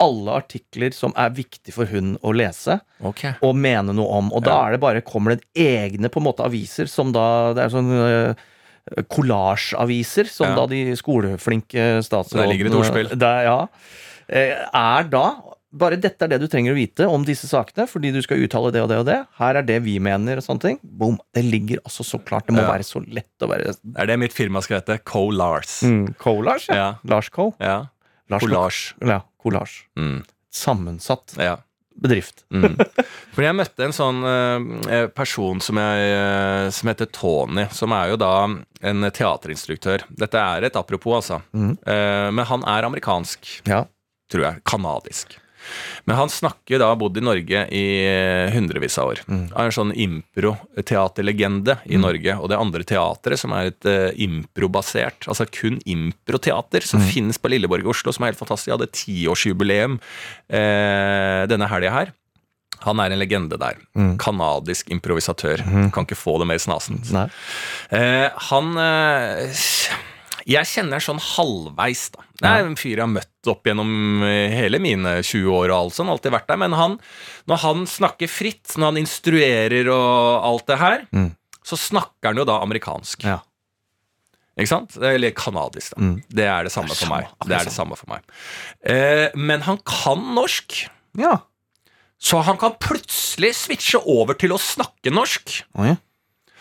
alle 0.00 0.32
artikler 0.32 0.94
som 0.96 1.12
er 1.20 1.28
viktig 1.36 1.74
for 1.76 1.84
hun 1.84 2.14
å 2.24 2.32
lese 2.32 2.78
okay. 3.04 3.34
og 3.44 3.52
mene 3.54 3.92
noe 3.92 4.16
om. 4.16 4.30
Og 4.32 4.46
da 4.46 4.54
er 4.64 4.72
det 4.72 4.80
bare, 4.80 5.02
kommer 5.04 5.36
det 5.36 5.44
egne 5.60 6.08
på 6.08 6.22
en 6.22 6.24
måte 6.24 6.40
aviser 6.46 6.88
som 6.88 7.12
da 7.12 7.52
Det 7.52 7.66
er 7.66 7.74
sånn 7.74 7.90
kollasjaviser 9.08 10.28
som 10.28 10.48
Ja. 10.48 10.54
da 10.56 10.66
de 10.66 10.92
skoleflinke 10.96 12.00
statsrådene 12.04 12.42
Der 12.44 12.52
ligger 12.52 12.66
et 12.66 12.78
ordspill. 12.80 13.08
Der, 13.18 13.42
ja. 13.44 13.68
Eh, 14.28 14.56
Er 14.72 15.02
da 15.04 15.42
bare 15.74 15.96
dette 16.00 16.22
er 16.24 16.28
det 16.34 16.38
du 16.40 16.46
trenger 16.48 16.72
å 16.72 16.78
vite 16.78 17.06
om 17.10 17.24
disse 17.26 17.48
sakene, 17.50 17.86
fordi 17.90 18.12
du 18.14 18.20
skal 18.22 18.38
uttale 18.44 18.70
det 18.74 18.82
og 18.84 18.88
det 18.92 18.98
og 19.02 19.06
det. 19.08 19.18
Her 19.40 19.56
er 19.60 19.66
det 19.66 19.80
vi 19.82 19.98
mener, 19.98 20.38
og 20.38 20.46
sånne 20.46 20.60
ting. 20.62 20.78
Boom. 20.82 21.18
Det 21.34 21.42
ligger 21.44 21.82
altså 21.84 22.04
så 22.06 22.20
klart. 22.24 22.46
Det 22.46 22.54
må 22.54 22.62
Ja. 22.62 22.70
være 22.72 22.86
så 22.86 23.02
lett 23.08 23.42
å 23.42 23.48
være 23.50 23.74
Er 23.98 24.06
det 24.06 24.18
mitt 24.18 24.32
firma 24.32 24.62
skal 24.62 24.80
hete? 24.80 24.98
Co-Lars. 25.04 25.82
mm, 25.82 26.14
Collage, 26.18 26.68
ja. 26.70 26.74
Ja. 26.74 26.94
Lars 27.04 27.28
Co. 27.30 27.54
ja. 27.60 27.86
Lars 28.30 28.40
Collage. 28.42 28.94
Ja, 29.04 29.20
collage. 29.42 29.82
Mm. 29.98 30.22
Sammensatt 30.50 31.34
Ja. 31.38 31.56
bedrift. 32.00 32.44
Mm. 32.50 32.76
For 33.34 33.42
jeg 33.42 33.54
møtte 33.54 33.84
en 33.84 33.92
sånn 33.94 34.22
eh, 34.90 35.06
person 35.14 35.60
som, 35.60 35.76
jeg, 35.76 36.08
eh, 36.14 36.70
som 36.70 36.88
heter 36.90 37.06
Tony, 37.12 37.66
som 37.70 37.92
er 37.92 38.10
jo 38.10 38.16
da 38.16 38.30
en 38.82 39.10
teaterinstruktør. 39.10 40.02
Dette 40.10 40.34
er 40.40 40.64
et 40.64 40.74
apropos, 40.76 41.20
altså. 41.20 41.42
Mm. 41.54 41.76
Eh, 41.86 42.30
men 42.32 42.44
han 42.46 42.62
er 42.66 42.82
amerikansk, 42.88 43.60
Ja. 43.68 43.84
tror 44.30 44.42
jeg. 44.48 44.64
Kanadisk. 44.64 45.36
Men 46.06 46.16
han 46.18 46.28
snakker 46.32 46.78
da, 46.82 46.88
har 46.92 46.98
bodd 47.00 47.16
i 47.16 47.24
Norge 47.24 47.64
i 47.72 47.84
eh, 48.06 48.50
hundrevis 48.54 48.98
av 49.00 49.12
år. 49.14 49.22
Mm. 49.28 49.44
Han 49.52 49.60
er 49.64 49.70
en 49.70 49.76
sånn 49.78 49.92
impro-teaterlegende 50.06 51.78
i 51.92 51.98
Norge. 52.00 52.36
Og 52.40 52.48
det 52.52 52.58
andre 52.60 52.84
teatret, 52.88 53.40
som 53.40 53.54
er 53.56 53.70
et 53.72 53.88
uh, 53.88 54.10
impro-basert, 54.26 55.28
altså 55.30 55.46
kun 55.50 55.80
improteater, 55.84 56.84
som 56.86 57.00
Mm. 57.00 57.08
finnes 57.10 57.38
på 57.38 57.50
Lilleborg 57.50 57.84
i 57.84 57.90
Oslo, 57.90 58.12
som 58.12 58.24
er 58.24 58.32
helt 58.32 58.38
fantastisk. 58.40 58.68
Jeg 58.70 58.78
hadde 58.78 58.92
tiårsjubileum 58.94 59.98
eh, 60.48 61.46
denne 61.50 61.68
helga 61.68 61.90
her. 61.90 62.12
Han 62.84 63.00
er 63.00 63.12
en 63.14 63.18
legende 63.20 63.56
der. 63.60 63.78
Mm. 63.96 64.16
Kanadisk 64.20 64.90
improvisatør. 64.92 65.62
Kan 65.94 66.04
ikke 66.04 66.18
få 66.18 66.38
det 66.40 66.46
mer 66.50 66.58
snasent. 66.60 67.08
Eh, 67.90 68.28
han 68.50 68.76
eh, 68.76 69.54
Jeg 70.46 70.68
kjenner 70.68 71.00
sånn 71.00 71.20
halvveis, 71.22 72.10
da. 72.12 72.24
Det 72.40 72.50
er 72.50 72.66
en 72.66 72.76
fyr 72.76 72.98
jeg 72.98 73.00
har 73.04 73.12
møtt 73.14 73.48
opp 73.48 73.64
gjennom 73.64 74.22
eh, 74.26 74.50
hele 74.52 74.78
mine 74.82 75.14
20 75.24 75.46
år 75.48 75.70
og 75.72 75.76
alt 75.78 75.96
sånn. 75.96 76.10
Alltid 76.12 76.34
vært 76.34 76.48
der. 76.50 76.58
Men 76.60 76.72
han, 76.76 76.98
når 77.48 77.62
han 77.62 77.86
snakker 77.88 78.28
fritt, 78.28 78.74
når 78.76 78.90
han 78.92 79.00
instruerer 79.04 79.88
og 79.94 80.44
alt 80.50 80.66
det 80.68 80.78
her, 80.82 81.06
Mm. 81.14 81.30
så 81.64 81.78
snakker 81.80 82.28
han 82.32 82.36
jo 82.36 82.44
da 82.44 82.58
amerikansk. 82.60 83.24
Ja. 83.24 83.38
Ikke 84.58 84.68
sant? 84.70 84.96
Eller 85.02 85.32
kanadisk, 85.34 85.94
da. 85.96 86.02
Mm. 86.04 86.18
Det 86.28 86.44
er 86.46 86.62
det 86.68 86.72
samme 86.72 86.92
Det 86.92 86.98
er 87.00 87.06
for 87.06 87.14
meg. 87.14 87.24
samme, 87.26 87.48
Det 87.48 87.56
er 87.58 87.64
det 87.64 87.72
samme 87.74 87.96
for 87.98 88.12
meg. 88.12 88.22
Eh, 88.84 89.28
men 89.34 89.60
han 89.62 89.78
kan 89.78 90.20
norsk. 90.36 90.88
ja. 91.18 91.38
Så 92.24 92.38
han 92.46 92.56
kan 92.56 92.72
plutselig 92.80 93.50
switche 93.58 93.98
over 94.08 94.32
til 94.38 94.48
å 94.54 94.56
snakke 94.56 95.10
norsk. 95.12 95.62
Oi. 95.76 95.90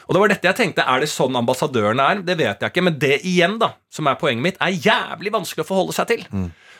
Og 0.07 0.15
det 0.15 0.21
var 0.23 0.33
dette 0.33 0.49
jeg 0.49 0.57
tenkte, 0.59 0.83
Er 0.87 0.99
det 1.03 1.09
sånn 1.11 1.35
ambassadørene 1.39 2.09
er? 2.11 2.21
Det 2.27 2.37
vet 2.37 2.59
jeg 2.61 2.73
ikke, 2.73 2.83
men 2.83 2.99
det 2.99 3.21
igjen, 3.25 3.57
da, 3.61 3.73
som 3.93 4.07
er 4.07 4.19
poenget 4.19 4.43
mitt, 4.43 4.59
er 4.61 4.75
jævlig 4.75 5.31
vanskelig 5.33 5.63
å 5.63 5.69
forholde 5.69 5.95
seg 5.95 6.11
til. 6.11 6.25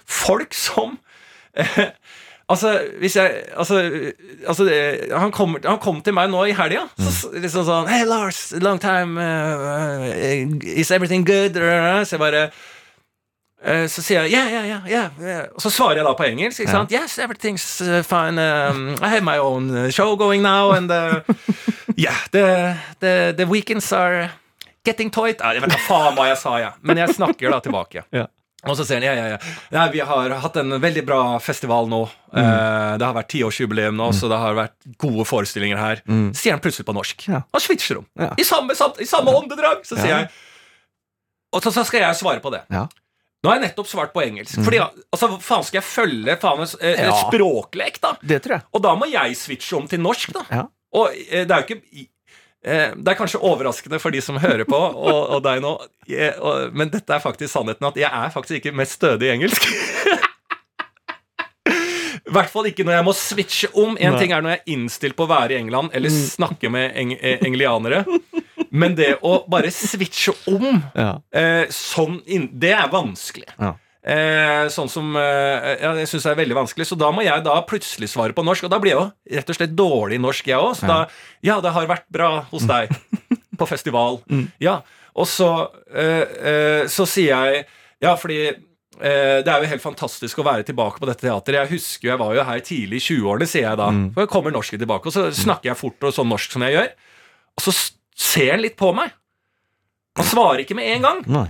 Folk 0.05 0.53
som 0.57 0.97
eh, 1.55 1.93
Altså, 2.51 2.73
hvis 2.99 3.15
jeg 3.15 3.43
Altså, 3.55 3.77
altså 4.47 4.65
han, 5.15 5.31
kommer, 5.31 5.61
han 5.63 5.79
kom 5.79 6.01
til 6.03 6.13
meg 6.13 6.29
nå 6.29 6.41
i 6.49 6.55
helga. 6.57 6.83
Så 6.99 7.31
liksom 7.31 7.63
sånn 7.67 7.87
Hey, 7.87 8.03
Lars, 8.05 8.51
long 8.59 8.81
time. 8.83 9.15
uh, 9.15 10.11
is 10.61 10.91
everything 10.91 11.23
good? 11.23 11.55
Så 11.55 12.17
jeg 12.17 12.19
bare 12.19 12.43
eh, 12.49 12.61
så 13.87 14.01
sier 14.03 14.25
jeg 14.25 14.33
yeah, 14.33 14.49
yeah, 14.51 14.65
yeah, 14.91 15.09
yeah. 15.23 15.47
Og 15.55 15.61
så 15.63 15.69
svarer 15.71 16.01
jeg 16.01 16.05
da 16.05 16.13
på 16.19 16.25
engelsk. 16.27 16.59
Ikke 16.65 16.71
sant? 16.75 16.91
Yes, 16.91 17.17
everything's 17.23 17.65
uh, 17.81 18.01
fine. 18.03 18.37
Um, 18.41 18.95
I 19.01 19.07
have 19.13 19.23
my 19.23 19.37
own 19.39 19.69
uh, 19.71 19.89
show 19.89 20.15
going 20.19 20.41
now. 20.43 20.71
And 20.75 20.91
uh, 20.91 21.21
yeah, 21.95 22.17
the, 22.31 22.75
the, 22.99 23.33
the 23.37 23.45
weekends 23.47 23.91
are 23.93 24.29
getting 24.83 25.09
tight. 25.09 25.39
Ja, 25.39 25.53
Jeg 25.55 25.63
vet 25.63 25.71
da 25.77 25.79
faen 25.87 26.15
hva 26.17 26.27
jeg 26.33 26.37
sa, 26.41 26.57
jeg. 26.59 26.73
Men 26.83 26.99
jeg 26.99 27.15
snakker 27.15 27.51
da 27.55 27.59
tilbake. 27.63 28.03
Ja. 28.23 28.27
Og 28.63 28.77
så 28.79 28.85
sier 28.87 29.01
han 29.01 29.03
ja, 29.03 29.11
ja, 29.17 29.23
ja. 29.33 29.53
Nei, 29.75 29.89
vi 29.91 29.99
har 30.07 30.29
hatt 30.39 30.55
en 30.61 30.77
veldig 30.79 31.01
bra 31.03 31.17
festival 31.43 31.89
nå. 31.91 31.97
Eh, 32.31 32.93
det 32.95 33.03
har 33.03 33.11
vært 33.17 33.27
tiårsjubileum 33.33 33.97
nå, 33.99 34.05
så 34.15 34.29
det 34.31 34.37
har 34.39 34.55
vært 34.55 34.85
gode 35.03 35.25
forestillinger 35.27 35.81
her. 35.81 35.99
Sier 36.31 36.55
han 36.55 36.61
plutselig 36.63 36.87
på 36.87 36.95
norsk. 36.95 37.25
Ja. 37.27 37.41
Han 37.51 37.63
switcher 37.65 37.99
om. 37.99 38.05
Ja. 38.15 38.29
I, 38.39 38.45
samme, 38.47 38.71
samme, 38.79 38.95
I 39.03 39.07
samme 39.09 39.33
åndedrag. 39.35 39.83
Så 39.83 39.97
sier 39.99 40.13
Ja. 40.13 40.21
jeg 40.23 40.31
Og 41.51 41.59
så, 41.67 41.73
så 41.75 41.83
skal 41.83 42.05
jeg 42.05 42.15
svare 42.21 42.39
på 42.39 42.53
det. 42.55 42.61
Nå 43.43 43.51
har 43.51 43.57
jeg 43.59 43.65
nettopp 43.67 43.89
svart 43.91 44.13
på 44.15 44.21
engelsk. 44.23 44.61
Fordi, 44.63 44.79
altså, 45.11 45.27
faen 45.43 45.65
skal 45.67 45.81
jeg 45.81 45.87
følge 45.89 46.37
faen, 46.39 46.63
eh, 46.79 47.01
Ja. 47.03 47.11
språklek, 47.25 47.99
da? 47.99 48.13
Det 48.23 48.39
tror 48.45 48.55
jeg. 48.55 48.63
Og 48.71 48.81
da 48.85 48.93
må 48.95 49.09
jeg 49.11 49.35
switche 49.35 49.75
om 49.75 49.87
til 49.91 49.99
norsk, 49.99 50.31
da. 50.37 50.43
Ja. 50.49 50.63
Og 50.95 51.09
eh, 51.11 51.43
det 51.43 51.51
er 51.51 51.59
jo 51.59 51.67
ikke 51.67 51.81
eh, 52.63 52.93
Det 52.95 53.11
er 53.11 53.17
kanskje 53.19 53.41
overraskende 53.43 53.99
for 53.99 54.15
de 54.15 54.21
som 54.23 54.37
hører 54.39 54.63
på, 54.63 54.77
og, 54.79 55.19
og 55.35 55.43
deg 55.43 55.59
nå, 55.65 55.73
jeg, 56.07 56.37
og, 56.39 56.71
men 56.73 56.89
dette 56.93 57.11
er 57.11 57.19
faktisk 57.19 57.51
sannheten 57.51 57.89
at 57.89 57.99
jeg 57.99 58.07
er 58.07 58.31
faktisk 58.31 58.61
ikke 58.61 58.75
mest 58.79 58.95
stødig 59.01 59.27
i 59.27 59.33
engelsk. 59.35 59.67
I 62.23 62.31
hvert 62.33 62.49
fall 62.49 62.65
ikke 62.69 62.85
når 62.87 62.95
jeg 62.95 63.05
må 63.05 63.13
switche 63.13 63.67
om. 63.77 63.97
En 63.99 64.15
ting 64.17 64.31
er 64.33 64.41
når 64.41 64.55
jeg 64.55 64.61
er 64.63 64.71
innstilt 64.77 65.15
på 65.19 65.27
å 65.27 65.29
være 65.29 65.53
i 65.53 65.59
England 65.59 65.91
eller 65.93 66.09
snakke 66.13 66.71
med 66.71 66.95
eng 66.97 67.11
eh, 67.19 67.43
englianere. 67.45 68.05
Men 68.73 68.95
det 68.97 69.11
å 69.21 69.35
bare 69.51 69.69
switche 69.73 70.33
om 70.49 70.81
Ja. 70.97 71.11
eh, 71.31 71.65
sånn 71.73 72.19
inn, 72.25 72.49
Det 72.51 72.71
er 72.73 72.89
vanskelig. 72.91 73.47
Ja. 73.59 73.75
Eh, 74.03 74.65
sånn 74.73 74.89
som 74.91 75.13
eh, 75.15 75.77
ja, 75.79 75.93
Jeg 76.01 76.09
syns 76.11 76.25
er 76.27 76.35
veldig 76.35 76.57
vanskelig. 76.57 76.87
Så 76.89 76.97
da 76.99 77.11
må 77.15 77.23
jeg 77.23 77.45
da 77.45 77.53
plutselig 77.69 78.09
svare 78.11 78.35
på 78.35 78.43
norsk. 78.43 78.65
Og 78.67 78.73
da 78.73 78.79
blir 78.83 78.95
jeg 78.95 78.99
jo 78.99 79.37
rett 79.37 79.53
og 79.53 79.59
slett 79.59 79.77
dårlig 79.79 80.19
norsk, 80.19 80.49
jeg 80.51 80.59
òg. 80.59 80.73
Så 80.81 80.89
da 80.89 80.97
Ja, 81.45 81.59
det 81.63 81.71
har 81.75 81.87
vært 81.87 82.09
bra 82.11 82.31
hos 82.51 82.65
deg. 82.67 82.91
På 83.61 83.67
festival. 83.69 84.19
Ja. 84.59 84.79
Og 85.13 85.27
så 85.29 85.47
eh, 85.93 86.25
eh, 86.41 86.83
Så 86.89 87.05
sier 87.05 87.29
jeg 87.37 87.65
Ja, 88.01 88.15
fordi 88.17 88.39
eh, 88.49 89.39
det 89.45 89.47
er 89.53 89.61
jo 89.61 89.69
helt 89.69 89.85
fantastisk 89.85 90.41
å 90.41 90.45
være 90.49 90.65
tilbake 90.67 90.97
på 90.99 91.07
dette 91.07 91.23
teateret. 91.29 91.61
Jeg 91.69 91.77
husker 91.77 92.09
jeg 92.15 92.19
var 92.19 92.33
jo 92.35 92.43
her 92.49 92.59
tidlig 92.65 92.99
i 92.99 93.05
20-årene, 93.13 93.47
sier 93.47 93.69
jeg 93.69 93.77
da. 93.79 93.91
For 94.17 94.25
jeg 94.25 94.33
kommer 94.33 94.51
norsken 94.57 94.81
tilbake. 94.81 95.07
Og 95.07 95.13
så 95.15 95.29
snakker 95.31 95.69
jeg 95.71 95.79
fort 95.79 96.09
og 96.09 96.17
sånn 96.17 96.33
norsk 96.33 96.57
som 96.57 96.65
jeg 96.65 96.75
gjør. 96.79 96.89
Og 97.61 97.63
så 97.69 97.75
ser 98.15 98.53
han 98.55 98.63
litt 98.63 98.77
på 98.79 98.93
meg. 98.95 99.13
Han 100.17 100.27
svarer 100.29 100.63
ikke 100.63 100.77
med 100.77 100.91
en 100.93 101.05
gang. 101.07 101.21
Nei. 101.33 101.47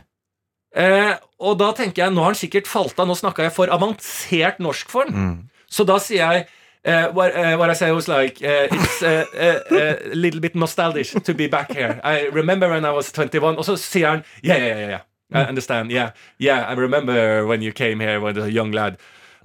Eh, 0.74 1.14
og 1.43 1.57
da 1.59 1.70
tenker 1.78 2.05
jeg, 2.05 2.14
nå 2.14 2.24
har 2.24 2.34
han 2.34 2.39
sikkert 2.39 2.70
falt 2.70 2.97
av, 2.97 3.07
nå 3.09 3.16
snakka 3.18 3.45
jeg 3.45 3.53
for 3.53 3.72
avansert 3.74 4.61
norsk 4.64 4.89
for 4.89 5.09
han. 5.09 5.14
Mm. 5.14 5.66
Så 5.70 5.86
da 5.89 5.99
sier 6.01 6.22
jeg 6.22 6.45
uh, 6.86 7.14
what, 7.14 7.36
uh, 7.36 7.55
what 7.57 7.70
I 7.70 7.74
say 7.74 7.91
was 7.91 8.07
like 8.07 8.41
uh, 8.41 8.68
It's 8.70 9.01
a 9.01 10.14
little 10.14 10.39
bit 10.39 10.55
nostalgic 10.55 11.24
to 11.24 11.34
be 11.34 11.47
back 11.47 11.72
here. 11.72 11.99
I 12.03 12.30
remember 12.30 12.70
when 12.70 12.86
I 12.86 12.91
was 12.91 13.11
21. 13.11 13.57
Og 13.57 13.66
så 13.66 13.76
sier 13.76 14.09
han 14.09 14.24
Yeah, 14.43 14.57
yeah, 14.57 14.78
yeah, 14.78 14.89
yeah. 14.89 14.99
I 15.34 15.47
understand. 15.49 15.91
Yeah, 15.91 16.11
yeah, 16.38 16.70
I 16.70 16.74
remember 16.74 17.47
when 17.47 17.64
you 17.64 17.72
came 17.72 17.99
here 17.99 18.20
when 18.20 18.38
a 18.38 18.47
young 18.47 18.72
lad. 18.72 18.95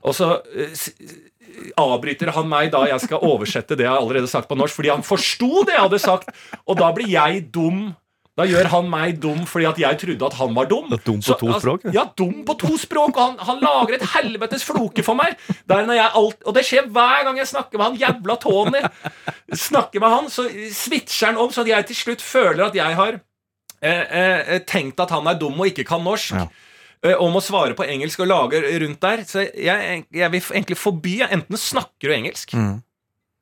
Og 0.03 0.14
så 0.14 0.41
avbryter 1.79 2.33
han 2.35 2.51
meg 2.51 2.73
da 2.75 2.85
jeg 2.91 3.07
skal 3.07 3.25
oversette 3.25 3.77
det 3.79 3.87
jeg 3.87 3.93
har 3.93 4.03
allerede 4.03 4.31
sagt 4.31 4.51
på 4.51 4.59
norsk, 4.59 4.77
fordi 4.79 4.93
han 4.93 5.07
forsto 5.07 5.65
det 5.69 5.77
jeg 5.77 5.87
hadde 5.87 6.03
sagt, 6.03 6.31
og 6.67 6.79
da 6.81 6.93
blir 6.97 7.11
jeg 7.13 7.49
dum. 7.55 7.89
Da 8.39 8.45
gjør 8.47 8.69
han 8.71 8.87
meg 8.87 9.17
dum 9.19 9.41
fordi 9.51 9.67
at 9.67 9.79
jeg 9.83 9.99
trodde 9.99 10.27
at 10.29 10.37
han 10.39 10.53
var 10.55 10.69
dum. 10.71 10.93
Dum 11.03 11.19
på 11.19 11.37
to 11.41 11.49
språk, 11.59 11.87
ja. 11.95 12.05
Dum 12.19 12.45
på 12.47 12.55
to 12.61 12.77
språk, 12.79 13.17
og 13.17 13.23
han, 13.25 13.39
han 13.49 13.65
lager 13.65 13.97
et 13.97 14.05
helvetes 14.15 14.63
floke 14.67 15.03
for 15.07 15.19
meg. 15.19 15.35
Der 15.67 15.89
når 15.89 15.99
jeg 15.99 16.13
alt, 16.21 16.45
og 16.45 16.55
det 16.55 16.65
skjer 16.69 16.87
hver 16.95 17.25
gang 17.27 17.41
jeg 17.41 17.51
snakker 17.51 17.81
med 17.81 17.89
han 17.89 17.99
jævla 18.05 18.39
Tony. 18.45 18.85
Snakker 19.67 20.05
med 20.05 20.15
han, 20.15 20.31
så 20.31 20.47
switcher 20.71 21.33
han 21.33 21.43
om, 21.43 21.51
så 21.51 21.67
jeg 21.67 21.91
til 21.91 21.99
slutt 21.99 22.23
føler 22.23 22.69
at 22.69 22.79
jeg 22.79 23.01
har 23.01 23.19
eh, 23.83 24.07
eh, 24.23 24.63
tenkt 24.69 25.03
at 25.03 25.17
han 25.17 25.27
er 25.27 25.39
dum 25.41 25.59
og 25.59 25.73
ikke 25.73 25.89
kan 25.89 26.07
norsk. 26.07 26.39
Ja. 26.39 26.47
Eh, 27.07 27.14
å 27.18 27.44
svare 27.44 27.76
på 27.78 27.86
engelsk 27.86 28.24
og 28.24 28.30
lage 28.30 28.62
rundt 28.82 29.01
der. 29.05 29.24
Så 29.28 29.44
jeg, 29.46 30.05
jeg 30.14 30.32
vil 30.34 30.42
egentlig 30.55 30.78
forby 30.78 31.18
Enten 31.28 31.61
snakker 31.61 32.11
du 32.11 32.14
engelsk 32.14 32.55
Mm. 32.59 32.78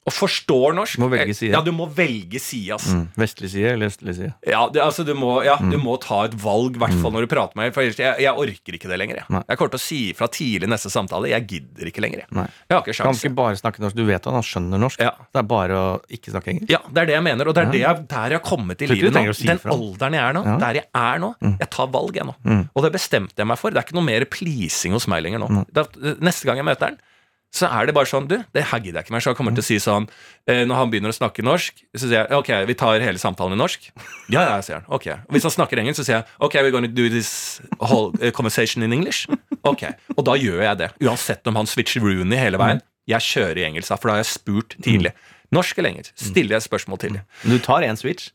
Og 0.06 0.14
forstår 0.14 0.74
norsk 0.76 1.00
må 1.02 1.08
velge 1.10 1.34
side. 1.34 1.50
Ja, 1.56 1.60
du 1.66 1.72
må 1.74 1.88
velge 1.90 2.38
side, 2.38 2.76
Altså. 2.76 2.94
Mm. 2.94 3.08
Vestlig 3.18 3.48
side 3.50 3.72
eller 3.72 3.90
østlig 3.90 4.14
side? 4.14 4.28
Ja, 4.46 4.60
det, 4.70 4.80
altså 4.84 5.02
du 5.04 5.12
må, 5.18 5.42
ja 5.44 5.56
Mm. 5.58 5.70
du 5.72 5.78
må 5.82 5.96
ta 6.00 6.24
et 6.28 6.34
valg, 6.38 6.76
i 6.76 6.78
hvert 6.78 6.94
fall 7.02 7.10
når 7.12 7.26
du 7.26 7.30
prater 7.32 7.56
med 7.58 7.64
meg. 7.66 7.74
For 7.74 7.82
jeg, 7.82 7.96
jeg 8.22 8.30
orker 8.32 8.76
ikke 8.78 8.88
det 8.92 8.98
lenger. 9.00 9.16
Jeg, 9.24 9.42
jeg 9.48 9.58
kommer 9.58 9.72
til 9.74 9.80
å 9.80 9.82
si 9.82 9.98
ifra 10.12 10.28
tidlig 10.30 10.68
neste 10.70 10.90
samtale. 10.92 11.30
Jeg 11.32 11.46
gidder 11.50 11.90
ikke 11.90 12.04
lenger. 12.04 12.22
Jeg, 12.22 12.52
jeg 12.68 12.76
har 12.76 12.84
ikke 12.86 12.96
Kan 13.02 13.18
ikke 13.18 13.32
bare 13.34 13.56
snakke 13.58 13.82
norsk. 13.82 13.96
Du 13.98 14.04
vet 14.06 14.26
at 14.30 14.32
han 14.38 14.46
skjønner 14.46 14.78
norsk. 14.84 15.00
Ja. 15.02 15.10
Det 15.32 15.42
er 15.42 15.48
bare 15.50 15.74
å 15.80 15.88
ikke 16.12 16.30
snakke 16.36 16.52
engelsk. 16.54 16.70
Ja, 16.70 16.78
det 16.86 17.02
er 17.02 17.10
det 17.10 17.16
jeg 17.18 17.26
mener, 17.26 17.48
og 17.50 17.54
det 17.58 17.64
er 17.66 17.72
det 17.74 17.82
jeg, 17.82 18.06
der 18.14 18.36
jeg 18.36 18.40
har 18.40 18.46
kommet 18.46 18.82
i 18.82 18.90
livet 18.92 19.12
nå. 19.16 19.24
si 19.34 19.46
Den 19.50 19.58
alderen 19.74 20.18
jeg 20.20 20.22
er 20.22 20.32
nå, 20.38 20.44
Ja. 20.46 20.56
der 20.62 20.74
jeg 20.82 20.86
er 20.94 21.18
nå. 21.24 21.32
Jeg 21.42 21.70
tar 21.70 21.90
valg, 21.90 22.14
jeg 22.20 22.26
nå. 22.30 22.34
Mm. 22.46 22.62
Og 22.76 22.82
det 22.86 22.92
bestemte 22.94 23.42
jeg 23.42 23.46
meg 23.50 23.58
for. 23.58 23.70
Det 23.74 23.82
er 23.82 23.88
ikke 23.90 23.98
noe 23.98 24.06
mer 24.06 24.24
pleasing 24.30 24.92
hos 24.94 25.08
meg 25.10 25.24
lenger 25.26 25.42
nå. 25.42 25.64
Da, 25.74 25.84
neste 26.22 26.46
gang 26.46 26.62
jeg 26.62 26.68
møter 26.70 26.92
han, 26.92 26.98
så 27.56 27.68
er 27.72 27.88
det 27.88 27.94
bare 27.96 28.08
sånn 28.10 28.26
Du, 28.28 28.36
det 28.54 28.64
her 28.70 28.82
gidder 28.82 29.00
jeg 29.00 29.06
ikke 29.06 29.14
mer. 29.16 29.24
Så 29.24 29.32
jeg 29.32 29.38
kommer 29.38 29.54
til 29.56 29.64
å 29.64 29.66
si 29.66 29.78
sånn 29.82 30.08
eh, 30.46 30.64
Når 30.68 30.80
han 30.80 30.92
begynner 30.92 31.12
å 31.12 31.16
snakke 31.16 31.44
norsk, 31.46 31.80
så 31.96 32.04
sier 32.04 32.18
jeg 32.22 32.36
ok, 32.36 32.50
vi 32.68 32.76
tar 32.78 33.04
hele 33.04 33.22
samtalen 33.22 33.56
i 33.56 33.60
norsk. 33.60 33.88
Ja, 34.32 34.42
ja, 34.44 34.56
sier 34.64 34.80
han. 34.80 34.88
Ok. 34.92 35.08
Og 35.14 35.36
hvis 35.36 35.46
han 35.48 35.54
snakker 35.54 35.80
engelsk, 35.82 36.02
så 36.02 36.06
sier 36.08 36.18
jeg 36.18 36.26
ok, 36.48 36.58
we're 36.60 36.74
gonna 36.74 36.90
do 36.90 37.08
this 37.12 37.30
whole 37.80 38.12
eh, 38.20 38.34
conversation 38.36 38.84
in 38.86 38.94
English. 38.96 39.24
Ok. 39.66 39.86
Og 40.16 40.26
da 40.28 40.36
gjør 40.38 40.60
jeg 40.62 40.82
det. 40.82 40.90
Uansett 41.02 41.48
om 41.50 41.56
han 41.58 41.66
switcher 41.70 42.04
Rooney 42.04 42.38
hele 42.38 42.60
veien. 42.60 42.84
Jeg 43.10 43.22
kjører 43.22 43.62
i 43.62 43.64
engelsk, 43.68 43.94
for 43.94 44.10
da 44.10 44.16
har 44.16 44.24
jeg 44.24 44.32
spurt 44.34 44.76
tidlig. 44.82 45.14
Norsk 45.54 45.78
eller 45.78 45.94
engelsk? 45.94 46.12
Stiller 46.18 46.56
jeg 46.56 46.66
spørsmål 46.66 47.00
tidlig. 47.02 47.22
Du 47.46 47.56
tar 47.62 47.86
én 47.86 47.98
switch, 47.98 48.32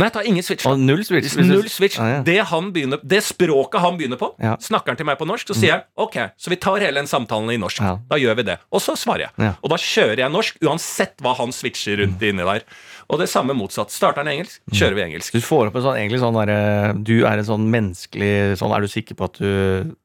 Nei, 0.00 0.08
jeg 0.08 0.14
tar 0.16 0.28
ingen 0.30 0.46
switch. 0.46 0.64
da. 0.64 0.72
og 0.72 0.80
null 0.82 1.02
switch. 1.06 1.36
Null 1.36 1.68
switch. 1.72 1.98
Ah, 2.00 2.08
ja. 2.16 2.20
det, 2.26 2.38
han 2.50 2.70
begynner, 2.74 3.00
det 3.04 3.20
språket 3.26 3.80
han 3.84 3.98
begynner 4.00 4.18
på, 4.20 4.30
Ja. 4.40 4.56
snakker 4.56 4.94
han 4.94 4.98
til 5.00 5.06
meg 5.06 5.18
på 5.20 5.28
norsk, 5.28 5.46
så 5.52 5.56
sier 5.58 5.74
jeg 5.74 5.84
ok, 6.00 6.16
så 6.40 6.50
vi 6.52 6.56
tar 6.56 6.80
hele 6.80 7.00
den 7.02 7.10
samtalen 7.10 7.52
i 7.52 7.58
norsk. 7.60 7.82
Ja. 7.84 7.98
Da 8.08 8.16
gjør 8.20 8.36
vi 8.40 8.46
det. 8.48 8.58
Og 8.72 8.80
så 8.82 8.96
svarer 8.98 9.28
jeg. 9.28 9.54
Og 9.62 9.68
da 9.70 9.76
kjører 9.76 10.24
jeg 10.24 10.32
norsk, 10.34 10.58
uansett 10.64 11.20
hva 11.20 11.36
han 11.38 11.52
switcher 11.54 12.00
rundt 12.02 12.22
inni 12.26 12.46
der. 12.48 12.64
Og 13.10 13.18
det 13.20 13.28
samme 13.28 13.54
motsatt. 13.58 13.90
Starter 13.92 14.22
han 14.24 14.32
engelsk, 14.32 14.60
kjører 14.72 14.94
vi 14.96 15.02
engelsk. 15.08 15.32
Du 15.36 15.40
får 15.44 15.68
opp 15.70 15.76
en 15.76 15.82
sånn, 15.82 15.98
egentlig 16.00 16.20
sånn 16.22 16.38
der, 16.46 16.92
Du 17.04 17.16
er 17.26 17.38
en 17.38 17.44
sånn 17.44 17.66
menneskelig 17.70 18.56
sånn 18.60 18.72
Er 18.74 18.80
du 18.80 18.88
sikker 18.88 19.14
på 19.18 19.24
at 19.30 19.38
du 19.40 19.96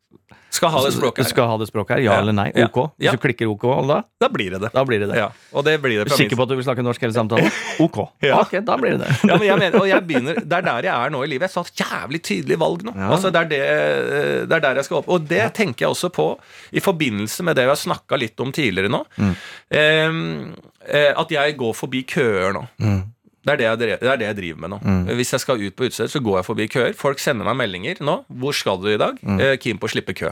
Skal 0.56 0.72
ha 0.72 0.82
det 0.86 0.94
språket 0.96 1.26
her. 1.26 1.30
skal 1.34 1.48
ha 1.52 1.58
det 1.62 1.68
språket 1.70 1.98
her? 1.98 2.02
Ja, 2.06 2.12
Ja. 2.14 2.20
eller 2.24 2.34
nei? 2.38 2.48
Ja. 2.56 2.66
Ok. 2.72 2.80
Hvis 2.98 3.06
Ja. 3.10 3.12
du 3.12 3.18
klikker 3.18 3.50
ok, 3.52 3.66
da, 3.88 3.98
Da 4.22 4.30
blir 4.30 4.50
det 4.56 4.62
det. 4.62 4.72
da 4.74 4.84
blir 4.88 5.00
det 5.04 5.10
det. 5.12 5.18
Ja. 5.20 5.30
Og 5.54 5.66
det 5.66 5.82
blir 5.84 6.00
det 6.04 6.08
fra 6.10 6.18
min 6.18 6.30
sikker 6.30 6.38
på 6.40 6.44
at 6.44 6.50
du 6.50 6.56
vil 6.56 6.64
snakke 6.66 6.84
norsk 6.86 7.02
hele 7.02 7.14
samtalen? 7.20 7.52
Ok. 7.80 7.98
Ja. 8.24 8.40
Ok, 8.42 8.52
da 8.66 8.78
blir 8.78 8.98
det 8.98 9.04
det. 9.06 9.12
ja, 9.30 9.38
men 9.38 9.48
jeg 9.48 9.60
mener, 9.60 9.80
og 9.82 9.88
jeg 9.88 10.08
begynner, 10.08 10.36
Det 10.46 10.54
er 10.54 10.62
der 10.62 10.82
jeg 10.90 10.96
er 11.06 11.10
nå 11.10 11.24
i 11.24 11.28
livet. 11.28 11.42
Jeg 11.42 11.52
sa 11.52 11.62
et 11.62 11.84
jævlig 11.86 12.22
tydelig 12.24 12.58
valg 12.60 12.84
nå. 12.88 12.96
Ja. 12.96 13.10
Altså, 13.12 13.32
det, 13.32 13.42
er 13.42 13.50
det, 13.52 14.50
det 14.50 14.56
er 14.56 14.60
der 14.70 14.76
jeg 14.76 14.86
skal 14.86 14.98
opp. 15.04 15.10
Og 15.10 15.28
det 15.28 15.54
tenker 15.54 15.86
jeg 15.86 15.90
også 15.90 16.10
på 16.16 16.28
i 16.72 16.80
forbindelse 16.80 17.44
med 17.44 17.56
det 17.56 17.66
vi 17.66 17.74
har 17.74 17.82
snakka 17.82 18.18
litt 18.18 18.40
om 18.40 18.52
tidligere 18.52 18.90
nå. 18.90 19.04
Mm. 19.20 19.36
Ehm, 19.72 20.56
eh, 20.88 21.12
at 21.18 21.30
jeg 21.32 21.58
går 21.60 21.74
forbi 21.76 22.04
køer 22.08 22.54
nå. 22.56 22.64
Mm. 22.80 23.04
Det 23.46 23.54
er 23.54 23.58
det, 23.58 23.66
jeg, 23.68 23.78
dre- 23.78 24.00
det 24.02 24.10
er 24.10 24.18
det 24.18 24.26
jeg 24.26 24.36
driver 24.40 24.60
med 24.64 24.70
nå. 24.74 24.78
Hvis 25.20 25.32
jeg 25.36 25.40
skal 25.44 25.60
ut 25.62 25.76
på 25.78 25.86
utested, 25.86 26.10
så 26.10 26.20
går 26.26 26.40
jeg 26.40 26.46
forbi 26.48 26.66
køer. 26.68 26.96
Folk 26.98 27.20
sender 27.22 27.46
meg 27.46 27.56
meldinger 27.60 28.00
nå. 28.02 28.16
'Hvor 28.26 28.54
skal 28.58 28.80
du 28.82 28.88
i 28.90 28.98
dag?' 28.98 29.20
Mm. 29.22 29.40
Eh, 29.40 29.58
Keen 29.62 29.78
på 29.78 29.86
å 29.86 29.92
slippe 29.94 30.16
kø. 30.18 30.32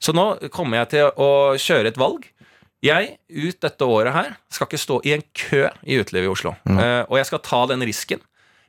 Så 0.00 0.14
nå 0.16 0.26
kommer 0.54 0.82
jeg 0.82 0.88
til 0.96 1.10
å 1.16 1.30
kjøre 1.58 1.92
et 1.92 2.00
valg. 2.00 2.26
Jeg, 2.84 3.16
ut 3.26 3.58
dette 3.64 3.84
året 3.90 4.14
her, 4.14 4.34
skal 4.54 4.68
ikke 4.68 4.78
stå 4.78 5.00
i 5.04 5.12
en 5.16 5.22
kø 5.34 5.64
i 5.82 5.96
utelivet 5.98 6.28
i 6.28 6.30
Oslo. 6.30 6.52
Eh, 6.70 7.04
og 7.08 7.16
jeg 7.18 7.26
skal 7.26 7.40
ta 7.42 7.66
den 7.72 7.82
risken. 7.82 8.20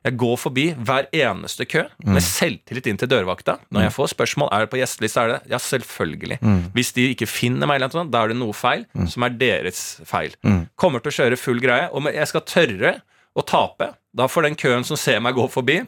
Jeg 0.08 0.16
går 0.16 0.38
forbi 0.40 0.64
hver 0.80 1.10
eneste 1.12 1.66
kø 1.68 1.82
med 2.08 2.24
selvtillit 2.24 2.86
inn 2.88 2.98
til 2.98 3.10
dørvakta. 3.12 3.58
Når 3.70 3.82
jeg 3.84 3.92
får 3.98 4.08
spørsmål 4.14 4.50
er 4.56 4.64
det 4.64 4.70
på 4.72 4.80
gjesteliste, 4.80 5.20
er 5.20 5.28
det 5.34 5.40
ja, 5.52 5.60
selvfølgelig. 5.60 6.38
Hvis 6.74 6.94
de 6.96 7.10
ikke 7.12 7.28
finner 7.28 7.68
meg, 7.68 7.82
eller 7.82 7.92
noe 7.94 8.10
da 8.10 8.22
er 8.24 8.32
det 8.32 8.38
noe 8.40 8.56
feil 8.56 8.86
som 9.12 9.24
er 9.28 9.36
deres 9.36 10.00
feil. 10.08 10.32
Kommer 10.80 11.04
til 11.04 11.12
å 11.12 11.18
kjøre 11.20 11.38
full 11.38 11.60
greie, 11.60 11.90
og 11.92 12.08
jeg 12.16 12.28
skal 12.32 12.46
tørre 12.48 12.94
å 13.36 13.44
tape. 13.46 13.92
Da 14.16 14.26
får 14.32 14.48
den 14.48 14.56
køen 14.58 14.88
som 14.88 14.98
ser 14.98 15.20
meg 15.22 15.36
gå 15.38 15.46
forbi, 15.52 15.82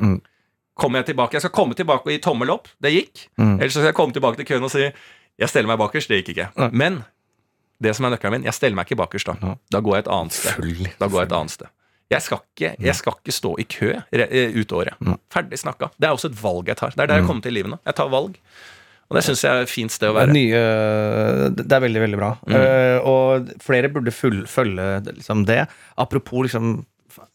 kommer 0.82 1.02
jeg 1.04 1.12
tilbake. 1.14 1.38
Jeg 1.38 1.46
skal 1.46 1.54
komme 1.56 1.78
tilbake 1.78 2.08
og 2.10 2.14
gi 2.16 2.20
tommel 2.26 2.52
opp. 2.54 2.70
Det 2.82 2.92
gikk. 2.96 3.28
Ellers 3.40 3.74
så 3.76 3.82
skal 3.84 3.92
jeg 3.92 3.98
komme 4.02 4.16
tilbake 4.18 4.42
til 4.42 4.50
køen 4.52 4.66
og 4.68 4.74
si 4.74 4.88
jeg 4.88 5.50
steller 5.50 5.70
meg 5.72 5.80
bakerst. 5.82 6.10
Det 6.12 6.20
gikk 6.22 6.34
ikke. 6.36 6.72
Men 6.74 7.04
det 7.82 7.96
som 7.98 8.06
er 8.06 8.14
nøkkelen 8.16 8.36
min, 8.40 8.44
jeg 8.50 8.54
steller 8.58 8.78
meg 8.78 8.90
ikke 8.90 9.00
bakerst 9.00 9.32
da. 9.32 9.54
Da 9.74 9.80
går 9.82 9.96
jeg 10.00 10.04
et 10.08 10.12
annet 10.18 10.36
sted. 10.38 10.82
Da 11.00 11.08
går 11.10 11.24
jeg 11.24 11.30
et 11.32 11.38
annet 11.40 11.56
sted. 11.56 11.72
Jeg 12.12 12.26
skal 12.26 12.42
ikke, 12.44 12.70
jeg 12.84 12.96
skal 13.00 13.16
ikke 13.22 13.34
stå 13.34 13.54
i 13.64 13.66
kø 13.72 13.88
eh, 14.12 14.52
ut 14.60 14.74
året. 14.76 15.00
Ferdig 15.32 15.62
snakka. 15.62 15.88
Det 15.96 16.10
er 16.10 16.18
også 16.18 16.28
et 16.34 16.38
valg 16.44 16.68
jeg 16.68 16.78
tar. 16.82 16.92
Det 16.92 17.06
er 17.06 17.08
der 17.14 17.22
jeg 17.22 17.28
kommer 17.30 17.46
til 17.46 17.54
i 17.56 17.60
livet 17.62 17.72
nå. 17.72 17.80
Jeg 17.88 17.96
tar 18.02 18.10
valg. 18.12 18.36
Og 19.12 19.18
det 19.18 19.24
syns 19.26 19.42
jeg 19.44 19.52
er 19.52 19.66
et 19.66 19.72
fint 19.72 19.92
sted 19.92 20.12
å 20.12 20.14
Det 20.16 20.22
er, 20.24 20.28
være. 20.28 20.36
nye, 20.36 21.56
det 21.58 21.76
er 21.76 21.82
veldig, 21.84 22.02
veldig 22.06 22.20
bra. 22.20 22.30
Eh, 22.48 22.98
og 23.08 23.50
flere 23.64 23.90
burde 23.92 24.12
full, 24.16 24.44
følge 24.48 24.86
liksom 25.10 25.46
det. 25.50 25.66
Apropos 26.00 26.46
liksom 26.48 26.82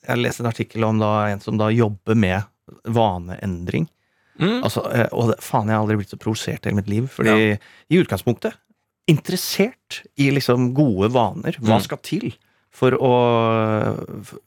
Jeg 0.09 0.17
leste 0.23 0.41
en 0.45 0.49
artikkel 0.49 0.85
om 0.89 1.01
da, 1.03 1.11
en 1.29 1.41
som 1.45 1.59
da 1.61 1.67
jobber 1.73 2.17
med 2.17 2.47
vaneendring. 2.85 3.89
Mm. 4.39 4.63
Altså, 4.67 4.83
eh, 4.93 5.09
og 5.13 5.31
det, 5.33 5.39
faen, 5.45 5.69
jeg 5.71 5.77
har 5.79 5.83
aldri 5.85 5.97
blitt 6.03 6.13
så 6.13 6.19
provosert 6.21 6.67
i 6.67 6.69
hele 6.71 6.77
mitt 6.83 6.91
liv. 6.93 7.07
Fordi 7.09 7.37
i 7.57 8.01
utgangspunktet 8.03 8.59
interessert 9.09 10.03
i 10.19 10.31
liksom 10.35 10.73
gode 10.75 11.13
vaner. 11.15 11.57
Hva 11.63 11.79
Mm. 11.79 11.83
skal 11.85 11.99
til 12.03 12.33
for 12.77 12.91
å 12.93 13.13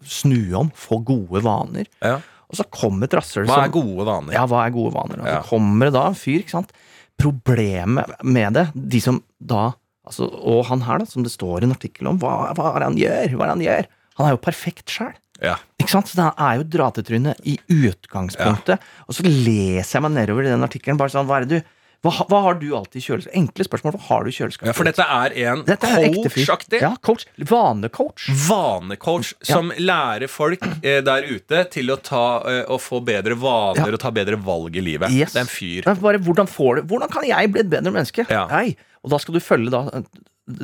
snu 0.06 0.54
om, 0.60 0.70
få 0.76 1.00
gode 1.06 1.42
vaner? 1.46 1.88
Ja. 2.04 2.20
Og 2.50 2.58
så 2.58 2.66
kommer 2.74 3.06
et 3.08 3.14
rasshøl 3.14 3.46
Hva 3.48 3.64
er 3.66 3.70
gode 3.74 4.06
vaner? 4.06 4.34
ja, 4.34 4.46
hva 4.50 4.66
er 4.66 4.72
gode 4.74 4.94
vaner? 4.94 5.20
Og 5.22 5.28
Ja. 5.28 5.42
så 5.42 5.50
kommer 5.50 5.86
det 5.86 5.94
da 5.94 6.08
en 6.08 6.16
fyr, 6.16 6.40
ikke 6.44 6.50
sant. 6.58 6.72
Problemet 7.18 8.10
med 8.24 8.54
det, 8.54 8.68
de 8.76 9.00
som 9.02 9.24
da 9.42 9.74
altså, 10.08 10.26
Og 10.44 10.66
han 10.66 10.82
her, 10.82 10.98
da, 11.00 11.06
som 11.06 11.22
det 11.24 11.32
står 11.32 11.64
en 11.64 11.72
artikkel 11.76 12.08
om, 12.08 12.18
hva, 12.20 12.54
hva 12.56 12.76
er 12.76 12.80
det 12.80 12.88
han 12.90 12.98
gjør? 12.98 13.36
Hva 13.38 13.44
er 13.44 13.56
det 13.56 13.58
han 13.58 13.66
gjør? 13.68 13.86
Han 14.18 14.28
er 14.28 14.32
jo 14.32 14.38
perfekt 14.44 14.86
sjæl. 14.90 15.14
Ja. 15.42 15.56
Ikke 15.80 15.90
sant? 15.94 16.08
Så 16.12 16.20
det 16.20 16.30
er 16.36 16.60
jo 16.60 16.64
dratetryne 16.76 17.36
i 17.48 17.58
utgangspunktet. 17.70 18.80
Og 19.08 19.16
så 19.18 19.24
leser 19.26 19.98
jeg 20.00 20.06
meg 20.06 20.16
nedover 20.18 20.46
i 20.48 20.52
den 20.54 20.66
artikkelen. 20.66 20.98
bare 21.00 21.14
sånn, 21.14 21.28
hva 21.30 21.40
er 21.42 21.46
det 21.48 21.60
du 21.62 21.76
hva, 22.00 22.14
hva 22.32 22.38
har 22.46 22.54
du 22.56 22.70
alltid 22.78 22.96
i 22.96 23.04
kjøleskapet? 23.04 23.36
Enkle 23.36 23.66
spørsmål. 23.68 23.96
Hva 23.98 24.06
har 24.08 24.24
du 24.24 24.30
i 24.32 24.36
kjøleskapet? 24.38 24.70
Ja, 24.70 24.76
for 24.78 24.88
dette 24.88 25.04
er 25.04 25.34
en 25.36 25.66
coach-aktig. 25.68 26.80
Ja, 26.80 26.94
coach. 27.04 27.26
Vanecoach. 27.50 28.30
Vanecoach 28.48 29.34
som 29.44 29.74
lærer 29.76 30.32
folk 30.32 30.64
eh, 30.80 31.02
der 31.04 31.28
ute 31.28 31.66
til 31.74 31.92
å 31.92 31.98
ta 32.00 32.22
eh, 32.48 32.62
å 32.72 32.80
få 32.80 33.02
bedre 33.04 33.36
vaner 33.36 33.84
Ja. 33.84 33.90
og 33.92 34.00
ta 34.00 34.14
bedre 34.16 34.40
valg 34.40 34.80
i 34.80 34.86
livet. 34.86 35.12
Yes. 35.12 35.36
Det 35.36 35.42
er 35.42 35.48
en 35.50 35.52
fyr. 35.52 35.84
Ja, 35.90 35.98
bare, 36.00 36.24
hvordan, 36.24 36.48
hvordan 36.88 37.12
kan 37.12 37.28
jeg 37.28 37.52
bli 37.52 37.66
et 37.66 37.72
bedre 37.76 37.92
menneske? 37.92 38.24
Ja. 38.32 38.46
Nei. 38.48 38.78
Og 39.04 39.12
da 39.12 39.20
skal 39.20 39.36
du 39.36 39.44
følge 39.44 39.76
da 39.76 39.84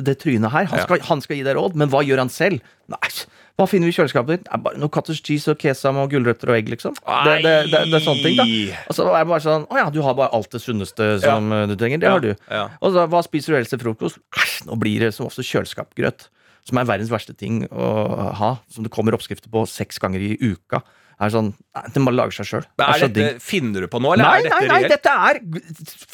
det 0.08 0.16
trynet 0.24 0.50
her. 0.56 0.64
Han 0.72 0.78
Ja. 0.80 0.84
skal, 0.88 1.04
han 1.04 1.20
skal 1.20 1.36
gi 1.36 1.44
deg 1.46 1.60
råd, 1.60 1.76
men 1.76 1.92
hva 1.92 2.00
gjør 2.00 2.24
han 2.24 2.32
selv? 2.32 2.64
Nei, 2.88 3.12
hva 3.56 3.64
finner 3.64 3.88
vi 3.88 3.94
i 3.94 3.96
kjøleskapet 3.96 4.32
ditt? 4.34 4.48
Er 4.52 4.60
bare 4.60 4.76
Noe 4.76 4.92
cottage 4.92 5.22
cheese 5.24 5.48
og 5.48 5.56
kesam 5.60 5.96
og 6.02 6.10
gulrøtter 6.12 6.50
og 6.52 6.58
egg, 6.58 6.68
liksom. 6.74 6.96
Det, 7.00 7.36
det, 7.44 7.54
det, 7.72 7.82
det 7.88 7.98
er 7.98 8.04
sånne 8.04 8.24
ting, 8.26 8.36
da. 8.36 8.44
Og 8.84 8.98
så 8.98 9.06
er 9.08 9.22
det 9.22 9.30
bare 9.30 9.44
sånn 9.46 9.64
Å 9.72 9.78
ja, 9.80 9.86
du 9.92 10.02
har 10.04 10.16
bare 10.18 10.28
alt 10.36 10.52
det 10.52 10.60
sunneste 10.60 11.08
som 11.24 11.48
ja. 11.54 11.62
du 11.70 11.72
trenger. 11.80 12.02
Det 12.02 12.10
har 12.12 12.24
du. 12.24 12.32
Ja. 12.52 12.66
Og 12.84 12.92
så, 12.92 13.06
hva 13.12 13.22
spiser 13.24 13.54
du 13.54 13.60
ellers 13.60 13.72
til 13.72 13.80
frokost? 13.80 14.20
Æsj, 14.36 14.58
nå 14.68 14.76
blir 14.82 15.06
det 15.06 15.14
som 15.16 15.30
ofte 15.30 15.44
kjøleskapgrøt. 15.46 16.28
Som 16.68 16.82
er 16.82 16.88
verdens 16.90 17.12
verste 17.14 17.32
ting 17.38 17.62
å 17.70 17.88
ha. 18.36 18.52
Som 18.74 18.84
det 18.84 18.92
kommer 18.92 19.16
oppskrifter 19.16 19.48
på 19.52 19.64
seks 19.70 20.02
ganger 20.02 20.20
i 20.26 20.34
uka. 20.42 20.82
Er 21.16 21.32
sånn, 21.32 21.54
Den 21.94 22.04
bare 22.04 22.16
lager 22.18 22.36
seg 22.36 22.48
sjøl. 22.50 22.64
Er 22.84 23.38
finner 23.40 23.86
du 23.86 23.88
på 23.88 24.00
nå, 24.04 24.12
eller 24.12 24.26
Nei, 24.26 24.34
er 24.36 24.44
dette 24.44 24.58
nei, 24.60 24.68
nei, 24.68 24.88
dette 24.92 25.14
er 25.28 25.38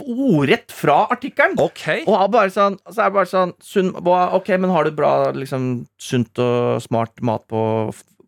ordrett 0.07 0.75
fra 0.75 0.99
artikkelen. 1.11 1.57
Ok. 1.63 2.05
Og 2.07 2.27
bare 2.31 2.53
sånn, 2.55 2.79
så 2.87 3.03
er 3.03 3.11
det 3.11 3.17
bare 3.19 3.31
sånn 3.31 3.55
sunn, 3.67 3.91
Ok, 4.39 4.53
men 4.63 4.71
har 4.71 4.87
du 4.87 4.95
bra, 4.95 5.33
liksom, 5.35 5.89
sunt 5.99 6.39
og 6.43 6.83
smart 6.85 7.19
mat 7.27 7.49
på, 7.51 7.63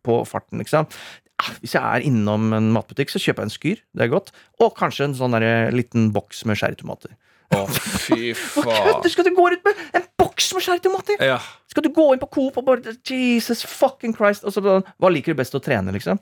på 0.03 0.19
farten, 0.27 0.59
liksom? 0.63 0.91
Hvis 1.61 1.75
jeg 1.77 1.83
er 1.83 2.05
innom 2.07 2.53
en 2.57 2.73
matbutikk, 2.75 3.13
så 3.13 3.23
kjøper 3.23 3.45
jeg 3.45 3.51
en 3.51 3.55
skyr. 3.55 3.85
Det 3.95 4.07
er 4.07 4.13
godt. 4.13 4.35
Og 4.63 4.75
kanskje 4.79 5.09
en 5.09 5.17
sånn 5.19 5.35
der, 5.37 5.71
liten 5.75 6.11
boks 6.15 6.43
med 6.49 6.59
sherrytomater. 6.59 7.15
Å, 7.55 7.65
fy 7.71 8.33
Hva 8.57 8.65
faen. 8.65 8.87
kødder 8.89 9.13
skal 9.13 9.27
du 9.29 9.35
gå 9.37 9.47
rundt 9.53 9.67
med 9.67 9.83
en 9.99 10.07
boks 10.19 10.51
med 10.57 10.65
sherrytomater? 10.67 11.23
Ja. 11.23 11.39
Skal 11.71 11.87
du 11.87 11.91
gå 11.95 12.07
inn 12.15 12.23
på 12.23 12.31
Coop 12.35 12.59
og 12.59 12.67
bare 12.67 12.95
Jesus 13.07 13.65
fucking 13.67 14.15
Christ 14.17 14.47
Og 14.47 14.55
så 14.55 14.63
Hva 14.63 15.11
liker 15.13 15.35
du 15.35 15.39
best 15.43 15.55
å 15.55 15.63
trene, 15.63 15.93
liksom? 15.95 16.19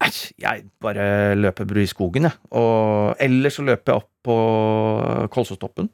Æsj, 0.00 0.20
jeg 0.40 0.64
bare 0.80 1.34
løper 1.36 1.78
i 1.82 1.86
skogen, 1.90 2.28
jeg. 2.28 2.38
Og 2.56 3.16
Eller 3.20 3.52
så 3.52 3.64
løper 3.66 3.92
jeg 3.92 4.00
opp 4.02 4.10
på 4.24 4.36
Kolsåstoppen. 5.34 5.90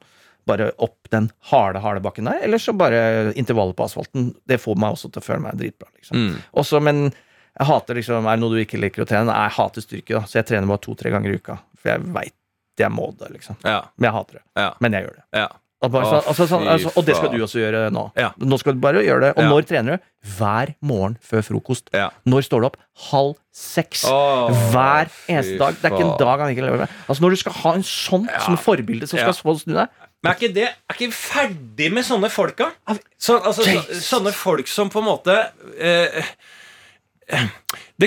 Bare 0.47 0.71
opp 0.79 1.09
den 1.11 1.27
harde, 1.51 1.81
harde 1.83 2.03
bakken 2.05 2.29
der. 2.31 2.39
Eller 2.47 2.63
så 2.63 2.73
bare 2.77 3.33
intervallet 3.35 3.75
på 3.77 3.87
asfalten. 3.89 4.29
Det 4.47 4.61
får 4.63 4.79
meg 4.79 4.95
også 4.95 5.11
til 5.11 5.23
å 5.23 5.27
føle 5.27 5.43
meg 5.43 5.59
dritbra. 5.59 5.91
liksom. 5.97 6.17
Mm. 6.23 6.37
Også, 6.63 6.81
men 6.81 7.09
jeg 7.09 7.67
hater 7.67 7.99
liksom 7.99 8.27
Er 8.29 8.37
det 8.37 8.45
noe 8.45 8.55
du 8.55 8.61
ikke 8.63 8.79
liker 8.79 9.03
å 9.03 9.09
trene? 9.09 9.27
Nei, 9.31 9.47
jeg 9.49 9.57
hater 9.59 9.83
styrke, 9.83 10.15
da. 10.21 10.23
Så 10.29 10.39
jeg 10.39 10.47
trener 10.53 10.71
bare 10.71 10.85
to-tre 10.87 11.11
ganger 11.11 11.33
i 11.33 11.41
uka. 11.41 11.59
For 11.81 11.95
jeg 11.97 12.07
veit 12.15 12.35
jeg 12.79 12.93
må 12.93 13.09
det, 13.17 13.31
liksom. 13.33 13.57
Ja. 13.65 13.87
Men 13.97 14.11
jeg 14.11 14.15
hater 14.19 14.39
det. 14.39 14.43
Ja. 14.61 14.71
Men 14.85 14.93
jeg 14.93 15.07
gjør 15.07 15.15
det. 15.17 15.25
ja. 15.41 15.47
Og, 15.85 15.91
bare, 15.93 16.07
Å, 16.07 16.09
sånn, 16.09 16.29
altså, 16.31 16.45
sånn, 16.49 16.63
altså, 16.73 16.91
og 16.97 17.05
det 17.05 17.15
skal 17.19 17.33
du 17.35 17.43
også 17.45 17.61
gjøre 17.61 17.81
nå. 17.93 18.07
Ja. 18.17 18.31
Nå 18.41 18.57
skal 18.63 18.77
du 18.77 18.81
bare 18.81 19.03
gjøre 19.05 19.27
det. 19.27 19.31
Og 19.37 19.43
Ja. 19.45 19.49
når 19.53 19.67
trener 19.69 19.99
du? 19.99 20.07
Hver 20.39 20.73
morgen 20.81 21.19
før 21.21 21.45
frokost. 21.45 21.91
Ja. 21.93 22.07
Når 22.25 22.47
står 22.49 22.65
du 22.65 22.67
opp? 22.71 22.79
Halv 23.11 23.35
seks. 23.53 24.07
Å, 24.09 24.49
Hver 24.73 25.13
eneste 25.29 25.59
dag. 25.61 25.77
Det 25.77 25.85
er 25.85 25.97
ikke 25.99 26.07
en 26.09 26.19
dag 26.23 26.41
han 26.41 26.55
ikke 26.55 26.65
lever 26.65 26.79
med. 26.87 26.97
Altså 27.07 27.23
Når 27.27 27.31
du 27.31 27.37
skal 27.37 27.53
ha 27.53 27.75
en 27.77 27.85
sånn 27.85 28.27
som 28.41 28.57
forbilde 28.57 29.07
som 29.07 29.21
skal 29.21 29.37
få 29.37 29.59
snu 29.61 29.75
deg 29.77 29.89
Men 30.25 30.33
er 30.33 30.37
ikke 30.41 30.55
det 30.55 30.67
Er 30.73 30.95
ikke 30.97 31.13
ferdig 31.13 31.93
med 31.93 32.05
sånne 32.09 32.31
folk, 32.33 32.57
da? 32.57 32.71
Så, 33.19 33.37
altså, 33.39 33.63
så, 33.63 34.01
sånne 34.01 34.33
folk 34.33 34.67
som 34.73 34.89
på 34.91 34.99
en 35.05 35.11
måte 35.13 35.37
eh, 35.79 36.25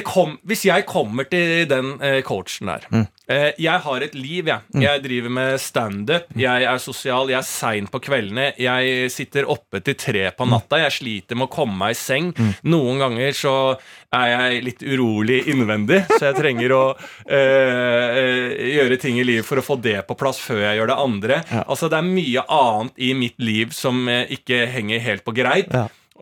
kom, 0.06 0.38
Hvis 0.48 0.64
jeg 0.66 0.86
kommer 0.88 1.26
til 1.30 1.66
den 1.70 1.96
eh, 2.02 2.22
coachen 2.24 2.68
der 2.70 2.86
Mm. 2.92 3.08
eh, 3.28 3.52
Jeg 3.60 3.80
har 3.82 4.02
et 4.02 4.14
liv, 4.16 4.46
jeg. 4.48 4.60
Jeg 4.74 5.04
driver 5.04 5.30
med 5.30 5.60
standup. 5.60 6.24
Jeg 6.36 6.64
er 6.64 6.78
sosial. 6.78 7.28
Jeg 7.30 7.38
er 7.40 7.42
sein 7.48 7.88
på 7.88 8.00
kveldene. 8.00 8.54
Jeg 8.58 9.12
sitter 9.12 9.46
oppe 9.50 9.82
til 9.84 9.96
tre 9.96 10.32
på 10.32 10.48
natta. 10.50 10.78
Jeg 10.78 10.92
sliter 10.92 11.36
med 11.36 11.48
å 11.50 11.52
komme 11.52 11.78
meg 11.78 11.92
i 11.92 12.00
seng. 12.00 12.34
Noen 12.64 13.00
ganger 13.00 13.32
så 13.34 13.78
er 14.14 14.28
jeg 14.52 14.64
litt 14.64 14.82
urolig 14.82 15.44
innvendig, 15.52 16.00
så 16.18 16.32
jeg 16.32 16.36
trenger 16.40 16.72
å 16.74 16.84
eh, 17.30 18.18
eh, 18.18 18.74
gjøre 18.80 18.98
ting 19.02 19.20
i 19.20 19.24
livet 19.28 19.46
for 19.46 19.58
å 19.62 19.66
få 19.66 19.78
det 19.82 20.00
på 20.08 20.18
plass 20.18 20.40
før 20.42 20.64
jeg 20.64 20.80
gjør 20.80 20.88
det 20.94 21.00
andre. 21.04 21.42
Altså 21.68 21.90
Det 21.92 22.00
er 22.00 22.08
mye 22.10 22.46
annet 22.50 22.94
i 22.98 23.14
mitt 23.14 23.38
liv 23.38 23.72
som 23.76 24.08
ikke 24.10 24.64
henger 24.72 25.00
helt 25.00 25.26
på 25.28 25.36
greip. 25.38 25.70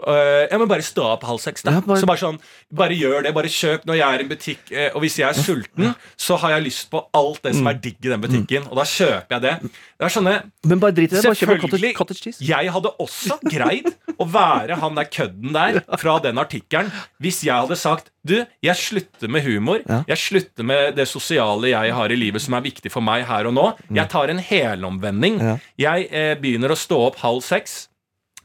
Eh, 0.05 0.47
ja, 0.51 0.57
men 0.61 0.67
bare 0.69 0.83
stå 0.85 1.03
opp 1.15 1.23
halv 1.25 1.39
seks, 1.41 1.63
da. 1.65 1.71
Ja, 1.71 1.81
bare- 1.81 1.99
Så 1.99 2.05
bare 2.05 2.17
sånn, 2.21 2.39
bare 2.71 2.93
gjør 2.93 3.23
det. 3.23 3.33
Bare 3.33 3.49
kjøp 3.49 3.85
når 3.89 3.95
jeg 3.97 4.07
er 4.13 4.19
i 4.19 4.23
en 4.23 4.29
butikk. 4.29 4.59
Uh, 4.71 4.89
og 4.95 5.01
hvis 5.01 5.15
jeg 5.17 5.27
er 5.29 5.33
sulten, 5.41 5.95
så 6.17 6.37
har 6.37 6.51
jeg 6.51 6.65
lyst 6.67 6.89
på 6.91 7.01
alt 7.13 7.41
det 7.41 7.55
som 7.55 7.63
Mm. 7.65 7.69
er 7.69 7.73
digg 7.81 7.97
i 8.05 8.09
den 8.09 8.21
butikken. 8.21 8.67
Og 8.69 8.75
da 8.77 8.83
kjøper 8.83 9.29
jeg 9.31 9.41
det. 9.41 9.55
Det 9.97 10.05
er 10.05 10.09
sånne 10.13 10.43
Men 10.65 10.79
bare 10.79 10.91
drit 10.91 11.11
i 11.11 11.15
det. 11.15 11.23
Bare 11.23 11.35
kjøp 11.35 11.61
cottage, 11.61 11.93
cottage 11.95 12.21
cheese. 12.21 12.39
Jeg 12.45 12.69
hadde 12.69 12.91
også 12.99 13.39
greid 13.49 13.89
å 14.19 14.25
være 14.29 14.77
han 14.77 14.93
der 14.95 15.05
kødden 15.05 15.51
der 15.53 15.81
fra 15.97 16.19
den 16.19 16.35
artikkelen 16.37 16.91
hvis 17.21 17.41
jeg 17.43 17.53
hadde 17.55 17.75
sagt 17.77 18.09
Du, 18.27 18.45
jeg 18.61 18.75
slutter 18.75 19.29
med 19.29 19.41
humor. 19.45 19.79
Ja. 19.87 20.03
Jeg 20.09 20.17
slutter 20.17 20.63
med 20.65 20.95
det 20.97 21.07
sosiale 21.07 21.69
jeg 21.69 21.93
har 21.93 22.11
i 22.11 22.15
livet 22.15 22.41
som 22.41 22.53
er 22.55 22.61
viktig 22.61 22.91
for 22.91 22.99
meg 22.99 23.23
her 23.25 23.47
og 23.47 23.53
nå. 23.53 23.77
Jeg 23.89 24.09
tar 24.09 24.27
en 24.29 24.37
helomvending. 24.39 25.39
Ja. 25.39 25.57
Jeg 25.79 26.09
eh, 26.11 26.35
begynner 26.35 26.69
å 26.69 26.75
stå 26.75 27.07
opp 27.07 27.15
halv 27.23 27.41
seks, 27.41 27.87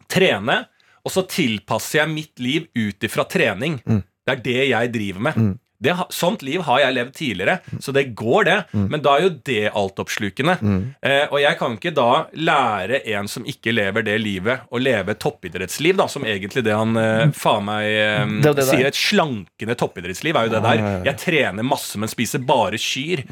trene, 0.08 0.66
og 1.02 1.12
så 1.14 1.24
tilpasser 1.26 2.02
jeg 2.02 2.12
mitt 2.12 2.42
liv 2.42 2.68
ut 2.78 3.04
ifra 3.08 3.26
trening. 3.28 3.80
Mm. 3.84 4.02
Det 4.22 4.34
er 4.36 4.42
det 4.46 4.62
jeg 4.70 4.94
driver 4.94 5.28
med. 5.28 5.52
Det, 5.82 5.96
sånt 6.14 6.44
liv 6.46 6.62
har 6.62 6.78
jeg 6.78 6.94
levd 6.94 7.14
tidligere, 7.18 7.56
så 7.82 7.90
det 7.94 8.04
går, 8.14 8.44
det. 8.46 8.58
Men 8.70 9.02
da 9.02 9.16
er 9.16 9.24
jo 9.24 9.30
det 9.48 9.64
altoppslukende. 9.74 10.54
Eh, 11.02 11.24
og 11.26 11.40
jeg 11.42 11.58
kan 11.58 11.74
ikke 11.74 11.90
da 11.96 12.06
lære 12.38 13.00
en 13.16 13.26
som 13.30 13.42
ikke 13.50 13.74
lever 13.74 14.06
det 14.06 14.14
livet, 14.22 14.62
å 14.70 14.78
leve 14.78 15.16
toppidrettsliv, 15.18 15.98
da, 15.98 16.06
som 16.06 16.22
egentlig 16.22 16.62
det 16.62 16.76
han 16.78 16.94
eh, 17.00 17.24
faen 17.34 17.66
meg 17.66 17.88
eh, 17.90 18.36
Det 18.46 18.54
det 18.60 18.68
sier. 18.68 18.86
Et 18.92 19.00
slankende 19.00 19.74
toppidrettsliv 19.80 20.38
er 20.38 20.46
jo 20.46 20.54
det 20.54 20.62
der. 20.68 20.84
Jeg 21.10 21.18
trener 21.24 21.66
masse, 21.66 21.98
men 21.98 22.12
spiser 22.12 22.46
bare 22.46 22.78
kyr. 22.78 23.26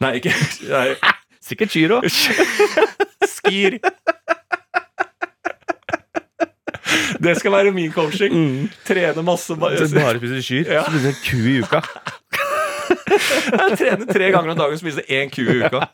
Nei, 0.00 0.14
ikke 0.22 0.32
Sikkert 1.42 1.74
òg. 1.98 2.06
Skir. 3.34 3.80
Det 7.22 7.36
skal 7.38 7.54
være 7.54 7.72
min 7.74 7.92
coaching. 7.94 8.34
Trene 8.88 9.24
masse. 9.26 9.56
Bare, 9.60 9.86
Bare 9.94 10.18
spiser 10.20 10.42
kyr. 10.46 10.72
Ja. 10.78 10.84
Spiser 10.88 11.12
en 11.12 11.20
ku 11.26 11.38
i 11.48 11.56
uka. 11.62 11.82
jeg 12.92 13.78
trener 13.78 14.06
tre 14.10 14.30
ganger 14.34 14.52
om 14.54 14.58
dagen 14.58 14.76
og 14.76 14.80
spiser 14.82 15.06
én 15.08 15.32
ku 15.32 15.42
i 15.46 15.62
uka. 15.64 15.84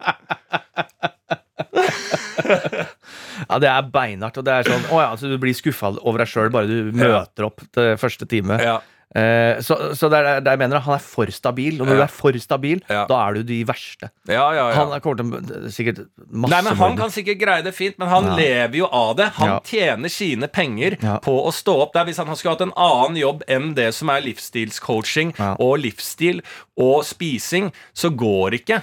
Ja, 3.48 3.58
det 3.62 3.68
er 3.70 3.88
beinhardt. 3.92 4.38
Og 4.40 4.46
det 4.46 4.54
er 4.54 4.68
sånn, 4.68 4.86
å 4.92 5.00
ja, 5.02 5.10
så 5.18 5.30
du 5.30 5.36
blir 5.40 5.54
skuffa 5.56 5.92
over 6.02 6.22
deg 6.22 6.30
sjøl 6.30 6.50
bare 6.54 6.68
du 6.70 6.90
møter 6.96 7.46
opp 7.48 7.62
til 7.74 7.94
første 8.00 8.28
time. 8.30 8.58
Ja. 8.62 8.78
Eh, 9.16 9.56
så 9.64 9.94
så 9.96 10.10
er 10.12 10.40
der 10.44 10.50
jeg 10.52 10.58
mener 10.58 10.80
han 10.84 10.94
er 10.94 11.00
for 11.00 11.26
stabil. 11.32 11.80
Og 11.80 11.86
når 11.86 11.94
Ja. 11.94 11.96
du 11.96 12.02
er 12.02 12.12
for 12.12 12.32
stabil, 12.38 12.82
Ja. 12.90 13.06
da 13.06 13.28
er 13.28 13.34
du 13.34 13.42
de 13.42 13.64
verste. 13.64 14.10
Ja, 14.28 14.50
ja, 14.52 14.68
ja. 14.68 14.74
Han 14.74 14.92
er- 14.92 15.00
kommer 15.00 15.16
til 15.16 15.70
sikkert 15.72 16.08
masse 16.30 16.50
Nei, 16.50 16.62
men 16.62 16.76
Han 16.76 16.90
mord. 16.90 16.98
kan 16.98 17.10
sikkert 17.10 17.38
greie 17.40 17.62
det 17.64 17.74
fint, 17.74 17.98
men 17.98 18.08
han 18.08 18.36
lever 18.36 18.74
jo 18.76 18.86
av 18.92 19.16
det. 19.16 19.28
Han 19.38 19.60
tjener 19.64 20.08
sine 20.10 20.46
penger 20.48 20.96
på 21.22 21.46
å 21.46 21.50
stå 21.52 21.80
opp 21.82 21.92
der. 21.94 22.04
Hvis 22.04 22.18
han 22.18 22.26
skulle 22.36 22.52
hatt 22.58 22.60
en 22.60 22.72
annen 22.76 23.16
jobb 23.16 23.42
enn 23.48 23.74
det 23.74 23.94
som 23.94 24.10
er 24.10 24.20
livsstilscoaching 24.20 25.34
og 25.58 25.78
livsstil 25.80 26.42
og 26.76 27.02
spising, 27.04 27.72
så 27.94 28.10
går 28.14 28.60
ikke. 28.60 28.82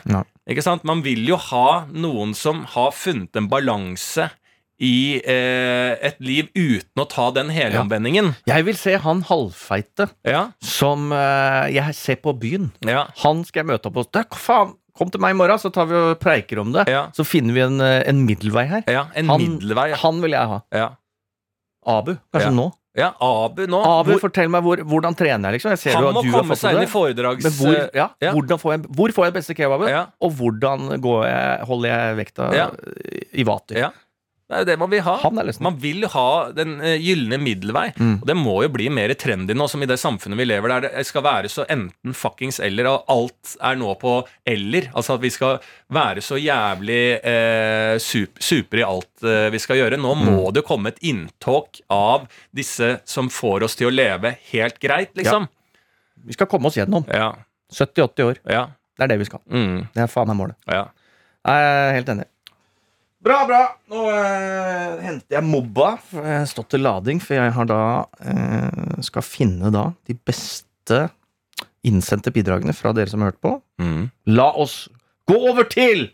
Ikke 0.49 0.61
sant? 0.63 0.83
Man 0.83 1.01
vil 1.01 1.25
jo 1.25 1.37
ha 1.37 1.85
noen 1.91 2.33
som 2.35 2.63
har 2.65 2.91
funnet 2.91 3.35
en 3.35 3.47
balanse 3.47 4.29
i 4.81 5.21
eh, 5.23 5.95
et 6.03 6.17
liv 6.19 6.49
uten 6.55 6.99
å 6.99 7.05
ta 7.07 7.29
den 7.31 7.49
helomvendingen. 7.55 8.33
Jeg 8.49 8.65
vil 8.67 8.75
se 8.75 8.97
han 8.99 9.21
halvfeite 9.23 10.09
Ja. 10.27 10.49
som 10.61 11.11
eh, 11.15 11.69
jeg 11.77 11.95
ser 11.95 12.15
på 12.23 12.33
byen. 12.37 12.71
ja. 12.85 13.05
Han 13.23 13.43
skal 13.47 13.63
jeg 13.63 13.71
møte 13.71 13.87
opp 13.87 13.95
hos. 14.01 14.07
«Du, 14.11 14.21
Faen, 14.35 14.73
Kom 14.95 15.09
til 15.11 15.19
meg 15.19 15.33
i 15.33 15.35
morgen, 15.35 15.59
så 15.59 15.67
tar 15.75 15.89
vi 15.89 15.95
og 15.99 16.13
preiker 16.23 16.59
om 16.61 16.69
det. 16.71 16.85
Ja. 16.87 17.09
Så 17.11 17.25
finner 17.27 17.51
vi 17.53 17.59
en, 17.59 17.81
eh, 17.83 18.03
en 18.07 18.21
middelvei 18.25 18.63
her. 18.69 18.83
Ja, 18.87 19.07
en 19.13 19.27
Han- 19.27 19.41
middelvei. 19.41 19.89
Ja. 19.91 19.97
Han 19.99 20.21
vil 20.23 20.31
jeg 20.31 20.47
ha. 20.47 20.61
Ja. 20.71 20.85
Abu, 21.85 22.13
kanskje 22.33 22.47
Ja. 22.47 22.55
nå. 22.55 22.71
ja, 22.95 23.09
Abu 23.19 23.67
nå. 23.67 23.81
Abu, 23.83 24.11
Hvor- 24.13 24.21
fortell 24.21 24.47
meg 24.49 24.63
hvor, 24.63 24.77
hvordan 24.77 25.13
trener 25.13 25.51
jeg, 25.51 25.59
liksom. 25.59 25.71
Jeg 25.75 25.79
ser 25.79 25.95
han 25.95 26.03
må 26.05 26.19
at 26.19 26.23
du 26.23 26.31
har 26.31 26.39
komme 26.41 26.55
seg 26.55 26.75
inn 26.75 26.83
i 26.83 26.85
foredrags... 26.85 27.43
Men 27.43 27.51
hvor, 27.59 27.75
ja, 27.93 28.07
ja. 28.21 28.31
Hvordan 28.31 28.57
får 28.63 28.71
jeg, 28.71 28.81
hvor 28.95 29.11
får 29.11 29.25
jeg 29.25 29.33
beste 29.33 29.53
kebaben? 29.53 29.89
Ja. 29.89 30.05
Og 30.21 30.31
hvordan 30.31 30.87
går 31.03 31.25
jeg, 31.27 31.65
holder 31.67 31.89
jeg 31.89 32.15
vekta 32.25 32.53
Ja. 32.55 32.69
i 33.33 33.43
vater? 33.43 33.91
Ja. 34.45 34.55
Det 34.55 34.55
er 34.55 34.61
jo 34.61 34.65
det 34.69 34.75
man 34.77 34.89
vil 34.91 35.01
ha. 35.01 35.13
Man 35.65 35.77
vil 35.81 36.03
ha 36.13 36.51
den 36.53 36.75
uh, 36.77 36.91
gylne 37.01 37.39
middelvei. 37.41 37.87
Mm. 37.97 38.19
Og 38.21 38.27
det 38.29 38.35
må 38.37 38.53
jo 38.61 38.69
bli 38.69 38.89
mer 38.93 39.09
trendy 39.17 39.55
nå, 39.57 39.65
som 39.71 39.81
i 39.81 39.87
det 39.89 39.97
samfunnet 39.97 40.37
vi 40.37 40.45
lever 40.45 40.69
der 40.69 40.85
det 40.85 41.05
skal 41.09 41.23
være 41.25 41.49
så 41.49 41.65
enten 41.73 42.13
fuckings 42.13 42.59
eller, 42.61 42.85
og 42.91 43.09
alt 43.09 43.55
er 43.65 43.79
nå 43.81 43.95
på 43.97 44.13
eller. 44.45 44.91
Altså 44.93 45.15
at 45.17 45.23
vi 45.25 45.31
skal 45.33 45.57
være 45.97 46.21
så 46.21 46.37
jævlig 46.37 46.99
eh, 47.25 47.97
super, 47.97 48.45
super 48.45 48.83
i 48.83 48.85
alt 48.85 49.25
eh, 49.25 49.47
vi 49.55 49.63
skal 49.65 49.81
gjøre. 49.81 49.97
Nå 49.97 50.13
må 50.21 50.35
Mm. 50.45 50.53
det 50.53 50.65
komme 50.69 50.93
et 50.93 51.01
inntog 51.01 51.81
av 51.89 52.27
disse 52.53 52.99
som 53.09 53.29
får 53.33 53.65
oss 53.65 53.75
til 53.81 53.89
å 53.89 53.95
leve 53.97 54.35
helt 54.51 54.77
greit, 54.79 55.15
liksom. 55.17 55.47
Vi 56.25 56.33
skal 56.37 56.47
komme 56.49 56.69
oss 56.69 56.77
gjennom. 56.77 57.03
Ja. 57.09 57.31
70-80 57.73 58.29
år. 58.29 58.37
Ja. 58.45 58.67
Det 58.95 59.03
er 59.03 59.11
det 59.11 59.17
vi 59.19 59.25
skal. 59.27 59.41
Mm, 59.49 59.87
Det 59.93 60.05
er 60.05 60.07
faen 60.07 60.29
meg 60.29 60.37
målet. 60.37 60.55
ja. 60.69 60.85
Jeg 61.45 61.65
er 61.65 61.93
helt 61.99 62.07
enig. 62.09 62.23
Bra, 63.25 63.39
bra. 63.49 63.61
Nå 63.89 64.03
eh, 64.13 64.99
henter 65.01 65.39
jeg 65.39 65.45
Mobba. 65.47 65.95
Jeg 66.13 66.41
har 66.43 66.49
stått 66.49 66.69
til 66.75 66.83
lading, 66.85 67.17
for 67.23 67.33
jeg 67.33 67.53
har 67.55 67.69
da 67.69 67.79
eh, 68.21 68.99
skal 69.07 69.25
finne 69.25 69.71
da 69.73 69.87
de 70.05 70.13
beste 70.13 71.07
innsendte 71.85 72.29
bidragene 72.33 72.73
fra 72.77 72.91
dere 72.93 73.09
som 73.09 73.23
har 73.23 73.33
hørt 73.33 73.41
på. 73.41 73.55
Mm. 73.81 74.11
La 74.37 74.51
oss 74.61 74.83
gå 75.25 75.39
over 75.49 75.65
til 75.71 76.11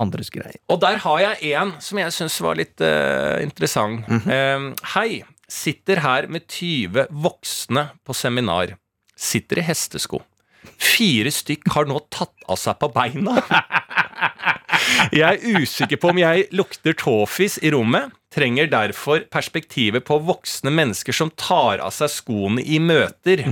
andres 0.00 0.32
greier. 0.32 0.56
Og 0.72 0.80
der 0.80 0.96
har 1.04 1.20
jeg 1.26 1.52
en 1.58 1.74
som 1.84 2.00
jeg 2.00 2.16
syns 2.16 2.38
var 2.40 2.56
litt 2.56 2.80
eh, 2.84 3.42
interessant. 3.44 4.08
Eh, 4.08 4.70
hei. 4.94 5.10
Sitter 5.50 5.98
her 5.98 6.28
med 6.30 6.44
20 6.46 7.08
voksne 7.10 7.88
på 8.06 8.14
seminar. 8.14 8.76
Sitter 9.18 9.58
i 9.58 9.64
hestesko. 9.66 10.22
Fire 10.80 11.32
stykk 11.34 11.68
har 11.74 11.90
nå 11.90 11.98
tatt 12.08 12.46
av 12.48 12.56
seg 12.60 12.78
på 12.80 12.88
beina. 12.94 13.36
Jeg 15.12 15.40
er 15.40 15.60
usikker 15.60 15.98
på 16.00 16.10
om 16.12 16.18
jeg 16.20 16.46
lukter 16.54 16.94
tåfis 16.98 17.58
i 17.64 17.70
rommet. 17.74 18.10
Trenger 18.30 18.68
derfor 18.70 19.24
perspektivet 19.32 20.04
på 20.06 20.20
voksne 20.22 20.70
mennesker 20.70 21.12
som 21.16 21.32
tar 21.34 21.80
av 21.82 21.90
seg 21.96 22.12
skoene 22.14 22.62
i 22.62 22.78
møter. 22.82 23.42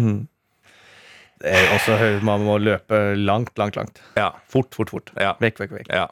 Er 1.41 1.72
også 1.74 1.97
høy- 1.99 2.22
Man 2.26 2.45
må 2.47 2.59
løpe 2.62 3.14
langt, 3.16 3.57
langt, 3.59 3.76
langt. 3.78 4.01
Ja, 4.18 4.32
Fort, 4.51 4.74
fort, 4.74 4.91
fort. 4.91 5.11
ja. 5.18 5.34
Vekk, 5.41 5.59
vekk, 5.64 5.72
vekk. 5.80 5.91
Ja. 5.95 6.07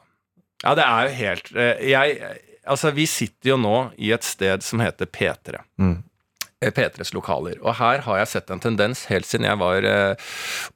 ja, 0.63 0.75
det 0.75 0.83
er 0.87 1.07
jo 1.09 1.15
helt 1.21 1.51
eh, 1.55 1.89
Jeg 1.91 2.19
Altså, 2.67 2.91
vi 2.91 3.05
sitter 3.07 3.53
jo 3.53 3.57
nå 3.57 3.75
i 3.97 4.09
et 4.11 4.23
sted 4.27 4.59
som 4.63 4.81
heter 4.83 5.05
P3. 5.07 5.61
Mm. 5.79 6.03
Eh, 6.57 6.71
P3s 6.73 7.11
lokaler. 7.13 7.59
Og 7.61 7.75
her 7.77 8.01
har 8.01 8.15
jeg 8.17 8.27
sett 8.31 8.49
en 8.49 8.57
tendens 8.63 9.03
helt 9.11 9.27
siden 9.29 9.45
jeg 9.45 9.59
var 9.61 9.85
eh, 9.85 10.15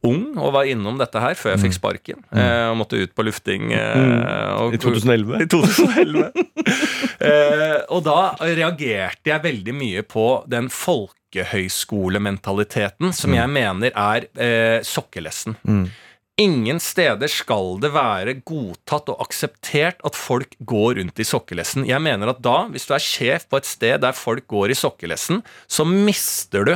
ung 0.05 0.37
og 0.37 0.51
var 0.53 0.67
innom 0.69 0.99
dette 1.01 1.17
her 1.23 1.33
før 1.39 1.55
jeg 1.55 1.63
fikk 1.63 1.73
sparken. 1.79 2.19
eh, 2.29 2.67
og 2.69 2.77
måtte 2.83 2.99
ut 3.01 3.15
på 3.17 3.25
lufting. 3.25 3.73
eh, 3.73 4.61
og, 4.61 4.77
I 4.77 4.79
2011. 4.83 5.41
I 5.41 5.49
2011. 5.49 6.29
eh, 7.25 7.81
og 7.89 8.05
da 8.05 8.37
reagerte 8.45 9.25
jeg 9.33 9.41
veldig 9.47 9.73
mye 9.79 10.05
på 10.05 10.27
den 10.53 10.69
folkehøyskolementaliteten 10.69 13.09
som 13.17 13.33
jeg 13.33 13.49
mener 13.49 13.89
er 13.97 14.29
eh, 14.37 14.85
sokkelessen. 14.85 15.57
Ingen 16.39 16.79
steder 16.79 17.29
skal 17.29 17.75
det 17.83 17.91
være 17.93 18.37
godtatt 18.47 19.09
og 19.11 19.19
akseptert 19.25 19.99
at 20.07 20.15
folk 20.17 20.55
går 20.63 20.95
rundt 21.01 21.19
i 21.19 21.27
sokkelessen. 21.27 21.83
Jeg 21.89 22.01
mener 22.01 22.31
at 22.31 22.39
da, 22.41 22.63
hvis 22.71 22.87
du 22.87 22.95
er 22.95 23.03
sjef 23.03 23.45
på 23.51 23.59
et 23.59 23.67
sted 23.67 23.99
der 24.01 24.15
folk 24.15 24.47
går 24.49 24.71
i 24.71 24.77
sokkelessen, 24.77 25.43
så 25.67 25.85
mister 25.85 26.65
du 26.65 26.73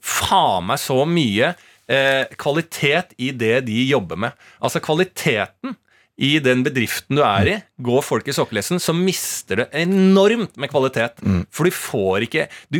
faen 0.00 0.70
meg 0.70 0.80
så 0.82 1.02
mye 1.06 1.52
eh, 1.86 2.24
kvalitet 2.40 3.12
i 3.20 3.30
det 3.36 3.66
de 3.68 3.84
jobber 3.90 4.24
med. 4.26 4.46
Altså 4.64 4.82
kvaliteten 4.82 5.76
i 6.16 6.36
den 6.38 6.60
bedriften 6.62 7.16
du 7.18 7.22
er 7.26 7.48
i, 7.50 7.54
går 7.82 8.02
folk 8.06 8.28
i 8.30 8.34
sokkelesten, 8.36 8.78
så 8.78 8.92
mister 8.94 9.62
det 9.64 9.68
enormt 9.80 10.54
med 10.62 10.70
kvalitet. 10.70 11.18
For 11.50 11.66
du 11.66 11.74
får 11.74 12.26
ikke 12.28 12.44
du, 12.70 12.78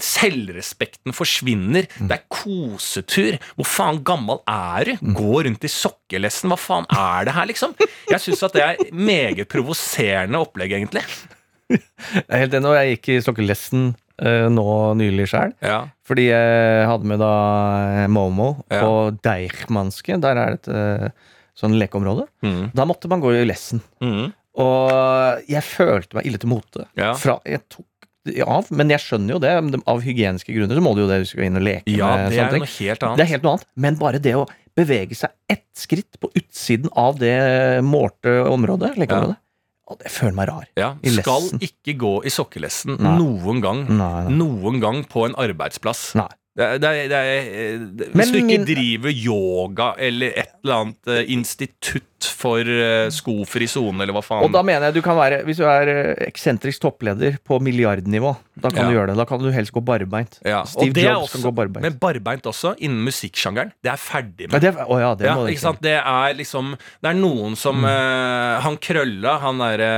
Selvrespekten 0.00 1.12
forsvinner. 1.16 1.86
Det 2.00 2.16
er 2.16 2.24
kosetur. 2.32 3.36
Hvor 3.58 3.68
faen 3.68 4.00
gammel 4.06 4.40
er 4.48 4.90
du? 4.94 5.12
Gå 5.16 5.42
rundt 5.46 5.64
i 5.68 5.70
sokkelesten. 5.72 6.50
Hva 6.52 6.58
faen 6.60 6.88
er 6.92 7.28
det 7.28 7.34
her, 7.36 7.48
liksom? 7.52 7.74
Jeg 8.10 8.22
syns 8.24 8.42
at 8.48 8.56
det 8.56 8.64
er 8.64 8.82
meget 8.96 9.48
provoserende 9.52 10.40
opplegg, 10.40 10.72
egentlig. 10.80 11.04
Jeg 11.70 12.24
er 12.26 12.40
helt 12.46 12.54
enig, 12.58 12.66
og 12.72 12.78
jeg 12.80 12.96
gikk 12.96 13.10
i 13.14 13.18
sokkelesten 13.22 13.90
eh, 14.24 14.48
nå 14.50 14.64
nylig 14.98 15.28
sjøl. 15.30 15.52
Ja. 15.62 15.82
Fordi 16.08 16.24
jeg 16.32 16.88
hadde 16.90 17.06
med 17.12 17.20
da 17.22 18.06
Momo 18.10 18.54
Ja. 18.72 18.80
på 18.82 18.94
Deichmanske. 19.22 20.16
Der 20.24 20.40
er 20.40 20.56
det 20.56 20.64
et 20.64 20.72
eh, 20.74 21.28
sånn 21.60 21.78
lekeområde. 21.80 22.26
Mm. 22.46 22.70
Da 22.76 22.86
måtte 22.88 23.10
man 23.12 23.22
gå 23.22 23.34
i 23.36 23.46
lessen. 23.46 23.82
Mm. 24.02 24.32
Og 24.60 25.46
jeg 25.50 25.62
følte 25.66 26.18
meg 26.18 26.26
ille 26.28 26.40
til 26.40 26.50
mote. 26.50 26.86
Ja. 26.98 27.12
Fra, 27.18 27.38
jeg 27.48 27.62
tok 27.70 27.86
av, 28.44 28.68
men 28.76 28.90
jeg 28.92 29.00
skjønner 29.02 29.36
jo 29.36 29.42
det. 29.42 29.52
Av 29.88 30.02
hygieniske 30.04 30.54
grunner 30.54 30.76
så 30.76 30.84
må 30.84 30.94
du 30.96 31.04
jo 31.04 31.10
det 31.10 31.22
hvis 31.22 31.32
du 31.32 31.36
skal 31.38 31.46
inn 31.48 31.60
og 31.60 31.64
leke 31.64 31.94
ja, 31.94 32.08
med 32.16 32.32
det 32.34 32.40
sånne 32.40 32.58
ting. 32.58 33.14
Det 33.16 33.24
er 33.24 33.30
helt 33.34 33.46
noe 33.46 33.54
annet. 33.56 33.68
Men 33.86 34.00
bare 34.00 34.22
det 34.22 34.34
å 34.38 34.48
bevege 34.78 35.16
seg 35.18 35.32
ett 35.50 35.68
skritt 35.76 36.18
på 36.20 36.30
utsiden 36.36 36.92
av 36.98 37.18
det 37.20 37.36
målte 37.84 38.40
området, 38.48 38.94
lekeområdet, 39.00 39.38
ja. 39.38 39.96
det 40.02 40.12
føler 40.12 40.36
meg 40.36 40.50
rar. 40.50 40.68
Ja, 40.78 40.90
skal 41.16 41.48
ikke 41.64 41.96
gå 42.00 42.12
i 42.28 42.32
sokkelessen 42.32 43.00
Nei. 43.00 43.16
noen 43.18 43.64
gang. 43.64 43.86
Nei, 43.88 44.12
nei. 44.28 44.36
Noen 44.36 44.80
gang 44.84 45.02
på 45.10 45.26
en 45.28 45.36
arbeidsplass. 45.40 46.10
Nei. 46.20 46.30
Det 46.60 46.66
er, 46.66 46.78
det 46.82 46.88
er, 46.92 47.08
det 47.08 47.18
er, 47.24 48.12
Men 48.12 48.20
hvis 48.20 48.30
du 48.34 48.38
ikke 48.42 48.46
min- 48.52 48.66
driver 48.68 49.12
yoga 49.16 49.90
eller 49.96 50.34
et 50.42 50.50
eller 50.60 50.74
annet 50.82 51.08
uh, 51.08 51.20
institutt 51.32 52.04
for 52.36 52.60
uh, 52.60 53.06
skofri 53.08 53.64
sone, 53.70 54.02
eller 54.04 54.12
hva 54.12 54.20
faen 54.20 54.44
Og 54.44 54.52
da 54.52 54.60
mener 54.66 54.90
jeg 54.90 54.98
du 54.98 55.00
kan 55.06 55.16
være 55.16 55.38
Hvis 55.46 55.56
du 55.56 55.64
er 55.64 55.88
eh, 55.88 56.10
eksentrisk 56.26 56.82
toppleder 56.82 57.38
på 57.48 57.56
milliardnivå, 57.64 58.34
da 58.60 58.68
kan 58.68 58.82
Ja. 58.84 58.88
du 58.90 58.96
gjøre 58.98 59.06
det. 59.08 59.16
Da 59.16 59.24
kan 59.30 59.40
du 59.40 59.48
helst 59.54 59.72
gå 59.72 59.80
barbeint. 59.80 60.36
ja. 60.44 60.60
Steve 60.68 61.00
Jobs 61.00 61.30
Jobs 61.30 61.32
kan 61.32 61.46
gå 61.48 61.52
barbeint. 61.62 61.86
Men 61.86 61.96
barbeint 62.02 62.44
også, 62.50 62.74
innen 62.84 63.00
musikksjangeren. 63.08 63.72
Det 63.80 63.94
er 63.94 63.96
ferdig 63.96 64.50
Ja, 64.50 64.52
med. 64.52 64.60
det, 64.66 64.74
å 64.84 65.00
ja, 65.00 65.14
det 65.16 65.32
må 65.32 65.48
ikke 65.48 65.64
sant? 65.64 65.80
Det 65.80 65.96
er 65.96 66.34
liksom 66.36 66.74
Det 67.00 67.08
er 67.14 67.16
noen 67.22 67.56
Mm. 67.56 67.84
uh, 67.84 67.90
eh, 67.90 68.60
Han 68.68 68.76
krølla, 68.76 69.38
han 69.40 69.58
derre 69.64 69.90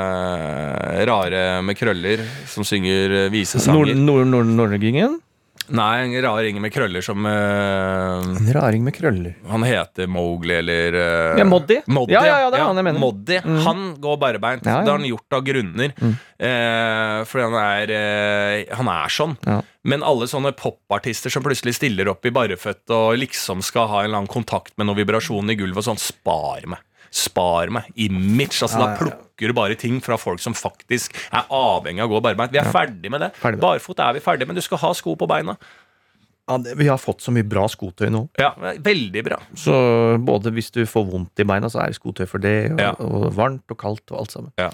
eh, 0.00 1.04
rare 1.10 1.42
med 1.64 1.76
krøller 1.78 2.22
som 2.48 2.64
synger 2.64 3.28
visesanger 3.32 3.94
Nord-Norgingen? 3.94 4.06
Nord- 4.06 4.30
Nord- 4.32 4.56
Nordgingen? 4.70 5.20
Nei, 5.76 5.90
en 6.02 6.14
raring 6.24 6.58
med 6.62 6.72
krøller 6.74 7.04
som 7.04 7.26
uh, 7.26 8.20
En 8.24 8.50
raring 8.56 8.82
med 8.86 8.94
krøller. 8.96 9.36
Han 9.50 9.64
heter 9.66 10.10
Mowgli 10.10 10.56
eller 10.58 10.96
uh, 10.98 11.38
Ja, 11.38 11.46
Moddi. 11.46 11.80
Moddi, 11.86 12.16
Ja, 12.16 12.24
ja, 12.26 12.38
ja, 12.44 12.50
det 12.52 12.58
er 12.60 12.66
han 12.66 12.80
jeg 12.80 12.88
mener. 12.88 13.40
Mm. 13.46 13.60
Han 13.66 13.84
går 14.02 14.18
barbeint. 14.22 14.66
Ja, 14.66 14.80
ja. 14.80 14.84
Det 14.84 14.92
har 14.92 14.98
han 14.98 15.08
gjort 15.08 15.38
av 15.38 15.46
grunner. 15.46 15.94
Eh, 16.40 17.16
fordi 17.28 17.44
han 17.44 17.56
er 17.60 17.90
Han 18.78 18.88
er 18.90 19.12
sånn. 19.12 19.36
Ja. 19.46 19.60
Men 19.86 20.04
alle 20.04 20.28
sånne 20.28 20.52
popartister 20.56 21.32
som 21.32 21.44
plutselig 21.44 21.76
stiller 21.78 22.10
opp 22.12 22.26
i 22.28 22.32
bareføtt 22.34 22.90
og 22.96 23.16
liksom 23.20 23.62
skal 23.64 23.88
ha 23.88 24.02
en 24.02 24.10
eller 24.10 24.22
annen 24.22 24.32
kontakt 24.32 24.74
med 24.76 24.88
noen 24.88 25.00
vibrasjon 25.00 25.52
i 25.52 25.56
gulvet 25.56 25.80
og 25.84 25.88
sånn, 25.92 26.00
spar 26.02 26.66
meg. 26.68 26.82
Spar 27.10 27.70
meg. 27.74 27.88
Image. 27.96 28.60
Altså, 28.62 28.78
Da 28.78 28.94
plukker 29.00 29.50
du 29.50 29.52
bare 29.56 29.74
ting 29.80 30.00
fra 30.04 30.16
folk 30.20 30.38
som 30.42 30.54
faktisk 30.54 31.14
er 31.32 31.44
avhengig 31.50 32.02
av 32.04 32.10
å 32.10 32.16
gå 32.16 32.22
barbeint. 32.28 32.52
Vi 32.54 32.58
er 32.62 32.70
ferdig 32.70 33.10
med 33.10 33.20
det. 33.24 33.32
Ferdig 33.40 33.58
med. 33.58 33.64
Barfot 33.64 33.98
er 34.04 34.12
vi 34.14 34.20
ferdig, 34.24 34.46
men 34.46 34.54
du 34.58 34.62
skal 34.62 34.78
ha 34.78 34.92
sko 34.94 35.16
på 35.18 35.26
beina. 35.30 35.56
Ja, 36.50 36.56
det, 36.58 36.72
vi 36.80 36.86
har 36.90 36.98
fått 36.98 37.20
så 37.22 37.30
mye 37.34 37.46
bra 37.46 37.66
skotøy 37.70 38.08
nå. 38.10 38.24
Ja, 38.40 38.52
Veldig 38.58 39.22
bra. 39.26 39.36
Så 39.54 39.72
både 40.26 40.50
hvis 40.54 40.70
du 40.74 40.80
får 40.86 41.04
vondt 41.10 41.38
i 41.42 41.46
beina, 41.46 41.68
så 41.70 41.82
er 41.84 41.92
det 41.92 41.98
skotøy 42.00 42.26
for 42.26 42.38
det, 42.42 42.72
og, 42.72 42.80
Ja. 42.80 42.92
og 42.98 43.28
varmt 43.36 43.70
og 43.70 43.78
kaldt 43.78 44.10
og 44.10 44.18
alt 44.24 44.32
sammen. 44.34 44.52
Ja. 44.58 44.70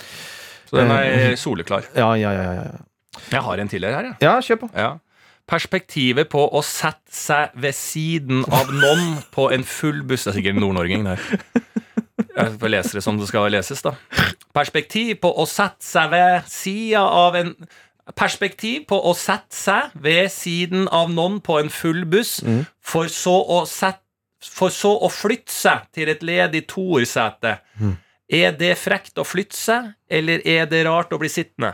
Så 0.71 0.77
den 0.81 0.91
Eh, 0.91 1.31
er 1.33 1.37
soleklar. 1.37 1.85
Ja, 1.95 2.15
ja, 2.17 2.33
ja. 2.33 2.53
ja. 2.55 2.65
Jeg 3.31 3.43
har 3.43 3.59
en 3.59 3.69
til 3.69 3.85
her, 3.85 4.03
jeg. 4.03 4.17
ja 4.21 4.39
kjør 4.41 4.61
på. 4.65 4.71
Ja. 4.77 4.99
Perspektivet 5.47 6.29
på 6.29 6.43
å 6.51 6.63
sette 6.65 7.13
seg 7.15 7.51
ved 7.55 7.75
siden 7.75 8.43
av 8.51 8.73
noen 8.73 9.23
på 9.31 9.51
en 9.55 9.63
full 9.63 10.03
buss 10.03 10.25
Det 10.25 10.33
er 10.35 10.41
sikkert 10.41 10.57
en 10.57 10.61
nordnorging 10.65 11.05
der. 11.05 11.21
Jeg 12.37 12.59
får 12.61 12.73
lese 12.73 12.99
det 12.99 13.03
som 13.05 13.19
det 13.19 13.27
skal 13.31 13.49
leses, 13.53 13.81
da. 13.85 13.95
Perspektiv 14.57 15.15
på 15.23 15.31
å 15.33 15.47
sette 15.49 15.85
seg 15.85 16.11
ved 16.13 16.49
sida 16.53 17.03
av 17.03 17.37
en 17.39 17.53
Perspektiv 18.15 18.85
på 18.87 18.95
å 19.03 19.11
sette 19.19 19.51
seg 19.51 19.95
ved 19.99 20.29
siden 20.31 20.85
av 20.95 21.09
noen 21.11 21.41
på 21.43 21.57
en 21.59 21.71
full 21.75 22.05
buss, 22.07 22.37
for 22.79 23.11
så 23.11 23.35
å 23.35 23.65
sette 23.67 24.07
for 24.47 24.71
så 24.71 24.93
å 25.03 25.09
flytte 25.11 25.51
seg 25.51 25.89
til 25.97 26.13
et 26.13 26.23
ledig 26.23 26.67
toersete. 26.71 27.57
Er 28.27 28.55
det 28.59 28.77
frekt 28.79 29.19
å 29.19 29.25
flytte 29.27 29.59
seg, 29.59 29.91
eller 30.07 30.43
er 30.47 30.69
det 30.71 30.85
rart 30.87 31.13
å 31.15 31.19
bli 31.19 31.31
sittende? 31.31 31.73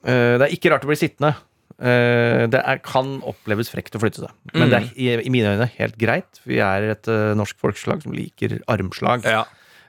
Uh, 0.00 0.40
det 0.40 0.46
er 0.46 0.52
ikke 0.54 0.72
rart 0.72 0.84
å 0.84 0.90
bli 0.90 0.96
sittende. 0.96 1.34
Eh, 1.80 2.46
det 2.52 2.60
er, 2.60 2.78
kan 2.84 3.22
oppleves 3.24 3.70
frekt 3.72 3.94
å 3.96 4.00
flytte 4.02 4.26
seg. 4.26 4.34
Men 4.52 4.68
Mm. 4.68 4.70
det 4.70 4.76
er 4.80 4.90
i, 4.96 5.26
i 5.26 5.30
mine 5.32 5.54
øyne 5.56 5.70
helt 5.78 5.96
greit. 5.98 6.40
Vi 6.44 6.58
er 6.60 6.90
et 6.92 7.08
uh, 7.08 7.32
norsk 7.34 7.56
folkeslag 7.58 8.02
som 8.02 8.12
liker 8.12 8.60
armslag. 8.68 9.24
Ja, 9.24 9.44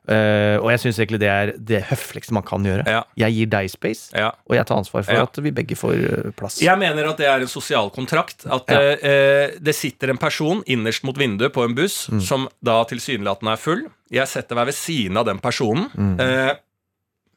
Uh, 0.09 0.57
og 0.65 0.71
jeg 0.71 0.79
syns 0.81 0.97
egentlig 0.97 1.19
det 1.21 1.27
er 1.29 1.49
det 1.61 1.83
høfligste 1.91 2.33
man 2.33 2.41
kan 2.41 2.63
gjøre. 2.65 2.81
ja, 2.89 3.03
Jeg 3.15 3.35
gir 3.35 3.45
deg 3.51 3.67
space, 3.69 4.09
ja. 4.17 4.31
og 4.49 4.55
jeg 4.57 4.65
tar 4.65 4.77
ansvar 4.81 5.03
for 5.05 5.13
Ja. 5.13 5.21
at 5.27 5.35
vi 5.37 5.51
begge 5.51 5.75
får 5.77 6.33
plass. 6.35 6.57
Jeg 6.59 6.75
mener 6.81 7.05
at 7.07 7.17
det 7.21 7.27
er 7.29 7.39
en 7.39 7.47
sosial 7.47 7.91
kontrakt. 7.93 8.47
At 8.49 8.65
eh, 8.73 9.51
det 9.61 9.75
sitter 9.77 10.09
en 10.09 10.17
person 10.17 10.63
innerst 10.65 11.03
mot 11.05 11.15
vinduet 11.15 11.53
på 11.53 11.63
en 11.63 11.75
buss 11.77 12.09
Mm. 12.09 12.19
som 12.19 12.49
da 12.63 12.83
tilsynelatende 12.83 13.53
er 13.53 13.57
full. 13.61 13.83
Jeg 14.09 14.25
setter 14.27 14.55
meg 14.57 14.65
ved 14.65 14.73
siden 14.73 15.17
av 15.21 15.25
den 15.29 15.37
personen. 15.37 15.91
Mm. 15.95 16.19
Eh, 16.19 16.55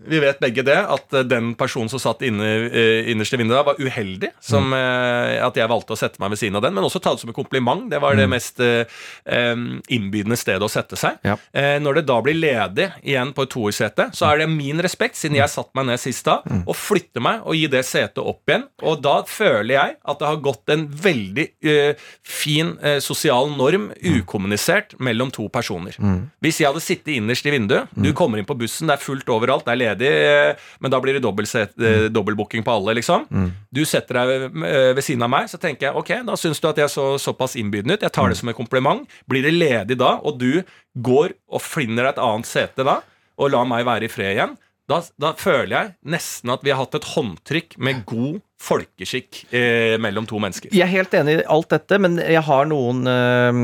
vi 0.07 0.19
vet 0.21 0.41
begge 0.41 0.65
det, 0.67 0.77
at 0.77 1.13
eh, 1.15 1.23
den 1.23 1.55
personen 1.55 1.89
som 1.89 1.99
satt 2.03 2.23
inne, 2.27 2.45
eh, 2.71 3.11
innerst 3.13 3.33
i 3.35 3.37
vinduet, 3.41 3.65
var 3.67 3.77
uheldig. 3.79 4.31
Som, 4.41 4.71
Mm. 4.71 4.75
eh, 4.75 5.47
at 5.47 5.55
jeg 5.57 5.69
valgte 5.69 5.93
å 5.95 5.99
sette 5.99 6.19
meg 6.21 6.31
ved 6.31 6.39
siden 6.39 6.57
av 6.57 6.63
den, 6.63 6.75
men 6.75 6.85
også 6.85 7.01
ta 7.01 7.13
det 7.15 7.21
som 7.21 7.31
en 7.31 7.35
kompliment. 7.37 7.89
Det 7.91 8.01
var 8.01 8.17
det 8.17 8.29
mest 8.29 8.59
eh, 8.61 8.85
innbydende 9.89 10.37
stedet 10.39 10.63
å 10.65 10.71
sette 10.71 10.97
seg. 10.99 11.19
Mm. 11.23 11.31
Ja. 11.31 11.37
Eh, 11.55 11.79
når 11.83 11.95
det 12.01 12.05
da 12.09 12.21
blir 12.25 12.35
ledig 12.39 12.89
igjen 13.05 13.33
på 13.37 13.45
et 13.47 13.53
toersete, 13.55 14.09
så 14.17 14.31
er 14.33 14.39
det 14.43 14.49
min 14.51 14.81
respekt, 14.85 15.17
siden 15.21 15.37
jeg 15.39 15.49
satte 15.53 15.75
meg 15.79 15.87
ned 15.87 16.01
sist 16.03 16.25
da, 16.25 16.41
Mm. 16.45 16.65
å 16.67 16.75
flytte 16.75 17.21
meg 17.23 17.43
og 17.45 17.55
gi 17.55 17.67
det 17.69 17.85
setet 17.85 18.19
opp 18.19 18.43
igjen. 18.49 18.65
Og 18.83 19.01
da 19.03 19.23
føler 19.23 19.75
jeg 19.75 19.97
at 20.05 20.19
det 20.19 20.27
har 20.29 20.37
gått 20.43 20.69
en 20.69 20.87
veldig 20.89 21.49
eh, 21.65 21.95
fin 22.23 22.77
sosial 23.01 23.49
norm 23.57 23.93
ukommunisert 24.03 24.95
mellom 24.99 25.31
to 25.33 25.49
personer. 25.49 25.95
Hvis 26.43 26.59
jeg 26.61 26.69
hadde 26.71 26.83
sittet 26.83 27.15
innerst 27.17 27.47
i 27.47 27.51
vinduet, 27.55 27.89
du 27.95 28.13
kommer 28.13 28.39
inn 28.39 28.45
på 28.49 28.57
bussen, 28.59 28.87
det 28.89 28.99
er 28.99 29.05
fullt 29.05 29.29
overalt, 29.33 29.65
det 29.65 29.73
er 29.73 29.77
ledig, 29.77 29.84
eh, 29.93 30.69
men 30.81 30.93
da 30.93 31.01
blir 31.03 31.19
det 31.19 31.25
dobbeltbooking 31.25 32.63
mm. 32.63 32.67
på 32.67 32.75
alle, 32.75 32.97
liksom. 32.99 33.27
Du 33.75 33.85
setter 33.89 34.21
deg 34.21 34.49
eh, 34.65 34.91
ved 34.97 35.05
siden 35.05 35.25
av 35.27 35.33
meg, 35.33 35.49
så 35.53 35.61
tenker 35.61 35.89
jeg 35.91 36.01
ok, 36.01 36.13
da 36.29 36.37
syns 36.41 36.63
du 36.63 36.69
at 36.71 36.81
jeg 36.81 36.93
så 36.93 37.15
såpass 37.21 37.57
innbydende 37.61 37.99
ut. 37.99 38.07
Jeg 38.07 38.15
tar 38.15 38.33
det 38.33 38.39
som 38.41 38.51
en 38.51 38.57
kompliment. 38.57 39.05
Blir 39.31 39.45
det 39.47 39.55
ledig 39.55 39.99
da, 40.01 40.17
og 40.23 40.41
du 40.41 40.63
går 40.95 41.35
og 41.51 41.65
finner 41.65 42.07
deg 42.07 42.15
et 42.15 42.25
annet 42.25 42.49
sete 42.49 42.87
da, 42.87 43.01
og 43.35 43.51
lar 43.51 43.67
meg 43.69 43.87
være 43.87 44.07
i 44.07 44.13
fred 44.13 44.37
igjen, 44.37 44.55
da, 44.91 44.99
da 45.21 45.33
føler 45.41 45.73
jeg 45.77 45.93
nesten 46.13 46.51
at 46.53 46.65
vi 46.67 46.73
har 46.75 46.83
hatt 46.83 46.95
et 46.99 47.07
håndtrykk 47.15 47.79
med 47.81 48.03
god 48.09 48.43
folkeskikk 48.65 49.43
eh, 49.53 49.95
mellom 50.01 50.25
to 50.29 50.39
mennesker. 50.41 50.71
Jeg 50.73 50.85
er 50.87 50.93
helt 50.93 51.13
enig 51.19 51.35
i 51.41 51.47
alt 51.53 51.69
dette, 51.73 51.99
men 52.01 52.17
jeg 52.23 52.41
har 52.47 52.69
noen 52.71 53.03
eh, 53.11 53.59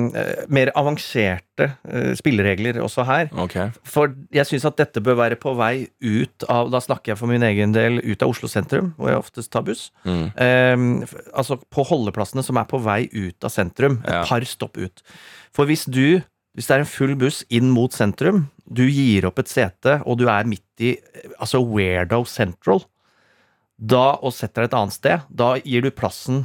mer 0.53 0.71
avanserte 0.77 1.69
eh, 1.89 2.11
spilleregler 2.19 2.81
også 2.85 3.07
her. 3.09 3.31
Okay. 3.47 3.71
For 3.89 4.13
jeg 4.35 4.49
syns 4.51 4.67
at 4.69 4.77
dette 4.81 5.01
bør 5.05 5.17
være 5.23 5.39
på 5.41 5.55
vei 5.57 5.87
ut 6.05 6.45
av 6.53 6.69
Da 6.75 6.83
snakker 6.85 7.13
jeg 7.15 7.21
for 7.21 7.31
min 7.33 7.45
egen 7.47 7.73
del 7.77 8.01
ut 8.03 8.25
av 8.27 8.35
Oslo 8.35 8.51
sentrum, 8.51 8.93
hvor 8.99 9.13
jeg 9.13 9.23
oftest 9.23 9.53
tar 9.55 9.65
buss. 9.69 9.87
Mm. 10.05 10.27
Eh, 10.37 10.85
altså 11.33 11.57
på 11.71 11.87
holdeplassene 11.89 12.45
som 12.45 12.61
er 12.61 12.69
på 12.69 12.81
vei 12.85 13.03
ut 13.13 13.45
av 13.49 13.55
sentrum. 13.55 14.01
Et 14.05 14.13
Ja. 14.21 14.25
par 14.29 14.45
stopp 14.45 14.77
ut. 14.77 15.01
For 15.55 15.67
hvis 15.67 15.87
du 15.89 16.21
hvis 16.57 16.67
det 16.67 16.75
er 16.77 16.85
en 16.85 16.91
full 16.91 17.15
buss 17.21 17.43
inn 17.51 17.71
mot 17.71 17.93
sentrum, 17.95 18.49
du 18.71 18.85
gir 18.91 19.27
opp 19.29 19.39
et 19.43 19.49
sete, 19.51 20.01
og 20.07 20.19
du 20.19 20.27
er 20.31 20.45
midt 20.51 20.83
i 20.83 20.97
altså 21.39 21.61
Weirdo 21.63 22.25
Central, 22.27 22.83
da, 23.81 24.17
og 24.21 24.33
setter 24.37 24.65
deg 24.67 24.71
et 24.73 24.79
annet 24.81 24.97
sted, 24.97 25.29
da 25.31 25.55
gir 25.65 25.87
du 25.87 25.91
plassen 25.95 26.43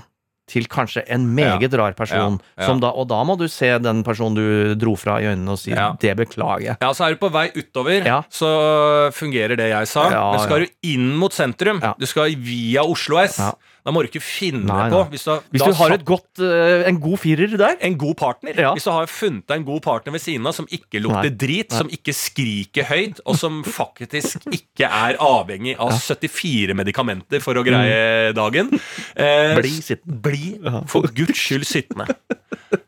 til 0.47 0.67
kanskje 0.69 1.01
en 1.09 1.23
meget 1.33 1.73
rar 1.73 1.95
person. 1.97 2.35
Ja, 2.53 2.61
ja. 2.61 2.67
Som 2.69 2.79
da, 2.83 2.91
og 2.93 3.07
da 3.09 3.17
må 3.25 3.33
du 3.39 3.47
se 3.49 3.71
den 3.81 4.03
personen 4.05 4.37
du 4.37 4.75
dro 4.77 4.93
fra 4.95 5.17
i 5.19 5.25
øynene 5.31 5.55
og 5.55 5.57
si 5.57 5.71
Ja. 5.71 5.95
'det 5.99 6.15
beklager. 6.15 6.77
Ja, 6.79 6.93
så 6.93 7.07
er 7.07 7.15
du 7.15 7.17
på 7.17 7.31
vei 7.33 7.49
utover, 7.49 8.05
Ja. 8.05 8.21
så 8.29 9.09
fungerer 9.11 9.57
det 9.57 9.71
jeg 9.73 9.87
sa. 9.87 10.09
Ja, 10.11 10.31
Men 10.31 10.39
skal 10.41 10.59
ja. 10.61 10.65
du 10.65 10.71
inn 10.83 11.15
mot 11.17 11.33
sentrum, 11.33 11.81
Ja. 11.81 11.95
du 11.97 12.05
skal 12.05 12.29
via 12.35 12.83
Oslo 12.83 13.17
S, 13.25 13.39
Ja. 13.39 13.51
Da 13.85 13.91
må 13.93 14.01
du 14.01 14.07
ikke 14.09 14.21
finne 14.25 14.65
Nei, 14.65 14.87
på. 14.89 15.03
Hvis 15.11 15.23
du, 15.27 15.29
har- 15.29 15.43
Hvis 15.53 15.61
du 15.61 15.71
har 15.71 15.89
satt- 15.91 15.99
et 15.99 16.05
godt, 16.05 16.39
eh, 16.41 16.87
en 16.89 16.97
god 16.99 17.19
firer 17.21 17.51
der 17.57 17.75
en 17.85 17.97
god 18.01 18.15
partner. 18.17 18.55
Ja. 18.57 18.71
Hvis 18.73 18.83
du 18.87 18.91
har 18.91 19.05
funnet 19.05 19.45
deg 19.47 19.59
en 19.59 19.65
god 19.67 19.81
partner 19.85 20.11
ved 20.15 20.21
siden 20.23 20.47
av 20.49 20.55
som 20.57 20.65
ikke 20.73 20.99
lukter 21.03 21.29
Nei. 21.29 21.37
drit, 21.45 21.71
som 21.71 21.87
ikke 21.93 22.13
skriker 22.17 22.83
høyt, 22.89 23.19
og 23.25 23.37
som 23.37 23.61
faktisk 23.63 24.41
ikke 24.51 24.89
er 24.89 25.19
avhengig 25.21 25.75
av 25.79 25.91
74 25.93 26.73
medikamenter 26.73 27.39
for 27.45 27.53
å 27.55 27.63
greie 27.63 28.33
dagen 28.33 28.73
eh, 29.15 29.53
Mm. 29.55 29.61
Bli 29.61 29.69
sittende. 29.81 30.21
Bli 30.25 30.59
for 30.87 31.05
guds 31.13 31.37
skyld 31.37 31.65
sittende. 31.69 32.07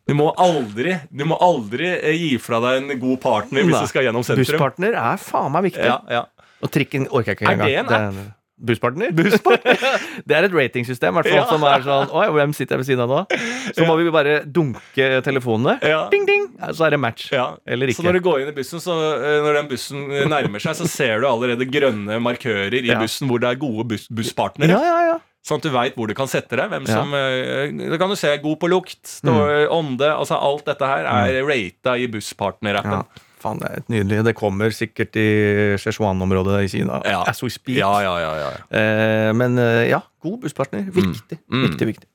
Du 0.08 0.14
må 0.16 0.32
aldri, 0.40 0.96
du 1.14 1.26
må 1.26 1.38
aldri 1.40 1.86
eh, 2.02 2.16
gi 2.18 2.38
fra 2.42 2.60
deg 2.64 2.82
en 2.90 3.00
god 3.00 3.20
partner 3.22 3.62
hvis 3.64 3.76
Nei. 3.76 3.82
du 3.86 3.88
skal 3.92 4.04
gjennom 4.08 4.24
sentrum. 4.26 4.46
Busspartner 4.48 4.96
er 4.98 5.18
faen 5.22 5.52
meg 5.54 5.68
viktig. 5.70 5.86
Ja, 5.86 6.00
ja. 6.10 6.24
Og 6.64 6.72
trikken 6.74 7.06
orker 7.14 7.36
jeg 7.36 7.38
ikke 7.38 7.52
Er 7.54 7.58
det 7.62 7.76
en 7.78 7.94
app? 7.94 8.37
Er- 8.58 9.14
Busspartner? 9.18 9.86
det 10.26 10.36
er 10.38 10.48
et 10.48 10.54
ratingsystem, 10.54 11.14
hvert 11.14 11.28
fall, 11.30 11.38
Ja. 11.38 11.46
som 11.46 11.64
er 11.64 11.84
sånn 11.86 12.10
Oi, 12.18 12.26
hvem 12.34 12.54
sitter 12.56 12.76
jeg 12.76 12.82
ved 12.82 12.90
siden 12.90 13.04
av 13.06 13.10
nå? 13.12 13.20
Så 13.76 13.86
må 13.86 13.98
vi 14.00 14.10
bare 14.14 14.40
dunke 14.46 15.22
telefonene. 15.26 15.78
Ja. 15.86 16.08
Ding, 16.10 16.26
ding! 16.26 16.48
Så 16.74 16.88
er 16.88 16.96
det 16.96 17.00
match. 17.00 17.30
Ja. 17.32 17.56
Eller 17.68 17.92
Så 17.94 18.04
når 18.04 18.18
du 18.18 18.24
går 18.26 18.42
inn 18.42 18.50
i 18.50 18.56
bussen, 18.58 18.82
så 18.82 18.96
eh, 19.18 19.40
når 19.46 19.62
den 19.62 19.70
bussen 19.72 20.08
nærmer 20.32 20.64
seg, 20.64 20.76
så 20.80 20.88
ser 20.90 21.22
du 21.22 21.28
allerede 21.30 21.70
grønne 21.70 22.20
markører 22.24 22.74
i 22.82 22.96
bussen 22.98 23.30
hvor 23.30 23.40
det 23.44 23.52
er 23.52 23.62
gode 23.62 23.88
bus 23.94 24.08
busspartnere. 24.10 24.74
Ja, 24.74 24.82
ja, 24.82 25.00
ja. 25.14 25.18
Sånn 25.48 25.62
at 25.62 25.68
du 25.70 25.72
veit 25.72 25.96
hvor 25.96 26.10
du 26.10 26.16
kan 26.18 26.28
sette 26.28 26.58
deg. 26.60 26.68
Hvem 26.74 26.88
som, 26.90 27.14
eh, 27.16 27.72
Da 27.94 27.98
kan 28.02 28.10
du 28.12 28.18
se 28.20 28.34
god 28.44 28.60
på 28.60 28.68
lukt, 28.72 29.06
mm. 29.24 29.70
ånde 29.72 30.10
altså 30.12 30.36
Alt 30.42 30.66
dette 30.66 30.86
her 30.90 31.06
er 31.06 31.44
rata 31.48 31.96
i 31.96 32.08
ja. 32.10 33.04
Faen, 33.38 33.60
det 33.62 33.70
er 33.70 33.82
et 33.84 33.92
nydelig. 33.94 34.24
Det 34.26 34.36
kommer 34.38 34.74
sikkert 34.74 35.18
i 35.20 35.28
Szechuan-området 35.78 36.64
i 36.66 36.70
Kina. 36.72 37.02
Ja. 37.06 37.22
As 37.30 37.44
we 37.46 37.52
speak. 37.54 37.78
Ja, 37.78 37.92
ja, 38.02 38.16
ja, 38.24 38.32
ja. 38.42 38.54
Eh, 38.80 39.34
men 39.38 39.60
eh, 39.62 39.90
ja, 39.92 40.02
god 40.26 40.40
busspartner. 40.46 40.88
Viktig. 40.94 41.38
Mm. 41.46 41.68
Viktig, 41.68 41.90
viktig. 41.94 42.10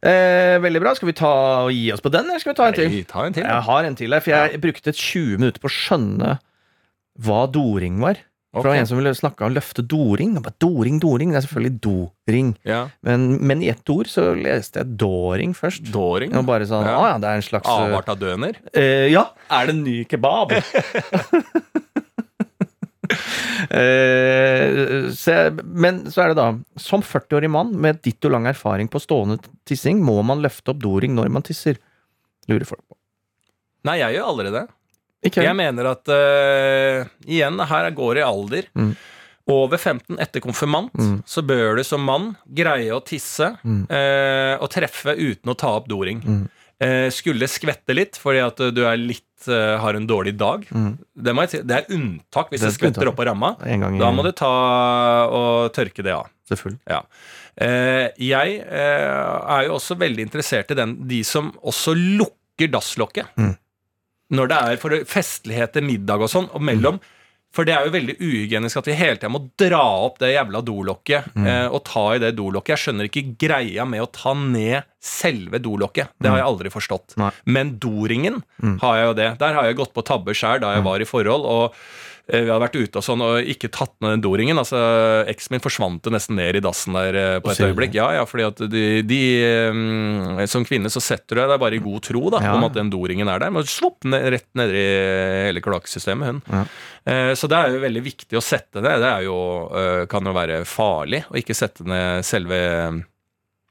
Eh, 0.00 0.56
veldig 0.64 0.80
bra. 0.80 0.94
Skal 0.96 1.10
vi 1.10 1.16
ta 1.18 1.32
og 1.66 1.74
gi 1.76 1.90
oss 1.92 2.00
på 2.00 2.12
den, 2.14 2.30
eller 2.30 2.40
skal 2.40 2.54
vi 2.54 2.60
ta 2.62 2.70
en 2.70 2.78
til? 2.78 2.88
Nei, 2.88 3.02
ta 3.08 3.26
en 3.26 3.36
til. 3.36 3.44
Jeg 3.44 3.66
har 3.68 3.88
en 3.90 3.98
til 4.00 4.16
her, 4.16 4.24
for 4.24 4.32
jeg 4.32 4.62
brukte 4.64 4.96
20 4.96 5.42
minutter 5.42 5.60
på 5.60 5.68
å 5.68 5.76
skjønne 5.76 6.38
hva 7.20 7.42
doring 7.52 8.00
var. 8.00 8.22
Det 8.52 8.64
var 8.66 8.74
en 8.80 8.86
som 8.90 8.98
ville 8.98 9.12
snakke 9.14 9.44
om 9.46 9.52
løfte 9.54 9.82
doring. 9.86 10.32
Bare, 10.42 10.54
doring, 10.58 10.96
doring, 10.98 11.30
Det 11.30 11.38
er 11.38 11.44
selvfølgelig 11.46 11.80
doring. 11.84 12.48
Ja. 12.66 12.80
Men, 13.06 13.28
men 13.46 13.62
i 13.62 13.68
ett 13.70 13.86
ord 13.94 14.08
så 14.10 14.32
leste 14.34 14.80
jeg 14.82 14.96
dåring 14.98 15.52
først. 15.54 15.86
Dåring. 15.94 16.34
Og 16.34 16.44
bare 16.48 16.66
sånn, 16.66 16.82
Ja. 16.88 16.96
Ah, 16.98 17.08
ja, 17.12 17.18
det 17.22 17.28
er 17.30 17.38
en 17.38 17.46
slags 17.46 17.68
eh, 17.70 17.84
Avart 17.86 18.08
av 18.10 18.18
døner. 18.18 18.58
eh, 18.74 19.06
Ja, 19.12 19.28
er 19.54 19.66
det 19.70 19.74
en 19.76 19.84
ny 19.86 20.00
kebab? 20.10 20.50
eh, 23.70 25.10
se, 25.14 25.36
men 25.64 26.02
så 26.10 26.22
er 26.24 26.32
det 26.32 26.38
da 26.40 26.48
Som 26.80 27.02
40-årig 27.06 27.50
mann 27.50 27.72
med 27.80 28.00
ditto 28.04 28.30
lang 28.32 28.46
erfaring 28.50 28.88
på 28.90 29.00
stående 29.02 29.38
tissing, 29.68 30.02
må 30.04 30.18
man 30.26 30.42
løfte 30.42 30.72
opp 30.74 30.82
doring 30.82 31.14
når 31.16 31.30
man 31.30 31.46
tisser? 31.46 31.78
Lurer 32.50 32.66
folk 32.66 32.82
på. 32.82 32.96
Nei, 33.86 33.98
jeg 34.02 34.18
gjør 34.18 34.26
aldri 34.34 34.50
det. 34.58 34.66
Ikke 35.26 35.42
Jeg 35.44 35.56
mener 35.58 35.90
at 35.90 36.08
uh, 36.08 37.08
Igjen, 37.28 37.58
her 37.68 37.90
går 37.92 38.14
det 38.14 38.22
i 38.22 38.28
alder. 38.28 38.68
Mm. 38.74 38.92
Over 39.50 39.76
15 39.80 40.18
etter 40.22 40.40
konfirmant 40.44 40.92
Mm. 40.94 41.22
så 41.26 41.42
bør 41.42 41.76
du 41.76 41.82
som 41.84 42.00
mann 42.06 42.36
greie 42.54 42.90
å 42.94 43.00
tisse 43.04 43.56
Mm. 43.64 43.86
eh, 43.90 44.54
og 44.62 44.70
treffe 44.70 45.16
uten 45.18 45.50
å 45.50 45.56
ta 45.58 45.72
opp 45.76 45.88
doring. 45.88 46.20
Mm. 46.22 46.48
Eh, 46.80 47.08
skulle 47.10 47.48
skvette 47.50 47.92
litt 47.94 48.16
fordi 48.16 48.40
at 48.46 48.56
du 48.72 48.84
er 48.86 48.96
litt 48.96 49.24
har 49.80 49.94
en 49.96 50.06
dårlig 50.06 50.36
dag. 50.36 50.66
Mm. 50.70 50.98
Det, 51.16 51.32
jeg 51.52 51.66
det 51.66 51.76
er 51.78 51.94
unntak 51.96 52.50
hvis 52.50 52.60
Det 52.60 52.66
er 52.66 52.70
det 52.70 52.78
skvetter 52.78 53.00
unntak. 53.00 53.12
opp 53.12 53.20
av 53.20 53.26
ramma. 53.26 53.50
Da 53.98 54.10
må 54.12 54.22
du 54.22 54.32
ta 54.32 55.26
og 55.32 55.72
tørke 55.72 56.02
det 56.04 56.12
av. 56.12 56.28
Ja. 56.88 57.02
Eh, 57.56 58.10
jeg 58.18 58.60
er 58.68 59.64
jo 59.66 59.74
også 59.78 59.96
veldig 59.98 60.20
interessert 60.28 60.70
i 60.70 60.74
den, 60.74 60.96
de 61.08 61.22
som 61.24 61.52
også 61.64 61.94
lukker 61.96 62.68
dasslokket. 62.70 63.26
Mm. 64.30 64.36
Når 64.38 64.48
det 64.52 64.58
er 64.62 64.76
for 64.82 64.90
festligheter, 65.10 65.82
middag 65.82 66.22
og 66.22 66.30
sånn, 66.30 66.48
og 66.54 66.62
mellom. 66.62 67.00
For 67.50 67.66
det 67.66 67.72
er 67.74 67.82
jo 67.88 67.90
veldig 67.90 68.14
uhygienisk 68.22 68.78
at 68.78 68.86
vi 68.86 68.94
hele 68.94 69.16
tida 69.18 69.28
må 69.34 69.40
dra 69.58 69.80
opp 70.06 70.20
det 70.22 70.28
jævla 70.36 70.60
dolokket 70.62 71.32
eh, 71.42 71.64
og 71.66 71.80
ta 71.88 72.04
i 72.14 72.20
det 72.22 72.36
dolokket. 72.38 72.76
Jeg 72.76 72.82
skjønner 72.84 73.08
ikke 73.08 73.24
greia 73.42 73.82
med 73.90 74.04
å 74.04 74.06
ta 74.14 74.36
ned 74.38 74.84
selve 75.02 75.58
dolokket. 75.58 76.12
Det 76.22 76.30
har 76.30 76.38
jeg 76.38 76.46
aldri 76.46 76.70
forstått. 76.70 77.16
Nei. 77.18 77.32
Men 77.50 77.72
doringen 77.82 78.38
Mm. 78.62 78.78
har 78.82 78.96
jeg 79.00 79.06
jo 79.08 79.14
det. 79.18 79.28
Der 79.40 79.54
har 79.58 79.64
jeg 79.66 79.76
gått 79.80 79.94
på 79.96 80.04
tabbe 80.06 80.30
sjøl 80.36 80.60
da 80.62 80.74
jeg 80.76 80.84
var 80.84 81.00
i 81.02 81.08
forhold. 81.10 81.42
og 81.44 81.74
vi 82.30 82.50
hadde 82.50 82.62
vært 82.62 82.76
ute 82.78 83.00
og 83.00 83.04
sånn 83.04 83.22
og 83.26 83.48
ikke 83.52 83.68
tatt 83.74 83.92
ned 84.00 84.12
den 84.16 84.22
doringen. 84.24 84.58
altså 84.60 84.78
Eksen 85.30 85.54
min 85.56 85.62
forsvant 85.64 86.02
det 86.06 86.12
nesten 86.14 86.36
ned 86.38 86.56
i 86.56 86.62
dassen 86.64 86.94
der 86.94 87.18
eh, 87.18 87.38
på 87.42 87.50
et 87.52 87.60
øyeblikk. 87.66 87.94
Ja, 87.98 88.08
ja, 88.18 88.24
fordi 88.28 88.46
at 88.46 88.62
de, 88.70 88.84
de 89.06 89.20
um, 89.70 90.40
Som 90.50 90.64
kvinne 90.68 90.90
så 90.92 91.02
setter 91.02 91.36
du 91.36 91.42
deg 91.42 91.60
bare 91.62 91.76
i 91.78 91.82
god 91.82 92.02
tro 92.06 92.22
da 92.30 92.42
Ja. 92.44 92.54
om 92.56 92.64
at 92.68 92.74
den 92.76 92.90
doringen 92.92 93.28
er 93.28 93.38
der. 93.42 93.50
Men 93.54 93.66
svopp 93.68 94.04
ned, 94.08 94.28
rett 94.36 94.48
ned 94.54 94.70
i 94.74 94.86
hele 95.50 95.60
kloakksystemet, 95.64 96.26
hun. 96.30 96.42
Ja. 96.50 96.64
Eh, 97.06 97.32
Så 97.34 97.48
det 97.50 97.58
er 97.58 97.74
jo 97.74 97.84
veldig 97.86 98.02
viktig 98.04 98.38
å 98.38 98.44
sette 98.44 98.82
det. 98.84 98.96
Det 99.02 99.14
jo, 99.26 99.38
eh, 99.74 100.04
kan 100.06 100.24
jo 100.24 100.32
være 100.36 100.62
farlig 100.68 101.24
å 101.30 101.36
ikke 101.40 101.56
sette 101.56 101.86
ned 101.88 102.24
selve 102.24 102.58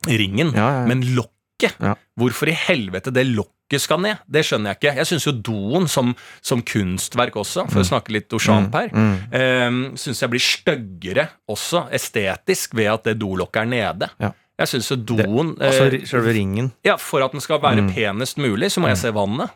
ringen, 0.08 0.54
Ja, 0.56 0.86
men 0.88 1.02
lokket. 1.16 1.76
Hvorfor 2.20 2.48
i 2.48 2.56
helvete 2.56 3.12
det 3.12 3.26
lokket 3.28 3.56
skal 3.78 4.00
ned? 4.02 4.18
Det 4.26 4.42
skjønner 4.44 4.72
jeg 4.74 4.80
ikke. 4.80 4.96
Jeg 4.98 5.06
syns 5.06 5.26
jo 5.28 5.32
doen 5.32 5.86
som, 5.88 6.16
som 6.42 6.62
kunstverk 6.66 7.36
også, 7.38 7.68
for 7.70 7.82
å 7.82 7.86
snakke 7.86 8.10
litt 8.12 8.34
Auchamp 8.34 8.74
her, 8.74 8.90
Mm. 8.90 9.16
eh, 9.32 9.70
syns 9.96 10.22
jeg 10.22 10.30
blir 10.30 10.42
styggere 10.42 11.28
også 11.48 11.86
estetisk 11.94 12.74
ved 12.74 12.88
at 12.90 13.04
det 13.04 13.20
dolokket 13.20 13.62
er 13.62 13.66
nede. 13.66 14.10
Ja. 14.20 14.32
Jeg 14.60 14.68
syns 14.68 14.90
doen 15.08 15.54
Altså 15.62 15.86
eh, 15.94 16.02
selve 16.06 16.34
ringen. 16.36 16.72
Ja, 16.84 16.98
For 16.98 17.22
at 17.24 17.32
den 17.32 17.40
skal 17.40 17.62
være 17.62 17.86
penest 17.94 18.38
mulig, 18.38 18.72
så 18.74 18.82
må 18.82 18.88
jeg 18.90 18.98
se 18.98 19.12
vannet. 19.16 19.50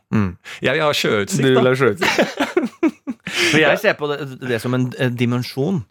Jeg 0.61 0.73
vil 0.77 0.81
ha 0.85 0.91
sjøutsikt, 0.93 1.41
da. 1.41 1.49
Du 1.49 1.59
vil 1.59 1.73
ha 1.73 1.75
For 3.51 3.59
jeg 3.59 3.79
ser 3.81 3.97
på 3.99 4.07
det, 4.11 4.19
det 4.47 4.61
som 4.61 4.73
en, 4.77 4.87
dimensjon. 5.17 5.83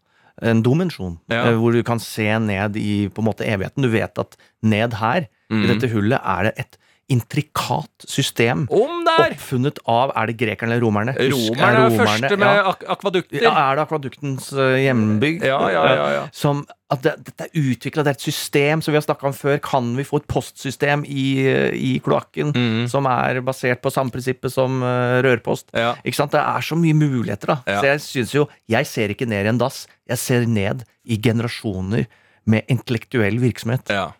En 0.42 0.62
dimensjon. 0.64 1.18
Ja. 1.30 1.42
eh, 1.50 1.58
Hvor 1.60 1.72
du 1.74 1.82
kan 1.84 2.00
se 2.00 2.24
ned 2.40 2.76
i 2.80 3.08
på 3.12 3.20
en 3.22 3.28
måte 3.28 3.44
evigheten. 3.46 3.82
Du 3.84 3.88
vet 3.92 4.18
at 4.18 4.36
ned 4.62 4.94
her, 4.94 5.28
Mm. 5.52 5.64
i 5.64 5.66
dette 5.68 5.88
hullet, 5.92 6.20
er 6.24 6.42
det 6.44 6.52
et 6.56 6.76
intrikat 7.12 8.06
system. 8.08 8.64
Oppfunnet 8.72 9.78
av 9.88 10.12
Er 10.16 10.30
det 10.30 10.36
grekerne 10.40 10.74
eller 10.76 10.84
romerne? 10.84 11.14
Husk- 11.18 11.52
Romerne 11.52 11.86
er 11.86 11.98
første 12.06 12.36
med 12.40 12.48
ja. 12.48 12.68
ak 12.72 12.84
akvadukter. 12.96 13.42
Ja, 13.44 13.52
er 13.70 13.76
det 13.78 13.84
akvaduktens 13.86 14.48
uh, 14.56 14.74
hjembygg? 14.80 15.42
Ja, 15.46 15.58
ja, 15.72 15.82
ja, 15.96 16.06
ja. 16.18 16.22
Som 16.34 16.64
at 16.92 17.00
det, 17.06 17.12
dette 17.24 17.46
er 17.46 17.54
utvikla, 17.56 18.02
det 18.04 18.10
er 18.12 18.18
et 18.18 18.24
system 18.26 18.82
som 18.84 18.92
vi 18.92 18.98
har 19.00 19.04
snakka 19.06 19.30
om 19.30 19.32
før. 19.36 19.56
Kan 19.64 19.92
vi 19.96 20.04
få 20.04 20.18
et 20.20 20.26
postsystem 20.28 21.06
i, 21.08 21.22
eh, 21.48 21.72
i 21.72 21.92
kloakken 22.04 22.52
Mm. 22.52 22.82
som 22.92 23.06
er 23.08 23.40
basert 23.40 23.80
på 23.80 23.90
samme 23.94 24.12
prinsippet 24.12 24.52
som 24.52 24.82
eh, 24.84 25.22
rørpost? 25.24 25.70
Ja. 25.72 25.94
Ikke 26.04 26.18
sant? 26.20 26.32
Det 26.36 26.42
er 26.42 26.60
så 26.60 26.76
mye 26.76 26.92
muligheter, 26.98 27.54
da. 27.54 27.56
Ja. 27.66 27.80
Så 27.80 27.86
jeg 27.94 28.00
synes 28.04 28.34
jo 28.36 28.48
Jeg 28.68 28.86
ser 28.86 29.08
ikke 29.14 29.26
ned 29.26 29.46
i 29.46 29.48
en 29.54 29.58
dass. 29.62 29.86
Jeg 30.08 30.18
ser 30.20 30.44
ned 30.46 30.84
i 31.08 31.16
generasjoner 31.16 32.04
med 32.46 32.62
intellektuell 32.68 33.38
virksomhet. 33.40 33.88
Ja. 33.88 34.10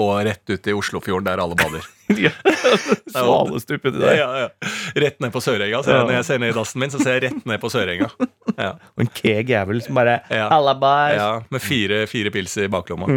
Og 0.00 0.22
rett 0.24 0.48
ut 0.48 0.68
i 0.70 0.72
Oslofjorden, 0.72 1.26
der 1.26 1.40
alle 1.42 1.56
bader. 1.58 1.84
Svalestupet 3.12 3.96
ja, 4.00 4.12
ja, 4.16 4.28
ja. 4.44 4.70
Rett 5.00 5.18
ned 5.20 5.32
på 5.34 5.40
Sørenga. 5.44 5.82
Ja. 5.84 5.98
Når 6.04 6.14
jeg 6.18 6.26
ser 6.28 6.40
ned 6.42 6.52
i 6.52 6.56
dassen 6.56 6.80
min, 6.82 6.92
så 6.92 7.00
ser 7.02 7.18
jeg 7.18 7.24
rett 7.26 7.46
ned 7.48 7.60
på 7.62 7.70
Sørenga. 7.72 8.08
Ja. 8.56 8.70
Og 8.96 9.02
en 9.04 9.10
keeg 9.16 9.52
jævel 9.52 9.82
som 9.84 9.98
bare 9.98 10.18
Ja. 10.32 10.48
Med 11.52 11.64
fire, 11.64 12.04
fire 12.10 12.32
pils 12.34 12.56
i 12.62 12.68
baklomma. 12.72 13.08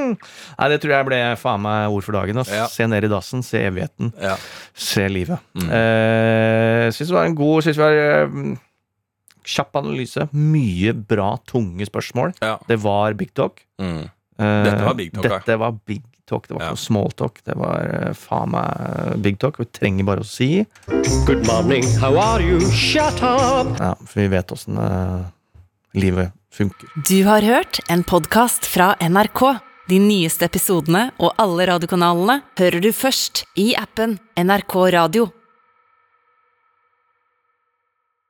Nei, 0.00 0.66
det 0.72 0.78
tror 0.82 0.94
jeg 0.96 1.06
ble 1.06 1.18
faen 1.38 1.60
meg 1.62 1.92
ord 1.92 2.06
for 2.06 2.16
dagen. 2.16 2.40
Altså. 2.40 2.64
Se 2.72 2.86
ned 2.88 3.04
i 3.06 3.10
dassen, 3.12 3.44
se 3.46 3.60
evigheten, 3.68 4.14
Ja. 4.20 4.36
se 4.74 5.04
livet. 5.12 5.38
Mm. 5.54 5.68
Eh, 5.76 6.86
syns 6.96 7.12
det 7.12 7.16
var 7.18 7.28
en 7.28 7.36
god 7.38 7.62
Syns 7.66 7.76
det 7.78 7.84
var 7.84 7.98
eh, 8.00 8.56
kjapp 9.50 9.76
analyse. 9.82 10.24
Mye 10.32 10.94
bra, 10.96 11.34
tunge 11.48 11.86
spørsmål. 11.88 12.32
Det 12.68 12.80
var 12.82 13.14
big 13.20 13.34
talk. 13.36 13.60
Mm. 13.80 14.08
Eh, 14.40 14.62
Dette 14.64 14.84
var 14.86 14.94
big 14.96 15.12
talk. 15.12 15.26
Dette 15.28 15.56
var 15.60 15.74
big 15.86 16.02
talk. 16.26 16.46
Det 16.48 16.54
var 16.54 16.62
Ja. 16.62 16.68
ikke 16.70 16.78
noe 16.78 16.84
small 16.86 17.10
talk. 17.18 17.40
Det 17.44 17.56
var 17.58 17.88
eh, 18.08 18.12
faen 18.16 18.50
meg 18.54 19.22
big 19.22 19.38
talk. 19.42 19.58
Vi 19.60 19.66
trenger 19.66 20.04
bare 20.08 20.24
å 20.24 20.28
si 20.28 20.64
Good 21.26 21.44
morning, 21.46 21.84
how 22.00 22.16
are 22.18 22.42
you? 22.42 22.60
Shut 22.72 23.20
up! 23.22 23.74
Ja, 23.80 23.94
for 24.00 24.20
vi 24.22 24.28
vet 24.32 24.52
åssen 24.54 24.78
uh, 24.78 25.26
livet 25.94 26.32
funker. 26.52 26.88
Du 27.06 27.18
har 27.26 27.42
hørt 27.42 27.80
en 27.90 28.02
podkast 28.04 28.64
fra 28.66 28.94
NRK. 29.00 29.58
De 29.90 29.98
nyeste 29.98 30.46
episodene 30.46 31.08
og 31.18 31.32
alle 31.42 31.66
radiokanalene 31.66 32.40
hører 32.60 32.80
du 32.84 32.92
først 32.94 33.44
i 33.58 33.72
appen 33.74 34.18
NRK 34.38 34.76
Radio. 34.94 35.28